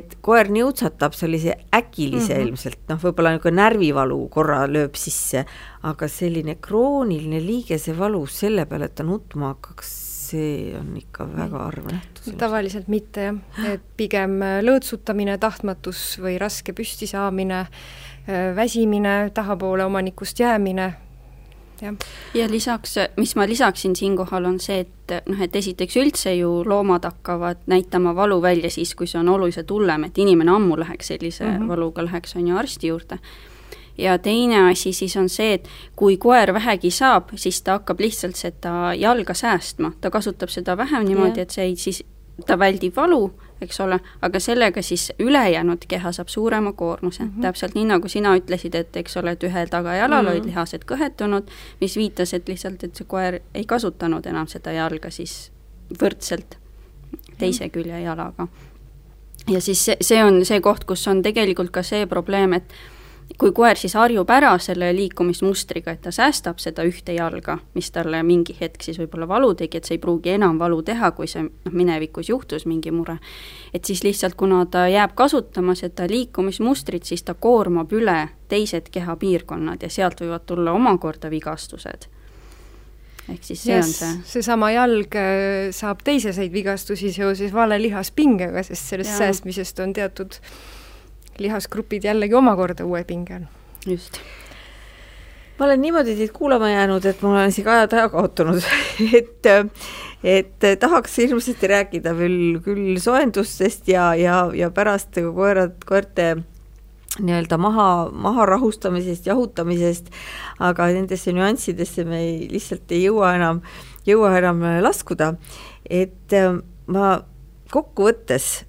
et 0.00 0.16
koer 0.20 0.50
niutsatab 0.52 1.16
sellise 1.16 1.56
äkilise 1.74 2.34
mm 2.34 2.40
-hmm. 2.40 2.48
ilmselt, 2.48 2.80
noh, 2.88 3.00
võib-olla 3.02 3.34
niisugune 3.34 3.62
närvivalu 3.62 4.20
korra 4.28 4.66
lööb 4.66 4.94
sisse, 4.94 5.44
aga 5.82 6.08
selline 6.08 6.54
krooniline 6.60 7.40
liigesevalu 7.46 8.26
selle 8.26 8.66
peale, 8.66 8.84
et 8.84 8.94
ta 8.94 9.02
nutma 9.02 9.54
hakkaks, 9.54 9.88
see 10.30 10.76
on 10.78 10.96
ikka 10.96 11.26
väga 11.36 11.58
harv 11.58 11.90
nähtus. 11.90 12.34
tavaliselt 12.38 12.88
mitte 12.88 13.20
jah, 13.20 13.36
et 13.72 13.82
pigem 13.96 14.40
lõõtsutamine, 14.62 15.38
tahtmatus 15.38 16.18
või 16.22 16.38
raske 16.38 16.72
püstisaamine 16.72 17.66
Äh, 18.28 18.56
väsimine, 18.56 19.30
tahapoole 19.34 19.84
omanikust 19.84 20.40
jäämine, 20.40 20.92
jah. 21.82 21.94
ja 22.34 22.48
lisaks, 22.50 22.96
mis 23.16 23.36
ma 23.36 23.46
lisaksin 23.48 23.96
siinkohal, 23.96 24.44
on 24.44 24.60
see, 24.60 24.80
et 24.84 25.14
noh, 25.28 25.40
et 25.42 25.56
esiteks 25.56 25.96
üldse 25.96 26.34
ju 26.34 26.50
loomad 26.66 27.04
hakkavad 27.04 27.62
näitama 27.66 28.14
valu 28.16 28.40
välja 28.42 28.70
siis, 28.70 28.94
kui 28.94 29.06
see 29.10 29.20
on 29.20 29.28
oluliselt 29.28 29.70
hullem, 29.70 30.04
et 30.04 30.18
inimene 30.18 30.54
ammu 30.54 30.78
läheks 30.80 31.14
sellise 31.14 31.44
mm 31.44 31.56
-hmm. 31.56 31.68
valuga, 31.68 32.04
läheks 32.04 32.36
on 32.36 32.48
ju 32.48 32.56
arsti 32.56 32.86
juurde 32.86 33.18
ja 33.98 34.18
teine 34.18 34.70
asi 34.70 34.92
siis 34.92 35.16
on 35.16 35.28
see, 35.28 35.52
et 35.54 35.68
kui 35.96 36.16
koer 36.16 36.54
vähegi 36.54 36.90
saab, 36.90 37.34
siis 37.34 37.62
ta 37.62 37.78
hakkab 37.78 38.00
lihtsalt 38.00 38.36
seda 38.36 38.94
jalga 38.98 39.34
säästma, 39.34 39.92
ta 40.00 40.10
kasutab 40.10 40.48
seda 40.48 40.76
vähem 40.76 41.04
niimoodi, 41.04 41.40
et 41.40 41.50
see 41.50 41.64
ei 41.64 41.76
siis, 41.76 42.02
ta 42.46 42.58
väldib 42.58 42.96
valu, 42.96 43.30
eks 43.60 43.80
ole, 43.80 44.00
aga 44.22 44.40
sellega 44.40 44.82
siis 44.82 45.12
ülejäänud 45.18 45.84
keha 45.88 46.12
saab 46.12 46.28
suurema 46.28 46.72
koormuse 46.72 47.24
mm, 47.24 47.30
-hmm. 47.30 47.42
täpselt 47.42 47.74
nii, 47.74 47.84
nagu 47.84 48.08
sina 48.08 48.36
ütlesid, 48.36 48.74
et 48.74 48.96
eks 48.96 49.16
ole, 49.16 49.30
et 49.30 49.44
ühel 49.44 49.68
tagajalal 49.68 50.22
mm 50.22 50.28
-hmm. 50.28 50.32
olid 50.32 50.44
lihased 50.44 50.84
kõhetunud, 50.84 51.50
mis 51.80 51.96
viitas, 51.96 52.34
et 52.34 52.48
lihtsalt, 52.48 52.84
et 52.84 52.96
see 52.96 53.06
koer 53.06 53.40
ei 53.54 53.64
kasutanud 53.64 54.26
enam 54.26 54.46
seda 54.46 54.72
jalga 54.72 55.10
siis 55.10 55.52
võrdselt 56.02 56.56
teise 57.38 57.64
mhm. 57.64 57.72
külje 57.72 58.00
jalaga. 58.00 58.48
ja 59.48 59.60
siis 59.60 59.84
see, 59.84 59.96
see 60.00 60.24
on 60.24 60.44
see 60.44 60.60
koht, 60.60 60.84
kus 60.84 61.08
on 61.08 61.22
tegelikult 61.22 61.70
ka 61.70 61.82
see 61.82 62.06
probleem, 62.06 62.52
et 62.52 62.74
kui 63.38 63.52
koer 63.52 63.78
siis 63.78 63.94
harjub 63.94 64.30
ära 64.30 64.52
selle 64.62 64.90
liikumismustriga, 64.96 65.94
et 65.94 66.02
ta 66.04 66.12
säästab 66.14 66.60
seda 66.62 66.84
ühte 66.88 67.14
jalga, 67.16 67.58
mis 67.74 67.90
talle 67.94 68.22
mingi 68.26 68.56
hetk 68.60 68.82
siis 68.84 68.98
võib-olla 69.00 69.28
valu 69.28 69.52
tegi, 69.54 69.78
et 69.78 69.88
see 69.88 69.98
ei 69.98 70.02
pruugi 70.02 70.34
enam 70.34 70.58
valu 70.60 70.82
teha, 70.86 71.12
kui 71.16 71.28
see 71.30 71.44
noh, 71.46 71.72
minevikus 71.72 72.30
juhtus 72.32 72.66
mingi 72.66 72.92
mure, 72.94 73.18
et 73.74 73.84
siis 73.84 74.04
lihtsalt, 74.04 74.36
kuna 74.40 74.64
ta 74.66 74.86
jääb 74.90 75.14
kasutama 75.18 75.76
seda 75.78 76.08
liikumismustrit, 76.10 77.08
siis 77.08 77.22
ta 77.26 77.34
koormab 77.34 77.92
üle 77.96 78.18
teised 78.50 78.90
kehapiirkonnad 78.90 79.82
ja 79.82 79.92
sealt 79.92 80.20
võivad 80.24 80.46
tulla 80.48 80.74
omakorda 80.76 81.30
vigastused 81.30 82.10
ehk 83.30 83.46
siis 83.46 83.62
see 83.62 83.76
yes, 83.76 83.86
on 83.86 83.94
see. 83.94 84.18
seesama 84.34 84.72
jalg 84.74 85.14
äh, 85.18 85.70
saab 85.76 86.02
teiseseid 86.06 86.52
vigastusi 86.52 87.12
seoses 87.14 87.54
vale 87.54 87.78
lihaspingega, 87.82 88.64
sest 88.66 88.94
sellest 88.94 89.14
ja. 89.14 89.18
säästmisest 89.24 89.82
on 89.84 89.94
teatud 89.94 90.40
lihasgrupid 91.38 92.04
jällegi 92.04 92.34
omakorda 92.34 92.84
uue 92.84 93.04
pinge 93.04 93.34
all. 93.34 93.48
just. 93.86 94.20
ma 95.58 95.66
olen 95.66 95.80
niimoodi 95.82 96.16
teid 96.16 96.32
kuulama 96.36 96.70
jäänud, 96.70 97.04
et 97.04 97.22
ma 97.22 97.34
olen 97.34 97.52
isegi 97.52 97.68
ajad 97.68 97.96
ära 97.98 98.08
kaotanud 98.12 98.62
et, 99.20 99.50
et 100.24 100.70
tahaks 100.80 101.18
hirmsasti 101.22 101.74
rääkida 101.74 102.14
küll, 102.16 102.60
küll 102.64 102.96
soojendustest 103.00 103.88
ja, 103.88 104.14
ja, 104.14 104.46
ja 104.54 104.70
pärast 104.74 105.20
koerad, 105.34 105.78
koerte 105.86 106.36
nii-öelda 107.18 107.58
maha, 107.58 108.08
maha 108.12 108.46
rahustamisest, 108.46 109.26
jahutamisest, 109.26 110.12
aga 110.62 110.86
nendesse 110.94 111.32
nüanssidesse 111.34 112.04
me 112.08 112.20
ei, 112.22 112.36
lihtsalt 112.52 112.92
ei 112.94 113.02
jõua 113.04 113.34
enam, 113.36 113.60
jõua 114.06 114.36
enam 114.38 114.62
laskuda. 114.80 115.34
et 115.90 116.32
ma 116.86 117.20
kokkuvõttes 117.70 118.64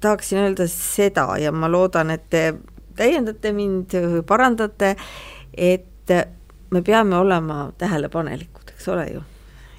tahaksin 0.00 0.38
öelda 0.38 0.66
seda 0.70 1.26
ja 1.40 1.52
ma 1.52 1.70
loodan, 1.70 2.10
et 2.14 2.26
te 2.30 2.54
täiendate 2.96 3.52
mind, 3.52 3.94
parandate, 4.26 4.94
et 5.54 6.12
me 6.70 6.82
peame 6.82 7.16
olema 7.16 7.72
tähelepanelikud, 7.78 8.74
eks 8.74 8.88
ole 8.88 9.06
ju. 9.12 9.22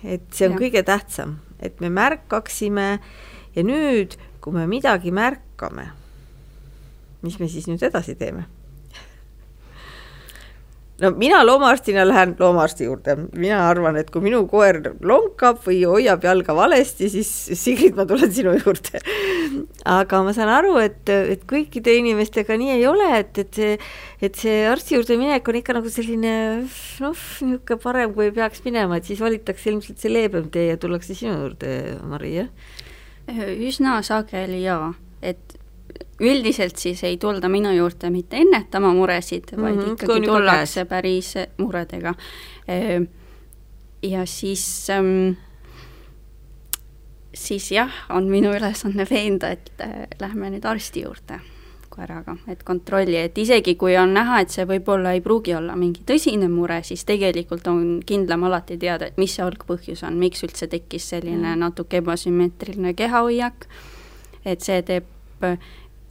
et 0.03 0.26
see 0.34 0.47
on 0.47 0.55
ja. 0.55 0.61
kõige 0.61 0.84
tähtsam, 0.86 1.38
et 1.59 1.80
me 1.82 1.89
märkaksime 1.89 2.88
ja 3.55 3.63
nüüd, 3.66 4.18
kui 4.41 4.53
me 4.53 4.68
midagi 4.70 5.11
märkame, 5.16 5.89
mis 7.26 7.39
me 7.39 7.49
siis 7.49 7.68
nüüd 7.72 7.84
edasi 7.84 8.16
teeme? 8.20 8.45
No 11.01 11.11
mina 11.19 11.41
loomaarstina 11.45 12.05
lähen 12.07 12.35
loomaarsti 12.39 12.87
juurde, 12.87 13.15
mina 13.35 13.59
arvan, 13.67 13.97
et 13.99 14.09
kui 14.13 14.23
minu 14.23 14.43
koer 14.51 14.79
lonkab 15.03 15.59
või 15.65 15.81
hoiab 15.89 16.23
jalga 16.23 16.55
valesti, 16.55 17.09
siis 17.11 17.31
Sigrid, 17.59 17.97
ma 17.97 18.05
tulen 18.07 18.31
sinu 18.35 18.53
juurde. 18.55 19.01
aga 19.97 20.21
ma 20.25 20.33
saan 20.35 20.51
aru, 20.53 20.75
et, 20.83 21.03
et 21.09 21.43
kõikide 21.49 21.97
inimestega 21.99 22.57
nii 22.59 22.77
ei 22.77 22.87
ole, 22.87 23.09
et, 23.19 23.41
et 23.43 23.59
see, 23.59 23.75
et 24.23 24.39
see 24.39 24.63
arsti 24.69 24.97
juurde 24.97 25.19
minek 25.19 25.51
on 25.51 25.59
ikka 25.59 25.75
nagu 25.77 25.91
selline 25.91 26.33
noh, 26.63 27.27
niisugune 27.49 27.81
parem, 27.83 28.15
kui 28.15 28.29
ei 28.29 28.35
peaks 28.35 28.63
minema, 28.67 28.99
et 28.99 29.11
siis 29.11 29.21
valitakse 29.23 29.71
ilmselt 29.73 29.99
see 30.01 30.13
leebem 30.13 30.49
tee 30.53 30.69
ja 30.71 30.79
tullakse 30.79 31.17
sinu 31.17 31.35
juurde, 31.41 31.75
Mari, 32.07 32.37
jah? 32.39 32.73
üsna 33.25 33.99
sageli 34.05 34.61
jaa, 34.61 34.93
et 35.25 35.57
üldiselt 36.19 36.77
siis 36.79 37.03
ei 37.03 37.17
tulda 37.17 37.49
minu 37.51 37.71
juurde 37.75 38.09
mitte 38.09 38.39
ennetama 38.39 38.93
muresid, 38.93 39.51
vaid 39.57 39.75
mm 39.75 39.81
-hmm, 39.81 39.93
ikkagi 39.93 40.27
tullakse 40.27 40.85
päris 40.85 41.33
muredega. 41.57 42.13
ja 44.03 44.25
siis, 44.25 44.87
siis 47.33 47.71
jah, 47.71 47.91
on 48.09 48.23
minu 48.23 48.53
ülesanne 48.53 49.07
veenda, 49.09 49.49
et 49.49 49.71
äh, 49.81 50.07
lähme 50.19 50.49
nüüd 50.49 50.65
arsti 50.65 51.01
juurde 51.01 51.39
koeraga, 51.95 52.35
et 52.47 52.63
kontrolli, 52.63 53.17
et 53.17 53.37
isegi 53.37 53.75
kui 53.75 53.95
on 53.97 54.13
näha, 54.13 54.41
et 54.43 54.49
see 54.53 54.65
võib-olla 54.67 55.13
ei 55.15 55.21
pruugi 55.21 55.55
olla 55.55 55.75
mingi 55.79 56.03
tõsine 56.07 56.49
mure, 56.51 56.81
siis 56.83 57.05
tegelikult 57.05 57.67
on 57.71 58.01
kindlam 58.05 58.43
alati 58.43 58.77
teada, 58.77 59.07
et 59.07 59.17
mis 59.21 59.35
see 59.35 59.45
algpõhjus 59.45 60.03
on, 60.07 60.19
miks 60.19 60.43
üldse 60.43 60.67
tekkis 60.67 61.09
selline 61.09 61.55
natuke 61.55 62.01
ebasümmeetriline 62.03 62.93
kehahoiak, 62.93 63.67
et 64.45 64.61
see 64.61 64.81
teeb 64.81 65.05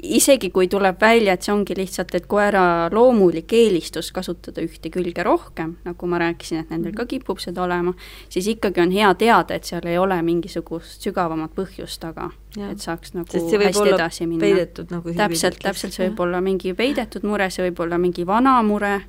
isegi 0.04 0.50
kui 0.54 0.68
tuleb 0.70 1.00
välja, 1.00 1.34
et 1.34 1.46
see 1.46 1.52
ongi 1.54 1.76
lihtsalt, 1.76 2.14
et 2.14 2.26
koera 2.30 2.88
loomulik 2.92 3.52
eelistus 3.56 4.10
kasutada 4.14 4.62
ühte 4.64 4.90
külge 4.92 5.24
rohkem, 5.26 5.76
nagu 5.86 6.10
ma 6.10 6.20
rääkisin, 6.22 6.64
et 6.64 6.74
nendel 6.74 6.94
ka 6.96 7.06
kipub 7.10 7.40
seda 7.42 7.64
olema, 7.64 7.94
siis 8.32 8.48
ikkagi 8.54 8.84
on 8.84 8.92
hea 8.94 9.14
teada, 9.20 9.56
et 9.56 9.68
seal 9.68 9.86
ei 9.90 9.98
ole 9.98 10.20
mingisugust 10.26 11.06
sügavamat 11.06 11.54
põhjust 11.56 12.02
taga, 12.02 12.30
et 12.58 12.84
saaks 12.84 13.16
nagu 13.16 13.30
hästi 13.30 13.94
edasi 13.94 14.28
minna. 14.28 14.68
Nagu 14.90 15.16
täpselt, 15.16 15.58
täpselt, 15.62 15.96
see 15.96 16.08
võib 16.08 16.22
olla 16.26 16.42
mingi 16.44 16.74
peidetud 16.76 17.26
mure, 17.26 17.50
see 17.50 17.68
võib 17.68 17.82
olla 17.86 17.98
mingi 17.98 18.26
vana 18.28 18.60
mure, 18.66 19.00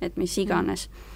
et 0.00 0.16
mis 0.20 0.38
iganes. 0.38 0.88
mm 0.88 1.15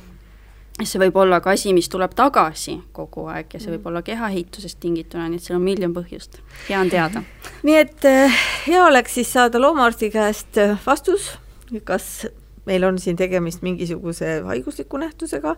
see 0.89 1.01
võib 1.03 1.16
olla 1.20 1.41
ka 1.45 1.55
asi, 1.55 1.72
mis 1.76 1.89
tuleb 1.93 2.14
tagasi 2.16 2.78
kogu 2.97 3.26
aeg 3.33 3.53
ja 3.55 3.61
see 3.61 3.72
võib 3.72 3.83
mm. 3.83 3.91
olla 3.91 4.03
kehaehitusest 4.07 4.81
tingituna, 4.83 5.28
nii 5.28 5.41
et 5.41 5.47
seal 5.47 5.59
on 5.59 5.64
miljon 5.64 5.95
põhjust. 5.97 6.41
hea 6.68 6.81
on 6.81 6.91
teada. 6.93 7.22
nii 7.66 7.78
et 7.81 8.09
eh, 8.09 8.43
hea 8.66 8.85
oleks 8.87 9.18
siis 9.18 9.33
saada 9.33 9.61
loomaarsti 9.61 10.11
käest 10.14 10.61
eh, 10.61 10.76
vastus, 10.87 11.33
kas 11.85 12.28
meil 12.68 12.85
on 12.87 12.99
siin 13.03 13.18
tegemist 13.18 13.64
mingisuguse 13.66 14.41
haigusliku 14.47 15.01
nähtusega 15.01 15.57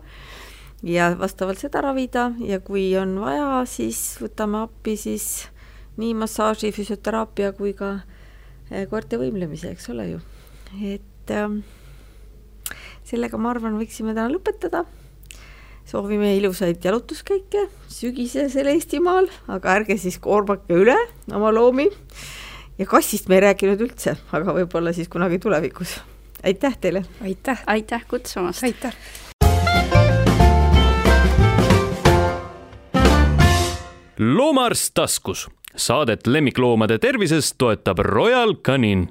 ja 0.82 1.12
vastavalt 1.18 1.60
seda 1.62 1.82
ravida 1.84 2.30
ja 2.42 2.60
kui 2.60 2.88
on 2.98 3.18
vaja, 3.22 3.62
siis 3.70 4.00
võtame 4.22 4.64
appi 4.66 4.96
siis 4.98 5.48
nii 6.00 6.14
massaaži, 6.18 6.72
füsioteraapia 6.72 7.52
kui 7.58 7.76
ka 7.78 7.98
eh, 8.70 8.88
koerte 8.90 9.20
võimlemise, 9.20 9.74
eks 9.74 9.90
ole 9.92 10.08
ju. 10.14 10.24
et 10.88 11.30
äh, 11.30 11.60
sellega 13.04 13.38
ma 13.38 13.52
arvan, 13.52 13.76
võiksime 13.80 14.16
täna 14.16 14.30
lõpetada 14.32 14.86
soovime 15.86 16.36
ilusaid 16.36 16.84
jalutuskäike 16.84 17.66
sügisesel 17.88 18.70
Eestimaal, 18.72 19.28
aga 19.48 19.76
ärge 19.78 19.98
siis 20.00 20.18
koormake 20.22 20.74
üle 20.74 20.96
oma 21.34 21.52
loomi. 21.54 21.88
ja 22.78 22.86
kassist 22.86 23.28
me 23.28 23.38
ei 23.38 23.46
rääkinud 23.48 23.80
üldse, 23.84 24.16
aga 24.32 24.54
võib-olla 24.56 24.92
siis 24.92 25.08
kunagi 25.08 25.38
tulevikus. 25.38 26.00
aitäh 26.44 26.78
teile! 26.80 27.04
aitäh! 27.22 27.64
aitäh 27.66 28.06
kutsumast! 28.08 28.64
aitäh! 28.64 28.96
loomaarst 34.18 34.94
taskus, 34.94 35.48
saadet 35.76 36.26
lemmikloomade 36.26 36.98
tervisest 36.98 37.54
toetab 37.58 37.98
Royal 37.98 38.54
Canin 38.54 39.08